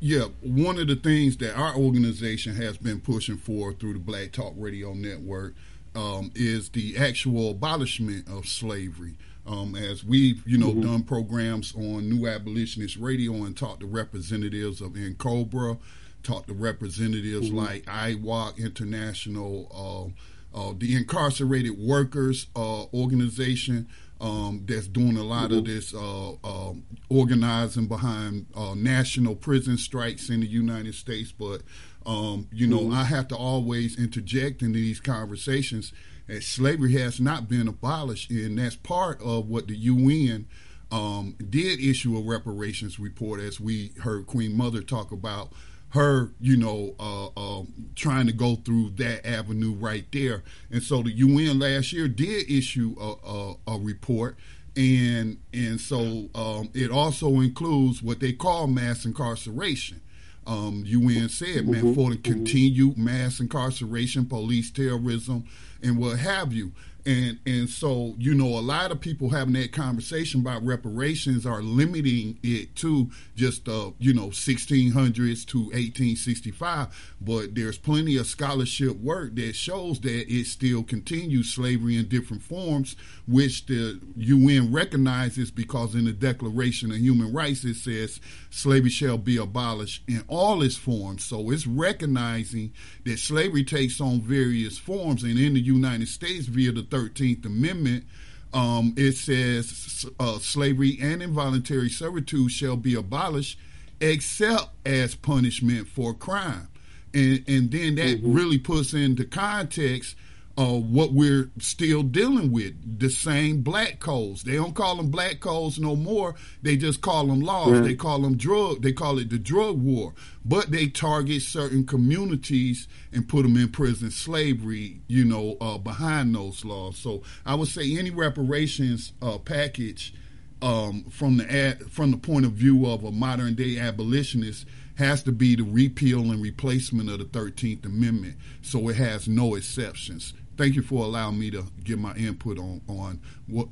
Yeah, 0.00 0.26
one 0.42 0.78
of 0.78 0.86
the 0.86 0.96
things 0.96 1.36
that 1.38 1.56
our 1.56 1.74
organization 1.74 2.54
has 2.56 2.76
been 2.76 3.00
pushing 3.00 3.36
for 3.36 3.72
through 3.72 3.94
the 3.94 3.98
Black 3.98 4.32
Talk 4.32 4.54
Radio 4.56 4.94
Network 4.94 5.54
um, 5.94 6.30
is 6.34 6.68
the 6.70 6.96
actual 6.96 7.50
abolishment 7.50 8.28
of 8.28 8.46
slavery. 8.46 9.16
Um, 9.44 9.74
as 9.74 10.04
we've, 10.04 10.46
you 10.46 10.56
know, 10.56 10.70
mm-hmm. 10.70 10.82
done 10.82 11.02
programs 11.02 11.74
on 11.74 12.08
New 12.08 12.28
Abolitionist 12.28 12.96
Radio 12.96 13.32
and 13.44 13.56
talked 13.56 13.80
to 13.80 13.86
representatives 13.86 14.80
of 14.80 14.92
NCOBRA, 14.92 15.78
talked 16.22 16.46
to 16.46 16.54
representatives 16.54 17.48
mm-hmm. 17.48 17.58
like 17.58 17.84
IWOC 17.86 18.58
International, 18.58 20.14
uh, 20.54 20.58
uh, 20.58 20.74
the 20.78 20.94
Incarcerated 20.94 21.76
Workers 21.76 22.46
uh, 22.54 22.84
Organization, 22.94 23.88
um, 24.22 24.64
that's 24.66 24.86
doing 24.86 25.16
a 25.16 25.24
lot 25.24 25.50
mm-hmm. 25.50 25.58
of 25.58 25.64
this 25.66 25.92
uh, 25.92 26.32
uh, 26.44 26.72
organizing 27.10 27.88
behind 27.88 28.46
uh, 28.54 28.74
national 28.74 29.34
prison 29.34 29.76
strikes 29.76 30.30
in 30.30 30.40
the 30.40 30.46
United 30.46 30.94
States. 30.94 31.32
But 31.32 31.62
um, 32.06 32.48
you 32.52 32.66
know, 32.66 32.80
mm-hmm. 32.80 32.94
I 32.94 33.04
have 33.04 33.28
to 33.28 33.36
always 33.36 33.98
interject 33.98 34.62
into 34.62 34.78
these 34.78 35.00
conversations 35.00 35.92
that 36.28 36.44
slavery 36.44 36.92
has 36.92 37.20
not 37.20 37.48
been 37.48 37.66
abolished, 37.66 38.30
and 38.30 38.58
that's 38.58 38.76
part 38.76 39.20
of 39.20 39.48
what 39.48 39.66
the 39.66 39.76
UN 39.76 40.46
um, 40.92 41.36
did 41.50 41.80
issue 41.80 42.16
a 42.16 42.22
reparations 42.22 43.00
report, 43.00 43.40
as 43.40 43.58
we 43.58 43.92
heard 44.02 44.26
Queen 44.26 44.56
Mother 44.56 44.82
talk 44.82 45.10
about 45.10 45.52
her, 45.92 46.30
you 46.40 46.56
know, 46.56 46.94
uh, 46.98 47.26
uh, 47.36 47.62
trying 47.94 48.26
to 48.26 48.32
go 48.32 48.56
through 48.56 48.90
that 48.96 49.26
avenue 49.26 49.74
right 49.74 50.06
there. 50.10 50.42
And 50.70 50.82
so 50.82 51.02
the 51.02 51.12
UN 51.12 51.58
last 51.58 51.92
year 51.92 52.08
did 52.08 52.50
issue 52.50 52.96
a, 52.98 53.14
a, 53.26 53.54
a 53.74 53.78
report, 53.78 54.36
and 54.74 55.36
and 55.52 55.78
so 55.78 56.28
um, 56.34 56.70
it 56.72 56.90
also 56.90 57.40
includes 57.40 58.02
what 58.02 58.20
they 58.20 58.32
call 58.32 58.66
mass 58.66 59.04
incarceration. 59.04 60.00
Um, 60.46 60.82
UN 60.86 61.28
said, 61.28 61.68
man, 61.68 61.82
mm-hmm. 61.82 61.94
for 61.94 62.10
the 62.10 62.16
mm-hmm. 62.16 62.32
continued 62.32 62.98
mass 62.98 63.38
incarceration, 63.38 64.24
police 64.26 64.70
terrorism, 64.70 65.44
and 65.82 65.98
what 65.98 66.18
have 66.18 66.52
you. 66.52 66.72
And 67.04 67.38
and 67.46 67.68
so 67.68 68.14
you 68.18 68.34
know 68.34 68.46
a 68.46 68.60
lot 68.60 68.92
of 68.92 69.00
people 69.00 69.30
having 69.30 69.54
that 69.54 69.72
conversation 69.72 70.40
about 70.40 70.64
reparations 70.64 71.44
are 71.44 71.62
limiting 71.62 72.38
it 72.42 72.76
to 72.76 73.10
just 73.34 73.68
uh 73.68 73.90
you 73.98 74.14
know 74.14 74.28
1600s 74.28 75.44
to 75.46 75.58
1865 75.58 77.14
but 77.20 77.54
there's 77.54 77.78
plenty 77.78 78.16
of 78.16 78.26
scholarship 78.26 78.96
work 78.98 79.34
that 79.34 79.54
shows 79.54 80.00
that 80.00 80.32
it 80.32 80.46
still 80.46 80.82
continues 80.84 81.50
slavery 81.50 81.96
in 81.96 82.06
different 82.08 82.42
forms 82.42 82.94
which 83.26 83.66
the 83.66 84.00
UN 84.16 84.72
recognizes 84.72 85.50
because 85.50 85.94
in 85.94 86.04
the 86.04 86.12
Declaration 86.12 86.90
of 86.90 86.98
Human 86.98 87.32
Rights 87.32 87.64
it 87.64 87.76
says 87.76 88.20
slavery 88.50 88.90
shall 88.90 89.18
be 89.18 89.36
abolished 89.36 90.02
in 90.08 90.24
all 90.28 90.62
its 90.62 90.76
forms. 90.76 91.24
So 91.24 91.50
it's 91.50 91.66
recognizing 91.66 92.72
that 93.04 93.18
slavery 93.18 93.64
takes 93.64 94.00
on 94.00 94.20
various 94.20 94.78
forms. 94.78 95.22
And 95.22 95.38
in 95.38 95.54
the 95.54 95.60
United 95.60 96.08
States 96.08 96.46
via 96.46 96.72
the 96.72 96.82
13th 96.92 97.46
Amendment, 97.46 98.04
um, 98.52 98.94
it 98.96 99.12
says 99.12 100.06
uh, 100.20 100.38
slavery 100.38 100.98
and 101.00 101.22
involuntary 101.22 101.88
servitude 101.88 102.50
shall 102.50 102.76
be 102.76 102.94
abolished 102.94 103.58
except 104.00 104.68
as 104.84 105.14
punishment 105.14 105.88
for 105.88 106.12
crime. 106.12 106.68
And, 107.14 107.44
and 107.48 107.70
then 107.70 107.94
that 107.96 108.18
mm-hmm. 108.18 108.32
really 108.32 108.58
puts 108.58 108.94
into 108.94 109.24
context 109.24 110.16
uh, 110.58 110.78
what 110.78 111.12
we're 111.12 111.50
still 111.58 112.02
dealing 112.02 112.52
with 112.52 112.98
the 112.98 113.08
same 113.08 113.62
black 113.62 114.00
codes. 114.00 114.42
They 114.42 114.56
don't 114.56 114.74
call 114.74 114.96
them 114.96 115.10
black 115.10 115.40
codes 115.40 115.78
no 115.78 115.96
more. 115.96 116.34
They 116.60 116.76
just 116.76 117.00
call 117.00 117.26
them 117.26 117.40
laws. 117.40 117.80
They 117.80 117.94
call 117.94 118.20
them 118.20 118.36
drug. 118.36 118.82
They 118.82 118.92
call 118.92 119.18
it 119.18 119.30
the 119.30 119.38
drug 119.38 119.80
war. 119.80 120.14
But 120.44 120.70
they 120.70 120.88
target 120.88 121.42
certain 121.42 121.86
communities 121.86 122.86
and 123.12 123.28
put 123.28 123.44
them 123.44 123.56
in 123.56 123.70
prison 123.70 124.10
slavery. 124.10 125.00
You 125.06 125.24
know, 125.24 125.56
uh, 125.60 125.78
behind 125.78 126.34
those 126.34 126.64
laws. 126.64 126.98
So 126.98 127.22
I 127.46 127.54
would 127.54 127.68
say 127.68 127.96
any 127.96 128.10
reparations 128.10 129.12
uh, 129.22 129.38
package 129.38 130.14
um, 130.60 131.04
from 131.04 131.38
the 131.38 131.50
ad, 131.50 131.90
from 131.90 132.10
the 132.10 132.18
point 132.18 132.44
of 132.44 132.52
view 132.52 132.86
of 132.86 133.04
a 133.04 133.10
modern 133.10 133.54
day 133.54 133.78
abolitionist 133.78 134.66
has 134.96 135.22
to 135.22 135.32
be 135.32 135.56
the 135.56 135.64
repeal 135.64 136.30
and 136.30 136.42
replacement 136.42 137.08
of 137.08 137.18
the 137.18 137.24
13th 137.24 137.86
Amendment. 137.86 138.36
So 138.60 138.88
it 138.90 138.96
has 138.96 139.26
no 139.26 139.54
exceptions 139.54 140.34
thank 140.56 140.74
you 140.74 140.82
for 140.82 141.04
allowing 141.04 141.38
me 141.38 141.50
to 141.50 141.64
give 141.82 141.98
my 141.98 142.14
input 142.14 142.58
on 142.58 142.80
on 142.88 143.20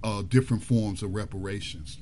uh, 0.02 0.22
different 0.22 0.62
forms 0.62 1.02
of 1.02 1.14
reparations. 1.14 1.98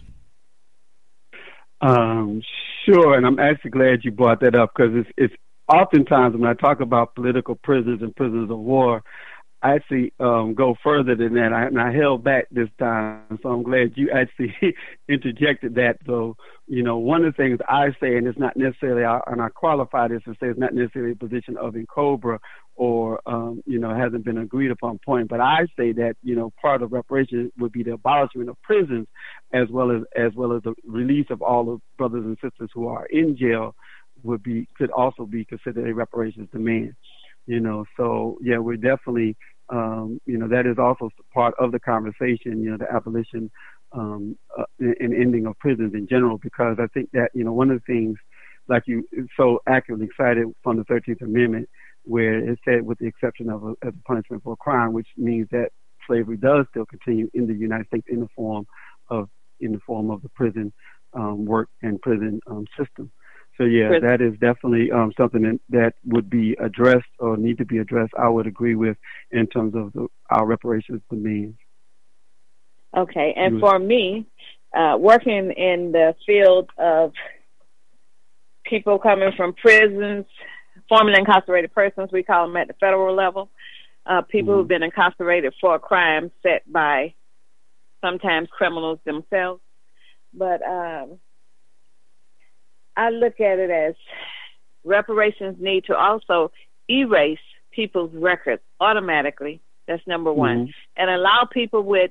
Um, 1.80 2.42
sure, 2.84 3.16
and 3.16 3.26
I'm 3.26 3.38
actually 3.38 3.70
glad 3.70 4.00
you 4.02 4.10
brought 4.10 4.40
that 4.40 4.54
up 4.54 4.72
because 4.74 4.92
it's, 4.94 5.10
it's 5.16 5.34
oftentimes 5.72 6.36
when 6.36 6.48
I 6.48 6.54
talk 6.54 6.80
about 6.80 7.14
political 7.14 7.54
prisoners 7.54 8.00
and 8.02 8.14
prisoners 8.16 8.50
of 8.50 8.58
war, 8.58 9.02
I 9.60 9.74
actually 9.74 10.12
um, 10.20 10.54
go 10.54 10.76
further 10.84 11.16
than 11.16 11.34
that. 11.34 11.52
I, 11.52 11.66
and 11.66 11.80
I 11.80 11.92
held 11.92 12.22
back 12.22 12.46
this 12.50 12.68
time, 12.78 13.40
so 13.42 13.48
I'm 13.48 13.64
glad 13.64 13.92
you 13.96 14.10
actually 14.10 14.54
interjected 15.08 15.74
that. 15.74 15.98
So, 16.06 16.36
you 16.68 16.84
know, 16.84 16.98
one 16.98 17.24
of 17.24 17.34
the 17.34 17.42
things 17.42 17.58
I 17.68 17.88
say, 18.00 18.16
and 18.16 18.28
it's 18.28 18.38
not 18.38 18.56
necessarily, 18.56 19.02
and 19.26 19.42
I 19.42 19.48
qualify 19.48 20.08
this 20.08 20.22
and 20.26 20.36
say 20.38 20.46
it's 20.46 20.58
not 20.60 20.74
necessarily 20.74 21.12
a 21.12 21.16
position 21.16 21.56
of 21.56 21.74
NCOBRA 21.74 22.38
or, 22.76 23.20
um, 23.26 23.60
you 23.66 23.80
know, 23.80 23.92
hasn't 23.92 24.24
been 24.24 24.38
agreed 24.38 24.70
upon 24.70 25.00
point, 25.04 25.28
but 25.28 25.40
I 25.40 25.66
say 25.76 25.90
that, 25.92 26.14
you 26.22 26.36
know, 26.36 26.52
part 26.62 26.82
of 26.82 26.92
reparations 26.92 27.50
would 27.58 27.72
be 27.72 27.82
the 27.82 27.94
abolishment 27.94 28.48
of 28.48 28.62
prisons 28.62 29.08
as 29.52 29.68
well 29.70 29.90
as, 29.90 30.02
as 30.14 30.32
well 30.36 30.52
as 30.52 30.62
the 30.62 30.74
release 30.86 31.26
of 31.30 31.42
all 31.42 31.64
the 31.64 31.80
brothers 31.96 32.24
and 32.24 32.38
sisters 32.40 32.70
who 32.72 32.86
are 32.86 33.06
in 33.06 33.36
jail 33.36 33.74
would 34.22 34.44
be, 34.44 34.68
could 34.76 34.92
also 34.92 35.26
be 35.26 35.44
considered 35.44 35.88
a 35.88 35.94
reparations 35.94 36.48
demand 36.52 36.94
you 37.48 37.60
know 37.60 37.84
so 37.96 38.38
yeah 38.42 38.58
we're 38.58 38.76
definitely 38.76 39.36
um, 39.70 40.20
you 40.26 40.38
know 40.38 40.48
that 40.48 40.66
is 40.66 40.78
also 40.78 41.10
part 41.32 41.54
of 41.58 41.72
the 41.72 41.80
conversation 41.80 42.62
you 42.62 42.70
know 42.70 42.76
the 42.76 42.90
abolition 42.92 43.50
um, 43.92 44.36
uh, 44.58 44.64
and 44.78 45.14
ending 45.14 45.46
of 45.46 45.58
prisons 45.58 45.94
in 45.94 46.06
general 46.06 46.38
because 46.38 46.76
I 46.78 46.86
think 46.88 47.10
that 47.12 47.30
you 47.34 47.42
know 47.44 47.52
one 47.52 47.70
of 47.70 47.80
the 47.80 47.92
things 47.92 48.16
like 48.68 48.82
you 48.86 49.02
so 49.36 49.60
accurately 49.66 50.08
cited 50.16 50.46
from 50.62 50.76
the 50.76 50.84
13th 50.84 51.22
Amendment 51.22 51.68
where 52.04 52.38
it 52.38 52.58
said 52.66 52.82
with 52.82 52.98
the 52.98 53.06
exception 53.06 53.50
of 53.50 53.62
a, 53.64 53.68
of 53.86 53.94
a 53.94 54.02
punishment 54.06 54.42
for 54.42 54.52
a 54.52 54.56
crime 54.56 54.92
which 54.92 55.08
means 55.16 55.48
that 55.50 55.70
slavery 56.06 56.36
does 56.36 56.66
still 56.70 56.86
continue 56.86 57.28
in 57.34 57.46
the 57.46 57.54
United 57.54 57.86
States 57.86 58.06
in 58.10 58.20
the 58.20 58.28
form 58.36 58.66
of 59.10 59.28
in 59.60 59.72
the 59.72 59.80
form 59.86 60.10
of 60.10 60.20
the 60.22 60.28
prison 60.30 60.72
um, 61.14 61.46
work 61.46 61.68
and 61.82 62.00
prison 62.02 62.40
um, 62.50 62.66
system. 62.78 63.10
So 63.58 63.64
yeah, 63.64 63.98
that 64.00 64.20
is 64.20 64.34
definitely 64.34 64.92
um, 64.92 65.12
something 65.16 65.58
that, 65.70 65.94
would 66.04 66.30
be 66.30 66.56
addressed 66.60 67.10
or 67.18 67.36
need 67.36 67.58
to 67.58 67.64
be 67.64 67.78
addressed. 67.78 68.12
I 68.16 68.28
would 68.28 68.46
agree 68.46 68.76
with 68.76 68.96
in 69.32 69.48
terms 69.48 69.74
of 69.74 69.92
the, 69.92 70.06
our 70.30 70.46
reparations 70.46 71.02
demands. 71.10 71.58
Okay, 72.96 73.34
and 73.36 73.58
for 73.58 73.78
me, 73.78 74.26
uh, 74.76 74.96
working 74.98 75.50
in 75.50 75.92
the 75.92 76.14
field 76.24 76.70
of 76.78 77.12
people 78.64 78.98
coming 78.98 79.32
from 79.36 79.54
prisons, 79.54 80.24
formerly 80.88 81.18
incarcerated 81.18 81.74
persons, 81.74 82.10
we 82.12 82.22
call 82.22 82.46
them 82.46 82.56
at 82.56 82.68
the 82.68 82.74
federal 82.74 83.14
level, 83.14 83.50
uh, 84.06 84.22
people 84.22 84.54
Mhm. 84.54 84.58
who've 84.58 84.68
been 84.68 84.82
incarcerated 84.84 85.52
for 85.60 85.74
a 85.74 85.78
crime 85.80 86.30
set 86.42 86.62
by 86.70 87.12
sometimes 88.00 88.48
criminals 88.50 89.00
themselves. 89.04 89.60
But 90.32 90.62
um, 90.62 91.18
I 92.98 93.10
look 93.10 93.40
at 93.40 93.58
it 93.58 93.70
as 93.70 93.94
reparations 94.84 95.56
need 95.60 95.84
to 95.84 95.96
also 95.96 96.50
erase 96.90 97.38
people's 97.70 98.12
records 98.12 98.62
automatically. 98.80 99.60
That's 99.86 100.06
number 100.06 100.32
one. 100.32 100.66
Mhm. 100.66 100.74
And 100.96 101.10
allow 101.10 101.44
people 101.44 101.82
with 101.82 102.10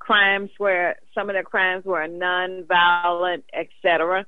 crimes 0.00 0.50
where 0.58 0.98
some 1.14 1.30
of 1.30 1.34
their 1.34 1.44
crimes 1.44 1.84
were 1.84 2.06
non-violent, 2.06 3.44
etc., 3.52 4.26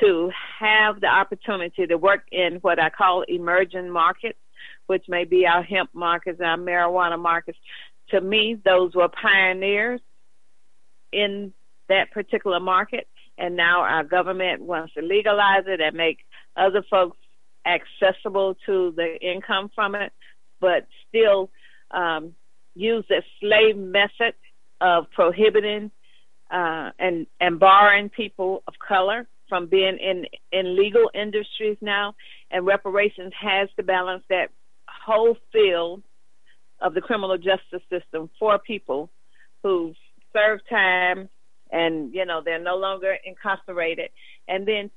to 0.00 0.30
have 0.58 1.00
the 1.00 1.06
opportunity 1.06 1.86
to 1.86 1.96
work 1.96 2.24
in 2.30 2.56
what 2.56 2.78
I 2.78 2.90
call 2.90 3.22
emerging 3.22 3.88
markets, 3.88 4.38
which 4.88 5.08
may 5.08 5.24
be 5.24 5.46
our 5.46 5.62
hemp 5.62 5.90
markets, 5.94 6.40
our 6.40 6.58
marijuana 6.58 7.18
markets. 7.18 7.58
To 8.08 8.20
me, 8.20 8.54
those 8.54 8.94
were 8.94 9.08
pioneers 9.08 10.00
in 11.12 11.54
that 11.88 12.10
particular 12.10 12.60
market, 12.60 13.08
and 13.38 13.56
now 13.56 13.82
our 13.82 14.04
government 14.04 14.62
wants 14.62 14.94
to 14.94 15.02
legalize 15.02 15.64
it 15.66 15.80
and 15.80 15.96
make 15.96 16.18
other 16.56 16.82
folks 16.88 17.18
accessible 17.66 18.56
to 18.66 18.92
the 18.96 19.16
income 19.20 19.70
from 19.74 19.94
it, 19.94 20.12
but 20.60 20.86
still 21.08 21.50
um, 21.90 22.34
use 22.74 23.04
the 23.08 23.22
slave 23.40 23.76
method 23.76 24.34
of 24.80 25.10
prohibiting 25.10 25.90
uh, 26.50 26.90
and 26.98 27.26
and 27.40 27.58
barring 27.58 28.08
people 28.08 28.62
of 28.68 28.74
color 28.86 29.26
from 29.48 29.66
being 29.66 29.98
in 29.98 30.26
in 30.52 30.76
legal 30.76 31.10
industries 31.14 31.76
now, 31.80 32.14
and 32.50 32.66
reparations 32.66 33.32
has 33.40 33.68
to 33.76 33.82
balance 33.82 34.22
that 34.28 34.50
whole 34.88 35.36
field 35.52 36.02
of 36.80 36.94
the 36.94 37.00
criminal 37.00 37.36
justice 37.36 37.82
system 37.90 38.30
for 38.38 38.58
people 38.58 39.10
who 39.62 39.94
serve 40.32 40.60
time 40.68 41.28
and 41.70 42.14
you 42.14 42.24
know 42.24 42.42
they're 42.44 42.62
no 42.62 42.76
longer 42.76 43.16
incarcerated. 43.24 44.10
And 44.48 44.66
then 44.66 44.90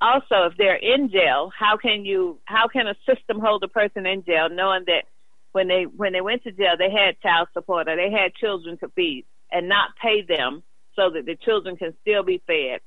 also 0.00 0.44
if 0.50 0.56
they're 0.58 0.76
in 0.76 1.10
jail 1.10 1.50
how 1.56 1.76
can 1.76 2.04
you 2.04 2.38
how 2.44 2.68
can 2.68 2.86
a 2.86 2.94
system 3.06 3.40
hold 3.40 3.62
a 3.62 3.68
person 3.68 4.06
in 4.06 4.24
jail 4.24 4.48
knowing 4.50 4.84
that 4.86 5.04
when 5.52 5.68
they 5.68 5.84
when 5.84 6.12
they 6.12 6.20
went 6.20 6.42
to 6.44 6.52
jail 6.52 6.74
they 6.78 6.90
had 6.90 7.18
child 7.20 7.48
support 7.54 7.88
or 7.88 7.96
they 7.96 8.10
had 8.10 8.34
children 8.34 8.76
to 8.78 8.88
feed 8.90 9.24
and 9.50 9.68
not 9.68 9.90
pay 10.00 10.22
them 10.22 10.62
so 10.96 11.10
that 11.10 11.24
the 11.24 11.34
children 11.36 11.76
can 11.76 11.94
still 12.02 12.22
be 12.22 12.42
fed 12.46 12.80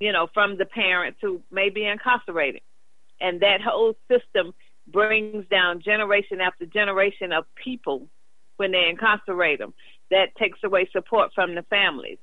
you 0.00 0.12
know 0.12 0.28
from 0.32 0.56
the 0.56 0.66
parents 0.66 1.18
who 1.20 1.42
may 1.50 1.70
be 1.70 1.84
incarcerated. 1.84 2.62
And 3.20 3.40
that 3.40 3.60
whole 3.60 3.96
system 4.08 4.54
brings 4.86 5.44
down 5.48 5.82
generation 5.82 6.40
after 6.40 6.64
generation 6.66 7.32
of 7.32 7.44
people 7.56 8.08
when 8.56 8.70
they 8.70 8.88
incarcerate 8.88 9.58
them 9.58 9.74
that 10.10 10.34
takes 10.38 10.58
away 10.64 10.88
support 10.92 11.30
from 11.34 11.54
the 11.54 11.62
families. 11.62 12.18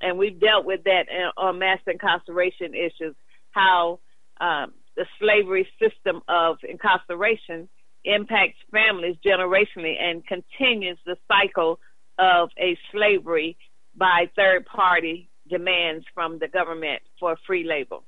And 0.00 0.18
we've 0.18 0.38
dealt 0.38 0.64
with 0.64 0.84
that 0.84 1.06
on 1.36 1.58
mass 1.58 1.78
incarceration 1.86 2.74
issues, 2.74 3.14
how 3.52 4.00
um, 4.40 4.72
the 4.96 5.06
slavery 5.18 5.68
system 5.80 6.20
of 6.28 6.56
incarceration 6.68 7.68
impacts 8.04 8.58
families 8.70 9.16
generationally 9.24 9.94
and 10.00 10.26
continues 10.26 10.98
the 11.06 11.16
cycle 11.26 11.80
of 12.18 12.50
a 12.58 12.76
slavery 12.92 13.56
by 13.96 14.30
third 14.36 14.66
party 14.66 15.30
demands 15.48 16.04
from 16.14 16.38
the 16.38 16.48
government 16.48 17.02
for 17.18 17.36
free 17.46 17.64
labor. 17.64 17.98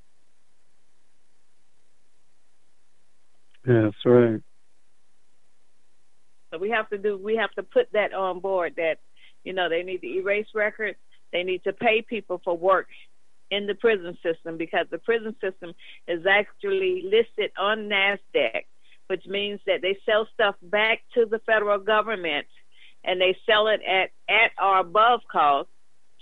That's 3.65 3.97
right. 4.05 4.41
So 6.53 6.59
we 6.59 6.71
have 6.71 6.89
to 6.91 6.99
do 6.99 7.19
we 7.19 7.37
have 7.37 7.51
to 7.53 7.63
put 7.63 7.93
that 7.93 8.15
on 8.15 8.41
board 8.41 8.75
that 8.77 8.99
you 9.47 9.53
know 9.53 9.69
they 9.69 9.83
need 9.83 10.03
to 10.03 10.19
erase 10.19 10.49
records, 10.55 10.99
they 11.33 11.45
need 11.45 11.63
to 11.65 11.73
pay 11.73 12.03
people 12.03 12.41
for 12.45 12.57
work 12.57 12.89
in 13.51 13.67
the 13.67 13.75
prison 13.75 14.19
system 14.23 14.59
because 14.59 14.87
the 14.91 14.99
prison 14.99 15.35
system 15.41 15.73
is 16.09 16.27
actually 16.27 17.03
listed 17.05 17.53
on 17.57 17.89
NASDAQ, 17.89 18.65
which 19.07 19.25
means 19.27 19.61
that 19.67 19.83
they 19.83 19.97
sell 20.05 20.27
stuff 20.35 20.57
back 20.63 21.01
to 21.15 21.27
the 21.27 21.39
federal 21.47 21.79
government 21.79 22.47
and 23.05 23.21
they 23.21 23.37
sell 23.47 23.69
it 23.69 23.81
at, 23.89 24.11
at 24.29 24.51
or 24.61 24.81
above 24.81 25.21
cost 25.31 25.69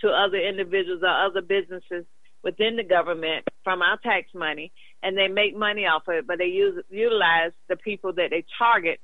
to 0.00 0.08
other 0.08 0.36
individuals 0.36 1.02
or 1.02 1.26
other 1.26 1.40
businesses 1.40 2.04
within 2.42 2.76
the 2.76 2.84
government 2.84 3.46
from 3.62 3.80
our 3.80 3.96
tax 4.02 4.28
money 4.34 4.70
and 5.02 5.16
they 5.16 5.28
make 5.28 5.56
money 5.56 5.86
off 5.86 6.02
of 6.08 6.14
it, 6.14 6.26
but 6.26 6.38
they 6.38 6.46
use 6.46 6.82
utilize 6.90 7.52
the 7.68 7.76
people 7.76 8.12
that 8.12 8.28
they 8.30 8.44
target 8.58 9.00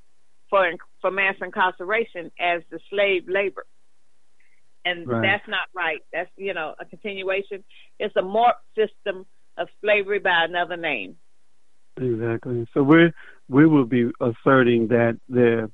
for 0.51 0.71
for 1.01 1.11
mass 1.11 1.37
incarceration 1.41 2.31
as 2.39 2.61
the 2.71 2.81
slave 2.91 3.25
labor. 3.29 3.64
And 4.85 5.07
Right. 5.07 5.22
that's 5.22 5.49
not 5.49 5.68
right. 5.74 6.01
That's 6.12 6.31
you 6.37 6.55
know 6.55 6.74
a 6.81 6.85
continuation. 6.85 7.64
It's 7.99 8.14
a 8.16 8.22
morph 8.22 8.55
system 8.76 9.26
of 9.59 9.68
slavery 9.81 10.18
by 10.18 10.45
another 10.45 10.76
name. 10.76 11.16
Exactly. 12.01 12.66
So 12.72 12.83
we 12.83 13.12
we 13.49 13.66
will 13.66 13.85
be 13.85 14.11
asserting 14.20 14.89
that 14.89 15.18
there 15.28 15.68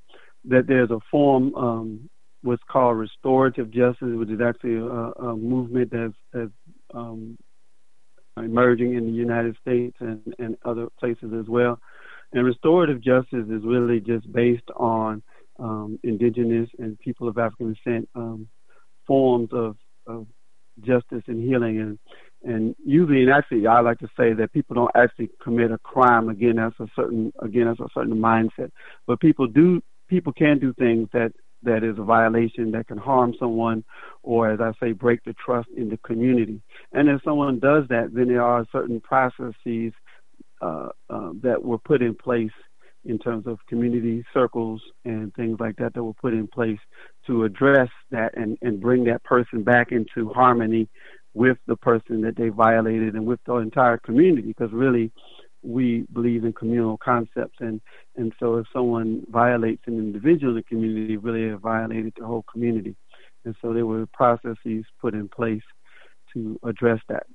that 0.46 0.66
there's 0.66 0.90
a 0.90 0.98
form 1.10 1.54
um, 1.54 2.08
what's 2.42 2.62
called 2.70 2.96
restorative 2.96 3.70
justice, 3.70 4.08
which 4.12 4.30
is 4.30 4.40
actually 4.40 4.76
a, 4.76 5.26
a 5.26 5.36
movement 5.36 5.90
that's, 5.90 6.14
that's 6.32 6.50
um, 6.94 7.36
emerging 8.36 8.94
in 8.94 9.06
the 9.06 9.12
United 9.12 9.56
States 9.60 9.96
and, 10.00 10.34
and 10.38 10.56
other 10.64 10.86
places 10.98 11.32
as 11.38 11.46
well. 11.48 11.78
And 12.32 12.44
restorative 12.44 13.02
justice 13.02 13.46
is 13.50 13.62
really 13.64 14.00
just 14.00 14.30
based 14.32 14.68
on 14.76 15.22
um, 15.58 15.98
indigenous 16.04 16.68
and 16.78 16.98
people 16.98 17.28
of 17.28 17.38
African 17.38 17.74
descent 17.74 18.08
um, 18.14 18.48
forms 19.06 19.50
of, 19.52 19.76
of 20.06 20.26
justice 20.80 21.22
and 21.26 21.42
healing. 21.42 21.80
And 21.80 21.98
and 22.44 22.76
usually 22.84 23.22
and 23.22 23.32
actually 23.32 23.66
I 23.66 23.80
like 23.80 23.98
to 23.98 24.08
say 24.16 24.32
that 24.34 24.52
people 24.52 24.74
don't 24.74 24.90
actually 24.94 25.30
commit 25.42 25.72
a 25.72 25.78
crime 25.78 26.28
again 26.28 26.56
that's 26.56 26.78
a 26.78 26.86
certain 26.94 27.32
again 27.40 27.66
that's 27.66 27.80
a 27.80 27.88
certain 27.94 28.16
mindset. 28.16 28.70
But 29.06 29.20
people 29.20 29.46
do 29.46 29.82
people 30.08 30.32
can 30.32 30.58
do 30.58 30.72
things 30.74 31.08
that 31.12 31.32
that 31.62 31.82
is 31.82 31.98
a 31.98 32.04
violation 32.04 32.70
that 32.72 32.86
can 32.86 32.98
harm 32.98 33.34
someone 33.38 33.82
or 34.22 34.50
as 34.50 34.60
I 34.60 34.72
say 34.80 34.92
break 34.92 35.24
the 35.24 35.34
trust 35.44 35.68
in 35.76 35.88
the 35.88 35.96
community. 35.98 36.60
And 36.92 37.08
if 37.08 37.22
someone 37.24 37.58
does 37.58 37.84
that 37.88 38.14
then 38.14 38.28
there 38.28 38.42
are 38.42 38.66
certain 38.70 39.00
processes 39.00 39.92
uh, 40.62 40.88
uh, 41.10 41.30
that 41.42 41.62
were 41.62 41.78
put 41.78 42.02
in 42.02 42.14
place 42.14 42.52
in 43.04 43.18
terms 43.18 43.46
of 43.46 43.58
community 43.68 44.24
circles 44.34 44.82
and 45.04 45.32
things 45.34 45.58
like 45.60 45.76
that 45.76 45.94
that 45.94 46.02
were 46.02 46.14
put 46.14 46.32
in 46.32 46.46
place 46.46 46.78
to 47.26 47.44
address 47.44 47.88
that 48.10 48.36
and, 48.36 48.56
and 48.62 48.80
bring 48.80 49.04
that 49.04 49.24
person 49.24 49.62
back 49.62 49.92
into 49.92 50.28
harmony 50.32 50.88
with 51.34 51.58
the 51.66 51.76
person 51.76 52.22
that 52.22 52.36
they 52.36 52.48
violated 52.48 53.14
and 53.14 53.26
with 53.26 53.40
the 53.46 53.56
entire 53.56 53.98
community 53.98 54.48
because 54.48 54.72
really 54.72 55.12
we 55.62 56.06
believe 56.12 56.44
in 56.44 56.52
communal 56.52 56.96
concepts. 56.96 57.56
And 57.60 57.80
and 58.16 58.32
so 58.40 58.56
if 58.56 58.66
someone 58.72 59.24
violates 59.30 59.82
an 59.86 59.98
individual 59.98 60.52
in 60.52 60.56
the 60.56 60.62
community 60.62 61.16
really 61.16 61.50
have 61.50 61.60
violated 61.60 62.14
the 62.18 62.26
whole 62.26 62.44
community. 62.50 62.96
And 63.44 63.54
so 63.60 63.72
there 63.72 63.86
were 63.86 64.06
processes 64.06 64.84
put 65.00 65.14
in 65.14 65.28
place 65.28 65.62
to 66.32 66.58
address 66.64 67.00
that. 67.08 67.26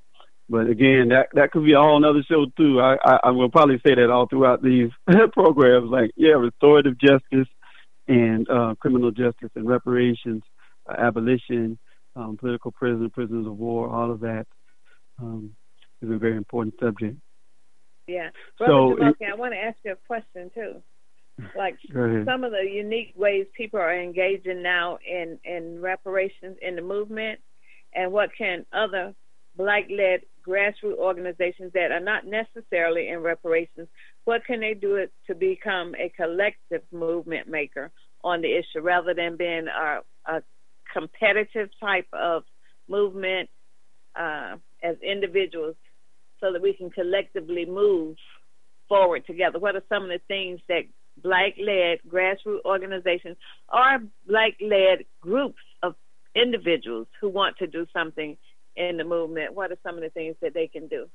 But 0.50 0.68
again 0.68 1.10
that 1.10 1.28
that 1.34 1.52
could 1.52 1.64
be 1.64 1.74
a 1.74 1.80
whole 1.80 2.04
other 2.04 2.24
show 2.24 2.46
too. 2.58 2.82
I 2.82 2.98
i, 3.04 3.20
I 3.26 3.30
will 3.32 3.50
probably 3.50 3.80
say 3.86 3.96
that 3.96 4.10
all 4.10 4.28
throughout 4.28 4.64
these 4.64 4.90
programs 5.34 5.92
like 5.92 6.12
yeah 6.16 6.34
restorative 6.34 6.98
justice 6.98 7.48
and 8.08 8.50
uh 8.50 8.74
criminal 8.80 9.12
justice 9.12 9.50
and 9.56 9.68
reparations 9.68 10.44
uh, 10.90 10.96
abolition 10.98 11.78
um, 12.16 12.38
political 12.38 12.72
prison, 12.72 13.10
prisoners 13.10 13.48
of 13.48 13.58
war, 13.58 13.90
all 13.90 14.12
of 14.12 14.20
that 14.22 14.46
um, 15.20 15.56
is 16.02 16.10
a 16.10 16.18
very 16.18 16.38
important 16.38 16.76
subject. 16.82 17.18
Yeah. 18.08 18.30
Brother 18.58 18.74
So, 18.74 18.96
Jamoke, 19.00 19.32
I 19.32 19.36
want 19.36 19.54
to 19.54 19.60
ask 19.60 19.78
you 19.86 19.94
a 19.94 20.08
question 20.08 20.52
too. 20.54 20.82
Like 21.56 21.78
some 22.26 22.44
of 22.44 22.52
the 22.52 22.68
unique 22.70 23.14
ways 23.16 23.46
people 23.56 23.80
are 23.80 23.94
engaging 23.94 24.62
now 24.62 24.98
in, 25.08 25.40
in 25.46 25.80
reparations 25.82 26.58
in 26.62 26.76
the 26.76 26.82
movement 26.82 27.40
and 27.94 28.12
what 28.12 28.30
can 28.38 28.66
other 28.74 29.14
black 29.56 29.84
led 29.90 30.22
grassroots 30.48 30.98
organizations 30.98 31.72
that 31.74 31.92
are 31.92 32.00
not 32.00 32.26
necessarily 32.26 33.10
in 33.10 33.20
reparations, 33.20 33.88
what 34.26 34.46
can 34.46 34.60
they 34.60 34.74
do 34.74 35.08
to 35.28 35.36
become 35.36 35.96
a 35.96 36.10
collective 36.10 36.82
movement 36.92 37.48
maker 37.48 37.92
on 38.24 38.42
the 38.42 38.52
issue 38.52 38.82
rather 38.82 39.14
than 39.14 39.38
being 39.38 39.68
a, 39.68 40.00
a 40.32 40.42
competitive 40.94 41.70
type 41.80 42.08
of 42.14 42.44
movement 42.88 43.50
uh, 44.16 44.56
as 44.84 44.96
individuals 45.02 45.76
so 46.40 46.52
that 46.52 46.62
we 46.62 46.74
can 46.74 46.90
collectively 46.90 47.66
move 47.66 48.16
forward 48.88 49.26
together? 49.26 49.60
What 49.60 49.76
are 49.76 49.84
some 49.90 50.04
of 50.04 50.10
the 50.10 50.20
things 50.28 50.60
that 50.68 50.84
black 51.24 51.54
led 51.60 52.00
grassroots 52.08 52.64
organizations 52.66 53.38
or 53.72 54.00
black 54.28 54.54
led 54.62 55.06
groups 55.22 55.62
of 55.84 55.96
individuals 56.36 57.08
who 57.20 57.30
want 57.30 57.58
to 57.58 57.68
do 57.68 57.86
something 57.94 58.38
in 58.76 58.98
the 58.98 59.04
movement? 59.04 59.54
What 59.54 59.72
are 59.72 59.78
some 59.84 59.96
of 59.96 60.02
the 60.02 60.10
things 60.10 60.36
that 60.42 60.54
they 60.54 60.68
can 60.68 60.88
do? 60.88 61.08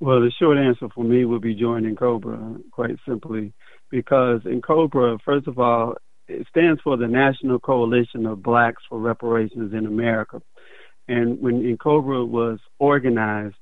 Well, 0.00 0.20
the 0.20 0.32
short 0.38 0.56
answer 0.56 0.88
for 0.94 1.04
me 1.04 1.26
would 1.26 1.42
be 1.42 1.54
joining 1.54 1.94
COBRA, 1.94 2.56
quite 2.70 2.96
simply, 3.06 3.52
because 3.90 4.40
NCOBRA, 4.42 5.18
first 5.24 5.46
of 5.46 5.58
all, 5.58 5.94
it 6.26 6.46
stands 6.48 6.80
for 6.82 6.96
the 6.96 7.06
National 7.06 7.58
Coalition 7.58 8.24
of 8.24 8.42
Blacks 8.42 8.82
for 8.88 8.98
Reparations 8.98 9.74
in 9.74 9.84
America. 9.84 10.40
And 11.06 11.38
when 11.40 11.62
NCOBRA 11.62 12.26
was 12.26 12.60
organized, 12.78 13.56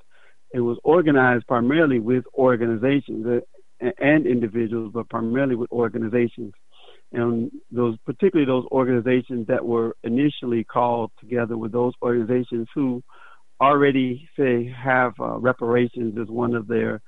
it 0.52 0.60
was 0.60 0.78
organized 0.84 1.46
primarily 1.46 1.98
with 1.98 2.24
organizations 2.34 3.26
uh, 3.26 3.90
and 3.98 4.26
individuals, 4.26 4.92
but 4.94 5.08
primarily 5.08 5.56
with 5.56 5.72
organizations. 5.72 6.52
And 7.12 7.50
those, 7.70 7.96
particularly 8.04 8.46
those 8.46 8.66
organizations 8.70 9.46
that 9.46 9.64
were 9.64 9.96
initially 10.04 10.64
called 10.64 11.10
together 11.18 11.56
with 11.56 11.72
those 11.72 11.94
organizations 12.02 12.68
who 12.74 13.02
already 13.60 14.28
say 14.38 14.72
have 14.76 15.14
uh, 15.18 15.38
reparations 15.38 16.16
as 16.20 16.28
one 16.28 16.54
of 16.54 16.68
their 16.68 17.00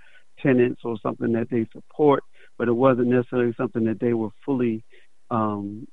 tenants 0.43 0.81
or 0.85 0.97
something 1.03 1.33
that 1.33 1.49
they 1.51 1.67
support, 1.73 2.23
but 2.59 2.69
it 2.69 2.73
wasn't 2.73 3.09
necessarily 3.09 3.53
something 3.57 3.85
that 3.85 4.01
they 4.01 4.15
were 4.15 4.31
fully 4.45 4.83
um, 5.31 5.87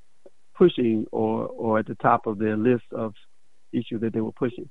pushing 0.58 1.06
or 1.12 1.48
or 1.48 1.80
at 1.80 1.86
the 1.86 1.96
top 1.96 2.26
of 2.26 2.40
their 2.40 2.58
list 2.58 2.86
of 2.94 3.14
issues 3.74 4.02
that 4.02 4.14
they 4.14 4.22
were 4.22 4.32
pushing. 4.32 4.70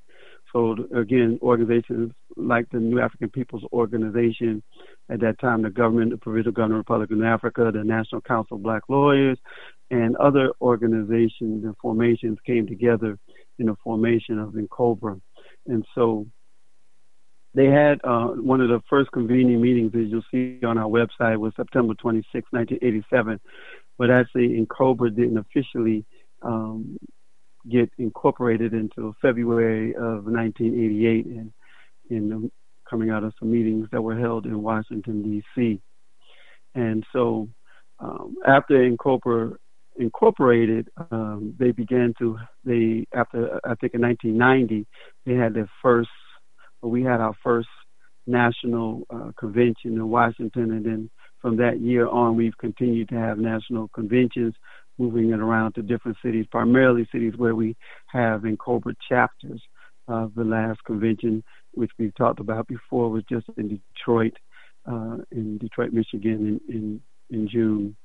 So 0.57 0.75
again, 0.97 1.39
organizations 1.43 2.13
like 2.35 2.71
the 2.71 2.79
New 2.79 2.99
African 2.99 3.29
Peoples 3.29 3.63
Organization, 3.75 4.63
at 5.11 5.21
that 5.21 5.39
time 5.39 5.61
the 5.61 5.69
government, 5.69 6.13
the 6.13 6.17
Provisional 6.17 6.55
Government 6.55 6.81
of 6.81 6.87
Republic 6.89 7.11
of 7.11 7.23
Africa, 7.23 7.71
the 7.75 7.85
National 7.85 8.23
Council 8.23 8.57
of 8.57 8.63
Black 8.63 8.81
Lawyers, 8.89 9.37
and 9.91 10.17
other 10.17 10.53
organizations 10.63 11.63
and 11.65 11.77
formations 11.77 12.39
came 12.47 12.67
together 12.67 13.19
in 13.59 13.67
the 13.67 13.77
formation 13.85 14.39
of 14.39 14.55
NCOBRA. 14.55 15.21
And 15.67 15.85
so 15.95 16.27
they 17.53 17.67
had 17.67 18.01
uh, 18.03 18.29
one 18.29 18.63
of 18.63 18.69
the 18.71 18.81
first 18.89 19.13
convening 19.13 19.61
meetings, 19.61 19.93
as 19.95 20.11
you'll 20.11 20.23
see 20.31 20.65
on 20.65 20.79
our 20.79 20.89
website, 20.89 21.37
was 21.37 21.53
September 21.55 21.93
26, 21.93 22.47
1987. 22.51 23.39
But 23.99 24.11
actually, 24.11 24.59
NCOBRA 24.65 25.15
didn't 25.15 25.37
officially 25.37 26.07
um, 26.41 26.97
get 27.71 27.91
incorporated 27.99 28.73
until 28.73 29.15
February 29.21 29.95
of 29.95 30.25
1988, 30.25 31.27
and 31.27 31.53
in 32.11 32.33
um, 32.33 32.53
coming 32.89 33.11
out 33.11 33.25
of 33.25 33.33
some 33.39 33.51
meetings 33.51 33.89
that 33.93 34.03
were 34.03 34.19
held 34.19 34.47
in 34.47 34.63
Washington 34.63 35.23
D.C. 35.23 35.81
And 36.75 37.05
so, 37.13 37.49
um, 37.99 38.37
after 38.47 38.75
NCOBRA 38.75 39.57
incorporated, 39.99 40.89
um, 41.11 41.55
they 41.59 41.73
began 41.73 42.15
to 42.19 42.39
they 42.65 43.07
after 43.15 43.59
I 43.65 43.75
think 43.77 43.95
in 43.95 44.03
1990 44.03 44.87
they 45.25 45.35
had 45.35 45.55
their 45.55 45.71
first. 45.83 46.11
We 46.83 47.03
had 47.03 47.21
our 47.21 47.35
first 47.43 47.69
national 48.27 49.07
uh, 49.11 49.33
convention 49.39 49.95
in 49.95 50.09
Washington, 50.09 50.73
and 50.73 50.85
then 50.85 51.11
from 51.41 51.57
that 51.57 51.81
year 51.81 52.09
on, 52.09 52.37
we've 52.37 52.57
continued 52.59 53.09
to 53.09 53.15
have 53.17 53.39
national 53.39 53.89
conventions, 53.89 54.55
moving 54.99 55.31
it 55.31 55.41
around 55.41 55.75
to 55.75 55.83
different 55.83 56.17
cities, 56.25 56.47
primarily 56.51 57.09
cities 57.13 57.35
where 57.37 57.55
we 57.55 57.77
have 58.07 58.43
NCOBRA 58.43 58.95
chapters. 59.09 59.63
Uh, 60.09 60.29
the 60.37 60.45
last 60.45 60.83
convention, 60.85 61.43
which 61.73 61.91
we've 61.99 62.15
talked 62.15 62.39
about 62.39 62.69
before, 62.69 63.11
was 63.11 63.25
just 63.29 63.47
in 63.57 63.81
Detroit, 63.97 64.35
uh, 64.87 65.17
in 65.33 65.59
Detroit, 65.59 65.93
Michigan, 65.93 66.61
in, 66.69 66.75
in 66.75 67.01
in 67.31 67.49
June. 67.49 67.97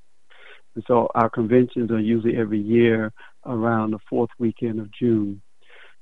And 0.75 0.83
so 0.87 1.09
our 1.15 1.29
conventions 1.29 1.91
are 1.91 1.99
usually 1.99 2.37
every 2.37 2.59
year 2.59 3.11
around 3.45 3.91
the 3.91 3.99
fourth 4.09 4.29
weekend 4.39 4.79
of 4.79 4.91
June. 4.91 5.41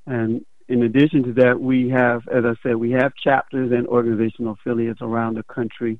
And 0.05 0.45
in 0.67 0.83
addition 0.83 1.23
to 1.23 1.33
that, 1.33 1.59
we 1.59 1.89
have, 1.89 2.21
as 2.27 2.43
I 2.45 2.53
said, 2.61 2.75
we 2.75 2.91
have 2.91 3.11
chapters 3.21 3.71
and 3.71 3.87
organizational 3.87 4.53
affiliates 4.53 5.01
around 5.01 5.35
the 5.35 5.43
country. 5.43 5.99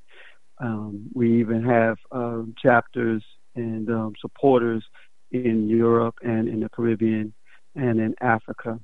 Um, 0.59 1.09
we 1.13 1.39
even 1.39 1.63
have 1.63 1.97
um, 2.11 2.53
chapters 2.61 3.23
and 3.55 3.89
um, 3.89 4.13
supporters 4.19 4.83
in 5.31 5.67
Europe 5.69 6.15
and 6.21 6.47
in 6.47 6.61
the 6.61 6.69
Caribbean 6.69 7.33
and 7.75 7.99
in 7.99 8.15
Africa. 8.21 8.79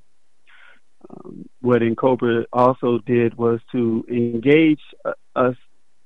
Um, 1.09 1.45
what 1.61 1.82
NCOBRA 1.82 2.45
also 2.51 2.99
did 3.05 3.36
was 3.38 3.59
to 3.72 4.03
engage 4.09 4.82
uh, 5.03 5.13
us. 5.36 5.55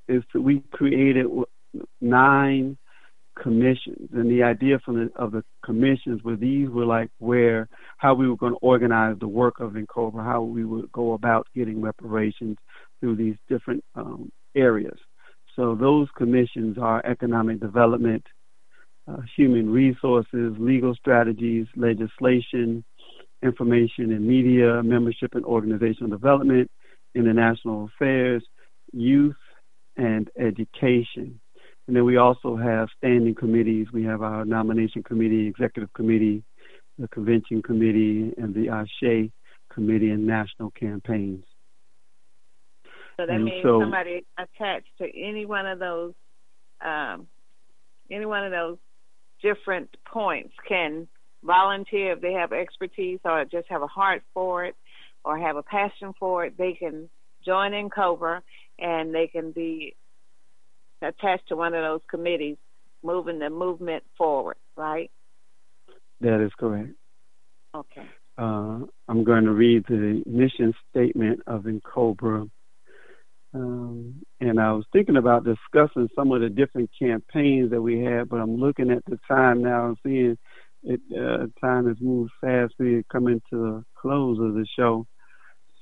Is 0.08 0.24
to, 0.34 0.42
we 0.42 0.64
created 0.72 1.28
nine 2.02 2.78
commissions, 3.42 4.10
and 4.12 4.30
the 4.30 4.44
idea 4.44 4.80
from 4.84 4.96
the, 4.96 5.12
of 5.16 5.32
the 5.32 5.44
commissions 5.64 6.24
were 6.24 6.36
these 6.36 6.68
were 6.68 6.86
like 6.86 7.10
where 7.20 7.70
how 7.98 8.14
we 8.14 8.28
were 8.28 8.36
going 8.36 8.54
to 8.54 8.60
organize 8.60 9.16
the 9.20 9.28
work 9.28 9.60
of 9.60 9.74
NCOBRA, 9.74 10.24
how 10.24 10.42
we 10.42 10.66
would 10.66 10.92
go 10.92 11.14
about 11.14 11.48
getting 11.56 11.82
reparations 11.82 12.58
through 13.00 13.16
these 13.16 13.36
different 13.48 13.84
um, 13.96 14.32
areas. 14.56 14.98
So 15.56 15.76
those 15.76 16.08
commissions 16.18 16.78
are 16.78 17.06
economic 17.06 17.60
development, 17.60 18.26
uh, 19.10 19.22
human 19.36 19.70
resources, 19.72 20.54
legal 20.60 20.94
strategies, 20.96 21.68
legislation, 21.76 22.84
information 23.42 24.12
and 24.12 24.26
media, 24.26 24.84
membership 24.84 25.34
and 25.34 25.46
organizational 25.46 26.10
development, 26.10 26.70
international 27.16 27.86
affairs, 27.86 28.44
youth, 28.92 29.36
and 29.98 30.30
education. 30.38 31.40
And 31.88 31.96
then 31.96 32.06
we 32.06 32.18
also 32.18 32.56
have 32.56 32.90
standing 32.98 33.34
committees. 33.34 33.88
We 33.92 34.04
have 34.04 34.22
our 34.22 34.46
nomination 34.46 35.02
committee, 35.04 35.48
executive 35.48 35.92
committee, 35.94 36.44
the 36.98 37.08
convention 37.08 37.64
committee, 37.64 38.34
and 38.38 38.54
the 38.54 38.68
ASHE 38.68 39.32
committee 39.74 40.12
and 40.12 40.28
national 40.28 40.72
campaigns. 40.72 41.46
So 43.18 43.26
that 43.26 43.30
and 43.30 43.46
means 43.46 43.64
so, 43.64 43.82
somebody 43.82 44.26
attached 44.38 44.90
to 45.00 45.06
any 45.18 45.46
one 45.46 45.66
of 45.66 45.80
those, 45.80 46.14
um, 46.82 47.28
any 48.12 48.26
one 48.26 48.46
of 48.46 48.52
those 48.52 48.78
different 49.42 49.96
points 50.06 50.54
can 50.68 51.08
volunteer 51.44 52.14
if 52.14 52.22
they 52.22 52.34
have 52.34 52.52
expertise 52.52 53.20
or 53.24 53.46
just 53.46 53.68
have 53.70 53.82
a 53.82 53.88
heart 53.88 54.24
for 54.34 54.66
it 54.66 54.76
or 55.24 55.38
have 55.38 55.56
a 55.56 55.64
passion 55.64 56.14
for 56.20 56.46
it. 56.46 56.58
They 56.58 56.74
can 56.74 57.10
join 57.46 57.72
NCOBRA 57.72 58.42
and 58.78 59.14
they 59.14 59.28
can 59.28 59.52
be 59.52 59.96
attached 61.02 61.48
to 61.50 61.56
one 61.56 61.74
of 61.74 61.84
those 61.84 62.02
committees 62.10 62.58
moving 63.04 63.40
the 63.40 63.50
movement 63.50 64.04
forward, 64.18 64.58
right? 64.76 65.10
That 66.22 66.44
is 66.44 66.52
correct. 66.60 66.92
Okay. 67.74 68.04
Uh, 68.38 68.80
I'm 69.08 69.24
going 69.24 69.46
to 69.46 69.52
read 69.52 69.86
the 69.88 70.24
mission 70.26 70.74
statement 70.90 71.42
of 71.48 71.64
NCOBRA. 71.64 72.50
Um, 73.54 74.22
and 74.40 74.60
I 74.60 74.72
was 74.74 74.86
thinking 74.94 75.18
about 75.18 75.44
discussing 75.44 76.08
some 76.16 76.32
of 76.32 76.42
the 76.42 76.50
different 76.50 76.90
campaigns 77.00 77.72
that 77.72 77.82
we 77.82 78.00
had, 78.00 78.30
but 78.30 78.38
I'm 78.40 78.58
looking 78.58 78.92
at 78.92 79.04
the 79.06 79.18
time 79.28 79.64
now 79.64 79.88
and 79.88 79.98
seeing 80.04 80.38
it. 80.84 81.02
Uh, 81.12 81.48
time 81.60 81.88
has 81.88 81.98
moved 82.00 82.32
fast. 82.42 82.74
We're 82.78 83.04
coming 83.12 83.42
to 83.50 83.58
the 83.58 83.84
close 84.00 84.40
of 84.40 84.54
the 84.54 84.68
show. 84.78 85.08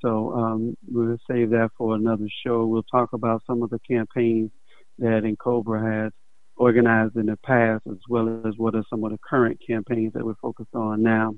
So 0.01 0.32
um, 0.34 0.78
we'll 0.88 1.18
save 1.30 1.49
that 1.51 1.72
for 1.78 1.95
another 1.95 2.28
show. 2.45 2.65
We'll 2.65 2.84
talk 2.84 3.13
about 3.13 3.43
some 3.47 3.63
of 3.63 3.70
the 3.70 3.80
campaigns 3.80 4.51
that 4.99 5.24
NCOBRA 5.24 6.03
has 6.03 6.11
organized 6.55 7.15
in 7.15 7.28
the 7.28 7.38
past, 7.38 7.84
as 7.89 7.97
well 8.07 8.41
as 8.45 8.53
what 8.57 8.76
are 8.76 8.84
some 8.89 9.03
of 9.03 9.11
the 9.11 9.20
current 9.28 9.59
campaigns 9.65 10.13
that 10.13 10.26
we're 10.26 10.36
focused 10.41 10.74
on 10.74 11.03
now. 11.03 11.34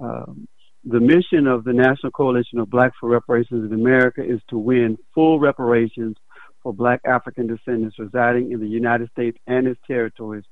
Um, 0.00 0.48
the 0.84 1.00
mission 1.00 1.46
of 1.46 1.62
the 1.62 1.72
National 1.72 2.10
Coalition 2.10 2.58
of 2.58 2.68
Blacks 2.68 2.96
for 2.98 3.08
Reparations 3.08 3.70
in 3.70 3.78
America 3.78 4.20
is 4.22 4.40
to 4.48 4.58
win 4.58 4.98
full 5.14 5.38
reparations 5.38 6.16
for 6.60 6.74
black 6.74 7.00
African 7.04 7.46
descendants 7.46 7.98
residing 8.00 8.50
in 8.50 8.58
the 8.58 8.66
United 8.66 9.08
States 9.10 9.38
and 9.46 9.68
its 9.68 9.80
territories 9.86 10.44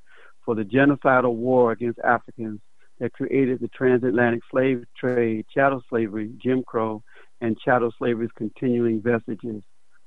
for 0.44 0.54
the 0.54 0.62
genocidal 0.62 1.34
war 1.34 1.72
against 1.72 1.98
Africans 2.00 2.60
that 3.00 3.12
created 3.12 3.60
the 3.60 3.68
transatlantic 3.68 4.42
slave 4.50 4.84
trade, 4.96 5.46
chattel 5.52 5.82
slavery, 5.88 6.32
Jim 6.40 6.62
Crow, 6.62 7.02
and 7.40 7.58
chattel 7.58 7.92
slavery's 7.98 8.30
continuing 8.36 9.02
vestiges 9.02 9.62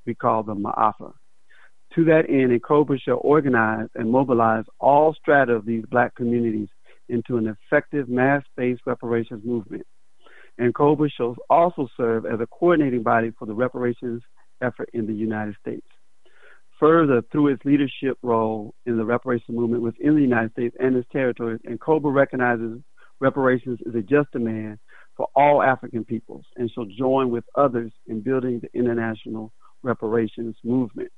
we 0.06 0.14
call 0.14 0.42
them 0.42 0.62
Ma'afa. 0.62 1.12
To 1.96 2.04
that 2.06 2.28
end, 2.30 2.58
NCOBRA 2.60 2.98
shall 3.00 3.20
organize 3.22 3.88
and 3.94 4.10
mobilize 4.10 4.64
all 4.80 5.14
strata 5.14 5.52
of 5.52 5.66
these 5.66 5.84
black 5.90 6.14
communities 6.14 6.68
into 7.08 7.36
an 7.36 7.46
effective 7.46 8.08
mass-based 8.08 8.82
reparations 8.86 9.44
movement. 9.44 9.86
NCOBRA 10.60 11.10
shall 11.16 11.36
also 11.50 11.88
serve 11.96 12.26
as 12.26 12.40
a 12.40 12.46
coordinating 12.46 13.02
body 13.02 13.32
for 13.38 13.46
the 13.46 13.54
reparations 13.54 14.22
effort 14.62 14.88
in 14.92 15.06
the 15.06 15.12
United 15.12 15.56
States. 15.60 15.86
Further, 16.80 17.22
through 17.30 17.48
its 17.48 17.64
leadership 17.64 18.18
role 18.22 18.74
in 18.86 18.96
the 18.96 19.04
reparations 19.04 19.56
movement 19.56 19.82
within 19.82 20.14
the 20.14 20.22
United 20.22 20.52
States 20.52 20.76
and 20.78 20.96
its 20.96 21.08
territories, 21.10 21.60
NCOBRA 21.68 22.12
recognizes 22.12 22.80
reparations 23.20 23.78
is 23.86 23.94
a 23.94 24.02
just 24.02 24.30
demand 24.32 24.78
for 25.16 25.28
all 25.36 25.62
African 25.62 26.04
peoples 26.04 26.44
and 26.56 26.70
shall 26.70 26.86
join 26.86 27.30
with 27.30 27.44
others 27.54 27.92
in 28.06 28.20
building 28.20 28.60
the 28.60 28.68
international 28.78 29.52
reparations 29.82 30.56
movement. 30.64 31.10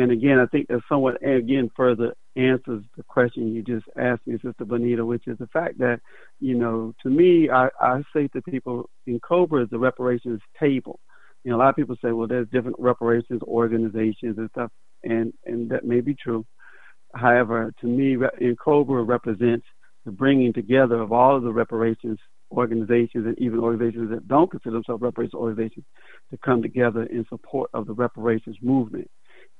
And 0.00 0.12
again, 0.12 0.38
I 0.38 0.46
think 0.46 0.68
that 0.68 0.80
somewhat 0.88 1.22
again 1.22 1.70
further 1.76 2.14
answers 2.34 2.82
the 2.96 3.02
question 3.02 3.52
you 3.52 3.62
just 3.62 3.84
asked 3.98 4.26
me, 4.26 4.38
Sister 4.42 4.64
Bonita, 4.64 5.04
which 5.04 5.26
is 5.26 5.36
the 5.36 5.46
fact 5.48 5.76
that, 5.78 6.00
you 6.40 6.54
know, 6.54 6.94
to 7.02 7.10
me, 7.10 7.50
I, 7.50 7.68
I 7.78 8.02
say 8.14 8.26
to 8.28 8.40
people, 8.40 8.88
NCOBRA 9.06 9.64
is 9.64 9.70
the 9.70 9.78
reparations 9.78 10.40
table. 10.58 11.00
You 11.44 11.50
know, 11.50 11.58
a 11.58 11.60
lot 11.60 11.68
of 11.68 11.76
people 11.76 11.96
say, 12.02 12.12
well, 12.12 12.26
there's 12.26 12.48
different 12.48 12.76
reparations 12.78 13.42
organizations 13.42 14.38
and 14.38 14.48
stuff, 14.52 14.70
and 15.02 15.34
and 15.44 15.70
that 15.70 15.84
may 15.84 16.00
be 16.00 16.14
true. 16.14 16.46
However, 17.14 17.70
to 17.82 17.86
me, 17.86 18.16
NCOBRA 18.16 19.06
represents 19.06 19.66
the 20.06 20.12
bringing 20.12 20.54
together 20.54 20.98
of 20.98 21.12
all 21.12 21.36
of 21.36 21.42
the 21.42 21.52
reparations 21.52 22.18
organizations 22.52 23.26
and 23.26 23.38
even 23.38 23.60
organizations 23.60 24.10
that 24.10 24.26
don't 24.28 24.50
consider 24.50 24.76
themselves 24.76 25.02
reparations 25.02 25.34
organizations 25.34 25.84
to 26.30 26.38
come 26.38 26.62
together 26.62 27.02
in 27.04 27.26
support 27.28 27.68
of 27.74 27.86
the 27.86 27.92
reparations 27.92 28.56
movement. 28.62 29.10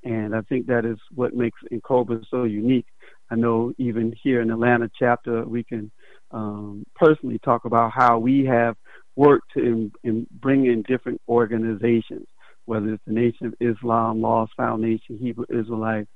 And 0.05 0.35
I 0.35 0.41
think 0.43 0.67
that 0.67 0.85
is 0.85 0.99
what 1.15 1.35
makes 1.35 1.61
NCOBRA 1.73 2.25
so 2.31 2.45
unique. 2.45 2.87
I 3.31 3.37
know 3.37 3.73
even 3.79 4.15
here 4.23 4.41
in 4.41 4.51
Atlanta 4.51 4.91
chapter, 4.99 5.45
we 5.45 5.63
can 5.63 5.91
um, 6.31 6.85
personally 6.95 7.39
talk 7.45 7.65
about 7.65 7.93
how 7.93 8.19
we 8.19 8.45
have 8.47 8.77
worked 9.17 9.53
to 9.55 9.61
in, 9.61 9.93
in 10.05 10.27
bring 10.41 10.67
in 10.67 10.83
different 10.83 11.21
organizations, 11.29 12.27
whether 12.65 12.93
it's 12.93 13.03
the 13.07 13.13
Nation 13.13 13.47
of 13.47 13.55
Islam, 13.61 14.21
Lost 14.21 14.53
Foundation, 14.57 15.19
Hebrew 15.19 15.45
Israelites, 15.51 16.09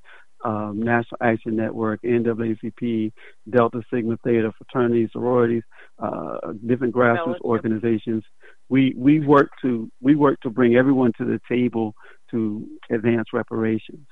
um, 0.45 0.81
National 0.83 1.19
Action 1.23 1.57
Network, 1.57 2.03
NAACP, 2.03 3.13
Delta 3.51 3.83
Sigma 3.93 4.19
Theta, 4.25 4.53
fraternities, 4.59 5.09
sororities, 5.13 5.63
uh, 5.99 6.53
different 6.67 6.95
grassroots 6.95 7.41
organizations. 7.41 8.23
We 8.69 8.95
we 8.97 9.21
work 9.21 9.51
to 9.63 9.91
we 10.01 10.15
work 10.15 10.41
to 10.43 10.51
bring 10.51 10.77
everyone 10.77 11.13
to 11.19 11.25
the 11.25 11.41
table 11.49 11.95
to 12.31 12.67
advance 12.91 13.29
reparations. 13.33 14.07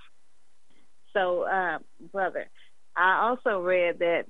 So, 1.12 1.42
uh, 1.42 1.78
brother, 2.12 2.48
I 2.96 3.20
also 3.28 3.60
read 3.60 3.98
that 3.98 4.24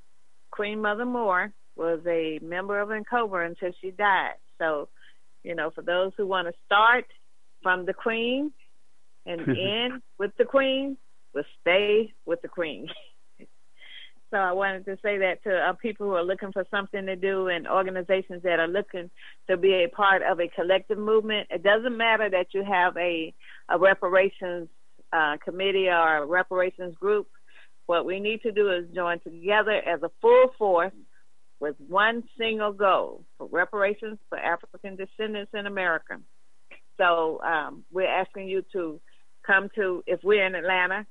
Queen 0.50 0.80
Mother 0.80 1.04
Moore 1.04 1.52
was 1.76 2.00
a 2.06 2.38
member 2.42 2.80
of 2.80 2.90
NCOBRA 2.90 3.46
until 3.46 3.72
she 3.80 3.90
died. 3.90 4.34
So, 4.58 4.88
you 5.42 5.54
know, 5.54 5.70
for 5.70 5.82
those 5.82 6.12
who 6.16 6.26
want 6.26 6.48
to 6.48 6.54
start 6.66 7.06
from 7.62 7.86
the 7.86 7.94
Queen 7.94 8.52
and 9.26 9.40
end 9.48 10.02
with 10.18 10.32
the 10.38 10.44
Queen, 10.44 10.96
will 11.34 11.44
stay 11.60 12.12
with 12.26 12.42
the 12.42 12.48
Queen. 12.48 12.88
so 14.32 14.38
I 14.38 14.52
wanted 14.52 14.86
to 14.86 14.96
say 15.02 15.18
that 15.18 15.44
to 15.44 15.54
uh, 15.54 15.74
people 15.74 16.06
who 16.06 16.14
are 16.14 16.24
looking 16.24 16.52
for 16.52 16.64
something 16.70 17.04
to 17.04 17.16
do 17.16 17.48
and 17.48 17.68
organizations 17.68 18.42
that 18.44 18.58
are 18.58 18.66
looking 18.66 19.10
to 19.50 19.58
be 19.58 19.84
a 19.84 19.94
part 19.94 20.22
of 20.22 20.40
a 20.40 20.48
collective 20.48 20.96
movement. 20.96 21.48
It 21.50 21.62
doesn't 21.62 21.94
matter 21.94 22.30
that 22.30 22.46
you 22.54 22.64
have 22.64 22.96
a, 22.96 23.34
a 23.68 23.78
reparations 23.78 24.68
uh, 25.12 25.36
committee 25.44 25.88
or 25.88 26.22
a 26.22 26.26
reparations 26.26 26.94
group. 26.94 27.28
What 27.84 28.06
we 28.06 28.20
need 28.20 28.40
to 28.42 28.52
do 28.52 28.72
is 28.72 28.86
join 28.94 29.20
together 29.20 29.72
as 29.72 30.02
a 30.02 30.10
full 30.22 30.46
force 30.56 30.94
with 31.60 31.76
one 31.86 32.24
single 32.38 32.72
goal 32.72 33.24
for 33.36 33.48
reparations 33.52 34.18
for 34.30 34.38
African 34.38 34.96
descendants 34.96 35.52
in 35.52 35.66
America. 35.66 36.18
So 36.96 37.38
um, 37.42 37.84
we're 37.92 38.08
asking 38.08 38.48
you 38.48 38.64
to 38.72 38.98
come 39.46 39.68
to, 39.74 40.02
if 40.06 40.20
we're 40.24 40.46
in 40.46 40.54
Atlanta, 40.54 41.06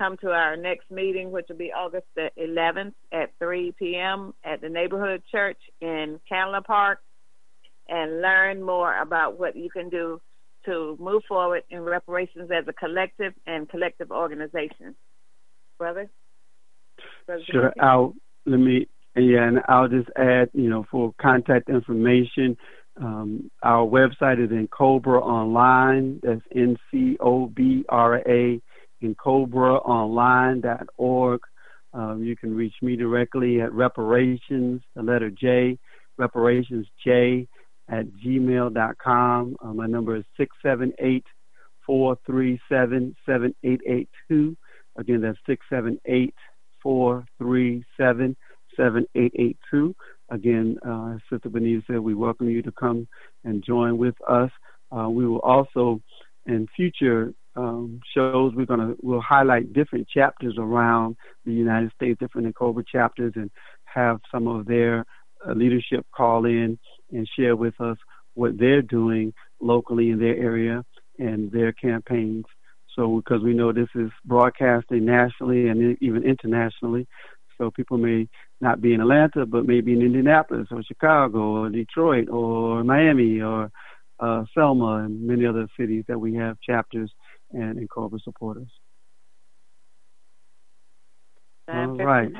come 0.00 0.16
to 0.16 0.30
our 0.30 0.56
next 0.56 0.90
meeting, 0.90 1.30
which 1.30 1.46
will 1.50 1.56
be 1.56 1.72
August 1.72 2.06
the 2.16 2.30
11th 2.40 2.94
at 3.12 3.32
3 3.38 3.74
p.m. 3.78 4.32
at 4.42 4.62
the 4.62 4.68
neighborhood 4.68 5.22
church 5.30 5.58
in 5.82 6.18
Candler 6.26 6.62
Park 6.62 7.00
and 7.86 8.22
learn 8.22 8.62
more 8.62 8.98
about 8.98 9.38
what 9.38 9.56
you 9.56 9.68
can 9.68 9.90
do 9.90 10.18
to 10.64 10.96
move 10.98 11.22
forward 11.28 11.64
in 11.68 11.80
reparations 11.82 12.50
as 12.50 12.64
a 12.66 12.72
collective 12.72 13.34
and 13.46 13.68
collective 13.68 14.10
organization. 14.10 14.94
Brother? 15.78 16.10
Brother 17.26 17.42
sure. 17.50 17.72
I'll, 17.78 18.14
let 18.46 18.58
me, 18.58 18.88
yeah, 19.16 19.48
and 19.48 19.60
I'll 19.68 19.88
just 19.88 20.08
add, 20.16 20.48
you 20.54 20.70
know, 20.70 20.86
for 20.90 21.12
contact 21.20 21.68
information, 21.68 22.56
um, 22.96 23.50
our 23.62 23.86
website 23.86 24.42
is 24.42 24.50
NCOBRA 24.50 25.20
Online. 25.20 26.20
That's 26.22 26.40
N 26.54 26.78
C 26.90 27.16
O 27.20 27.46
B 27.46 27.84
R 27.88 28.18
A 28.18 28.60
ncobraonline.org. 29.02 31.40
Um, 31.92 32.22
you 32.22 32.36
can 32.36 32.54
reach 32.54 32.74
me 32.82 32.94
directly 32.96 33.60
at 33.60 33.72
reparations, 33.72 34.82
the 34.94 35.02
letter 35.02 35.30
J, 35.30 35.76
reparations 36.16 36.86
J 37.04 37.48
at 37.88 38.06
gmail.com. 38.24 39.56
Uh, 39.62 39.72
my 39.72 39.86
number 39.86 40.14
is 40.16 40.24
678 40.36 41.24
437 41.84 43.16
7882. 43.26 44.56
Again, 44.96 45.20
that's 45.22 45.38
678 45.46 46.34
437 46.82 48.36
7882. 48.76 49.94
Again, 50.30 50.78
uh, 50.86 51.16
Sister 51.28 51.48
Bonita 51.48 51.82
said, 51.86 51.98
we 51.98 52.14
welcome 52.14 52.48
you 52.48 52.62
to 52.62 52.72
come 52.72 53.08
and 53.44 53.64
join 53.64 53.98
with 53.98 54.14
us. 54.28 54.50
Uh, 54.96 55.08
we 55.08 55.26
will 55.26 55.40
also, 55.40 56.00
in 56.46 56.68
future 56.76 57.32
um, 57.60 58.00
shows. 58.14 58.52
We're 58.54 58.66
gonna 58.66 58.94
we'll 59.02 59.20
highlight 59.20 59.72
different 59.72 60.08
chapters 60.08 60.54
around 60.58 61.16
the 61.44 61.52
United 61.52 61.92
States, 61.92 62.18
different 62.18 62.54
NCOBRA 62.54 62.84
chapters, 62.90 63.32
and 63.36 63.50
have 63.84 64.20
some 64.32 64.46
of 64.46 64.66
their 64.66 65.04
uh, 65.46 65.52
leadership 65.52 66.06
call 66.14 66.44
in 66.44 66.78
and 67.12 67.28
share 67.38 67.56
with 67.56 67.78
us 67.80 67.96
what 68.34 68.58
they're 68.58 68.82
doing 68.82 69.32
locally 69.60 70.10
in 70.10 70.18
their 70.18 70.36
area 70.36 70.84
and 71.18 71.50
their 71.52 71.72
campaigns. 71.72 72.44
So, 72.96 73.16
because 73.16 73.42
we 73.42 73.54
know 73.54 73.72
this 73.72 73.88
is 73.94 74.10
broadcasting 74.24 75.04
nationally 75.04 75.68
and 75.68 75.96
even 76.00 76.24
internationally, 76.24 77.06
so 77.58 77.70
people 77.70 77.98
may 77.98 78.28
not 78.60 78.80
be 78.80 78.94
in 78.94 79.00
Atlanta, 79.00 79.46
but 79.46 79.66
maybe 79.66 79.92
in 79.92 80.02
Indianapolis 80.02 80.68
or 80.70 80.82
Chicago 80.82 81.38
or 81.38 81.68
Detroit 81.68 82.28
or 82.28 82.82
Miami 82.84 83.40
or 83.40 83.70
uh, 84.18 84.44
Selma 84.54 85.04
and 85.04 85.26
many 85.26 85.46
other 85.46 85.66
cities 85.78 86.04
that 86.08 86.18
we 86.18 86.34
have 86.34 86.60
chapters 86.60 87.10
and 87.52 87.88
NCOBRA 87.88 88.20
supporters. 88.22 88.68
All 91.68 91.96
right. 91.96 92.30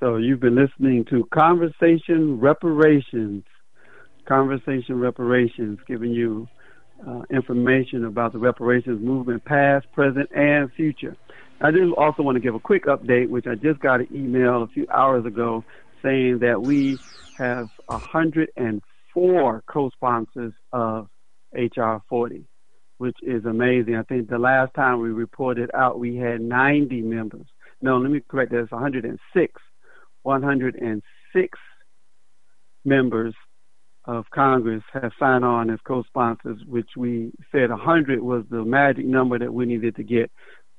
So 0.00 0.16
you've 0.16 0.40
been 0.40 0.56
listening 0.56 1.04
to 1.10 1.28
Conversation 1.32 2.38
Reparations. 2.40 3.44
Conversation 4.26 4.98
Reparations, 5.00 5.78
giving 5.86 6.10
you 6.10 6.48
uh, 7.06 7.22
information 7.30 8.04
about 8.04 8.32
the 8.32 8.38
reparations 8.38 9.00
movement, 9.04 9.44
past, 9.44 9.86
present, 9.92 10.28
and 10.34 10.72
future. 10.72 11.16
I 11.60 11.70
do 11.70 11.94
also 11.94 12.22
want 12.22 12.36
to 12.36 12.40
give 12.40 12.54
a 12.54 12.60
quick 12.60 12.86
update, 12.86 13.28
which 13.28 13.46
I 13.46 13.54
just 13.54 13.80
got 13.80 14.00
an 14.00 14.08
email 14.12 14.62
a 14.62 14.68
few 14.68 14.86
hours 14.92 15.24
ago 15.24 15.64
saying 16.02 16.40
that 16.40 16.60
we 16.60 16.98
have 17.38 17.68
104 17.86 19.62
co-sponsors 19.66 20.52
of 20.72 21.08
HR 21.54 21.96
40 22.08 22.46
which 22.98 23.16
is 23.22 23.44
amazing. 23.44 23.96
I 23.96 24.02
think 24.04 24.28
the 24.28 24.38
last 24.38 24.74
time 24.74 25.00
we 25.00 25.10
reported 25.10 25.70
out, 25.74 25.98
we 25.98 26.16
had 26.16 26.40
90 26.40 27.02
members. 27.02 27.46
No, 27.82 27.98
let 27.98 28.10
me 28.10 28.20
correct 28.28 28.52
that. 28.52 28.60
It's 28.60 28.72
106. 28.72 29.62
106 30.22 31.58
members 32.84 33.34
of 34.06 34.24
Congress 34.32 34.82
have 34.92 35.12
signed 35.18 35.44
on 35.44 35.70
as 35.70 35.78
co-sponsors, 35.86 36.58
which 36.66 36.88
we 36.96 37.32
said 37.52 37.70
100 37.70 38.20
was 38.20 38.44
the 38.50 38.64
magic 38.64 39.04
number 39.04 39.38
that 39.38 39.52
we 39.52 39.66
needed 39.66 39.96
to 39.96 40.04
get. 40.04 40.30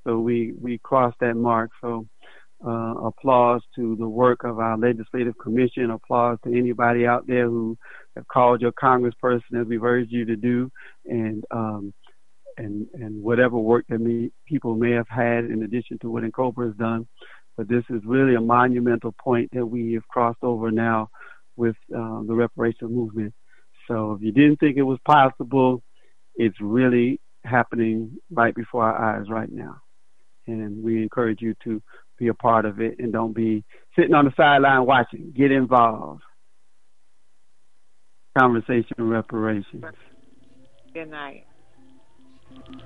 So 0.05 0.19
we, 0.19 0.53
we 0.59 0.79
crossed 0.79 1.19
that 1.19 1.35
mark. 1.35 1.69
So 1.81 2.07
uh, 2.65 2.95
applause 3.05 3.61
to 3.75 3.95
the 3.97 4.07
work 4.07 4.43
of 4.43 4.59
our 4.59 4.77
legislative 4.77 5.37
commission. 5.37 5.91
Applause 5.91 6.39
to 6.45 6.57
anybody 6.57 7.05
out 7.05 7.27
there 7.27 7.45
who 7.45 7.77
have 8.15 8.27
called 8.27 8.61
your 8.61 8.71
congressperson 8.71 9.61
as 9.61 9.67
we've 9.67 9.83
urged 9.83 10.11
you 10.11 10.25
to 10.25 10.35
do. 10.35 10.71
And 11.05 11.43
um, 11.51 11.93
and 12.57 12.87
and 12.93 13.21
whatever 13.21 13.57
work 13.57 13.85
that 13.89 13.99
me, 13.99 14.31
people 14.45 14.75
may 14.75 14.91
have 14.91 15.07
had 15.09 15.45
in 15.45 15.63
addition 15.63 15.99
to 15.99 16.09
what 16.09 16.23
NCOBRA 16.23 16.67
has 16.67 16.75
done. 16.75 17.07
But 17.55 17.67
this 17.67 17.83
is 17.89 18.01
really 18.05 18.35
a 18.35 18.41
monumental 18.41 19.13
point 19.19 19.49
that 19.53 19.65
we 19.65 19.93
have 19.93 20.07
crossed 20.07 20.43
over 20.43 20.69
now 20.69 21.09
with 21.55 21.75
uh, 21.95 22.21
the 22.27 22.35
reparation 22.35 22.93
movement. 22.93 23.33
So 23.87 24.13
if 24.13 24.21
you 24.21 24.31
didn't 24.31 24.57
think 24.57 24.77
it 24.77 24.83
was 24.83 24.99
possible, 25.05 25.81
it's 26.35 26.59
really 26.61 27.19
happening 27.43 28.17
right 28.29 28.53
before 28.53 28.83
our 28.83 29.17
eyes 29.17 29.25
right 29.29 29.51
now. 29.51 29.77
And 30.45 30.83
we 30.83 31.01
encourage 31.01 31.41
you 31.41 31.55
to 31.63 31.81
be 32.19 32.27
a 32.27 32.33
part 32.33 32.65
of 32.65 32.79
it 32.79 32.95
and 32.99 33.11
don't 33.11 33.33
be 33.33 33.63
sitting 33.95 34.13
on 34.13 34.25
the 34.25 34.33
sideline 34.37 34.85
watching. 34.85 35.33
Get 35.35 35.51
involved. 35.51 36.21
Conversation 38.37 38.95
reparations. 38.99 39.83
Good 40.93 41.09
night. 41.09 41.46
No, 42.67 42.75
we 42.75 42.83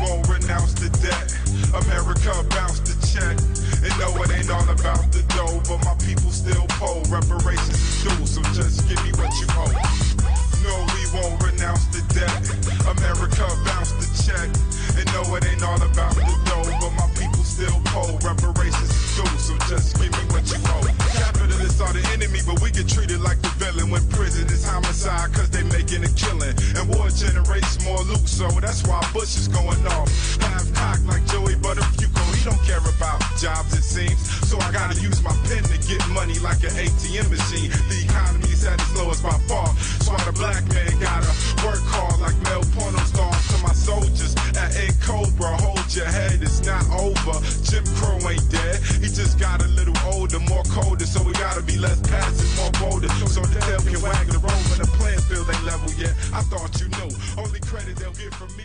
won't 0.00 0.24
renounce 0.28 0.72
the 0.80 0.88
debt. 1.02 1.36
America 1.74 2.32
bounce 2.48 2.80
the 2.80 2.96
check. 3.04 3.36
And 3.84 3.92
no, 4.00 4.16
it 4.22 4.30
ain't 4.32 4.50
all 4.50 4.64
about 4.64 5.12
the 5.12 5.20
dough, 5.36 5.60
but 5.68 5.84
my 5.84 5.92
people 6.00 6.30
still. 6.30 6.64
Reparations 7.10 7.76
so 8.26 8.40
just 8.54 8.88
give 8.88 9.04
me 9.04 9.12
what 9.20 9.30
you. 9.40 9.46
No, 10.64 10.72
we 10.96 11.04
won't 11.12 11.36
renounce 11.44 11.84
the 11.88 12.00
debt. 12.16 12.32
America 12.88 13.44
the 14.00 14.08
check. 14.24 14.48
And 14.96 15.04
no, 15.12 15.36
it 15.36 15.44
ain't 15.44 15.62
all 15.62 15.76
about 15.76 16.16
the 16.16 16.32
dough, 16.46 16.53
still 17.64 17.80
cold. 17.86 18.22
Reparations 18.24 18.90
is 18.90 19.16
due, 19.16 19.38
so 19.38 19.56
just 19.68 19.96
give 19.96 20.12
me 20.12 20.24
what 20.32 20.44
you 20.50 20.58
owe. 20.68 20.84
Capitalists 21.16 21.80
are 21.80 21.92
the 21.92 22.04
enemy, 22.12 22.40
but 22.46 22.60
we 22.60 22.70
get 22.70 22.88
treated 22.88 23.20
like 23.20 23.40
the 23.40 23.52
villain. 23.56 23.90
When 23.90 24.04
prison 24.08 24.46
is 24.48 24.64
homicide, 24.64 25.32
cause 25.32 25.50
they 25.50 25.62
making 25.64 26.04
a 26.04 26.12
killing. 26.12 26.54
And 26.76 26.84
war 26.92 27.08
generates 27.08 27.80
more 27.84 28.00
loot, 28.04 28.28
so 28.28 28.48
that's 28.60 28.86
why 28.86 29.00
Bush 29.12 29.36
is 29.36 29.48
going 29.48 29.80
off. 29.96 30.08
Half 30.40 30.72
cocked 30.74 31.06
like 31.06 31.24
Joey, 31.26 31.56
but 31.56 31.78
if 31.78 32.00
you 32.00 32.08
go, 32.12 32.24
he 32.36 32.44
don't 32.44 32.60
care 32.68 32.84
about 32.84 33.20
jobs, 33.40 33.72
it 33.72 33.84
seems. 33.84 34.20
So 34.48 34.58
I 34.60 34.70
gotta 34.72 35.00
use 35.00 35.22
my 35.22 35.34
pen 35.48 35.62
to 35.64 35.78
get 35.88 36.00
money 36.12 36.38
like 36.40 36.60
an 36.64 36.74
ATM 36.76 37.30
machine. 37.30 37.70
The 37.88 38.04
economy's 38.04 38.64
at 38.64 38.80
its 38.80 38.92
lowest 38.96 39.22
by 39.22 39.36
far. 39.48 39.68
So 40.04 40.12
the 40.28 40.32
black 40.32 40.64
man 40.74 40.92
gotta 41.00 41.32
work 41.64 41.80
hard 41.88 42.20
like 42.20 42.36
male 42.44 42.64
porno 42.76 42.98
stars. 43.08 43.40
So 43.48 43.56
my 43.64 43.72
soldiers 43.72 44.34
now 44.64 44.70
Cobra, 45.02 45.56
hold 45.60 45.94
your 45.94 46.06
head, 46.06 46.40
it's 46.40 46.64
not 46.64 46.88
over. 46.88 47.36
Jim 47.68 47.84
Crow 47.96 48.16
ain't 48.30 48.48
dead, 48.50 48.80
he 48.96 49.08
just 49.12 49.38
got 49.38 49.62
a 49.62 49.68
little 49.68 49.96
older, 50.06 50.40
more 50.40 50.62
colder, 50.72 51.04
so 51.04 51.22
we 51.22 51.34
gotta 51.34 51.60
be 51.60 51.76
less 51.76 52.00
passive, 52.00 52.48
more 52.56 52.72
bolder. 52.88 53.08
So 53.28 53.42
the 53.42 53.60
tail 53.60 53.80
can 53.80 54.00
wag 54.00 54.26
the 54.26 54.38
road, 54.38 54.64
but 54.72 54.78
the 54.78 54.88
playing 54.96 55.20
field 55.28 55.48
ain't 55.52 55.64
level 55.64 55.92
yet. 56.00 56.14
I 56.32 56.40
thought 56.48 56.80
you 56.80 56.88
knew, 56.96 57.12
only 57.36 57.60
credit 57.60 57.96
they'll 57.96 58.12
get 58.12 58.32
from 58.34 58.56
me. 58.56 58.64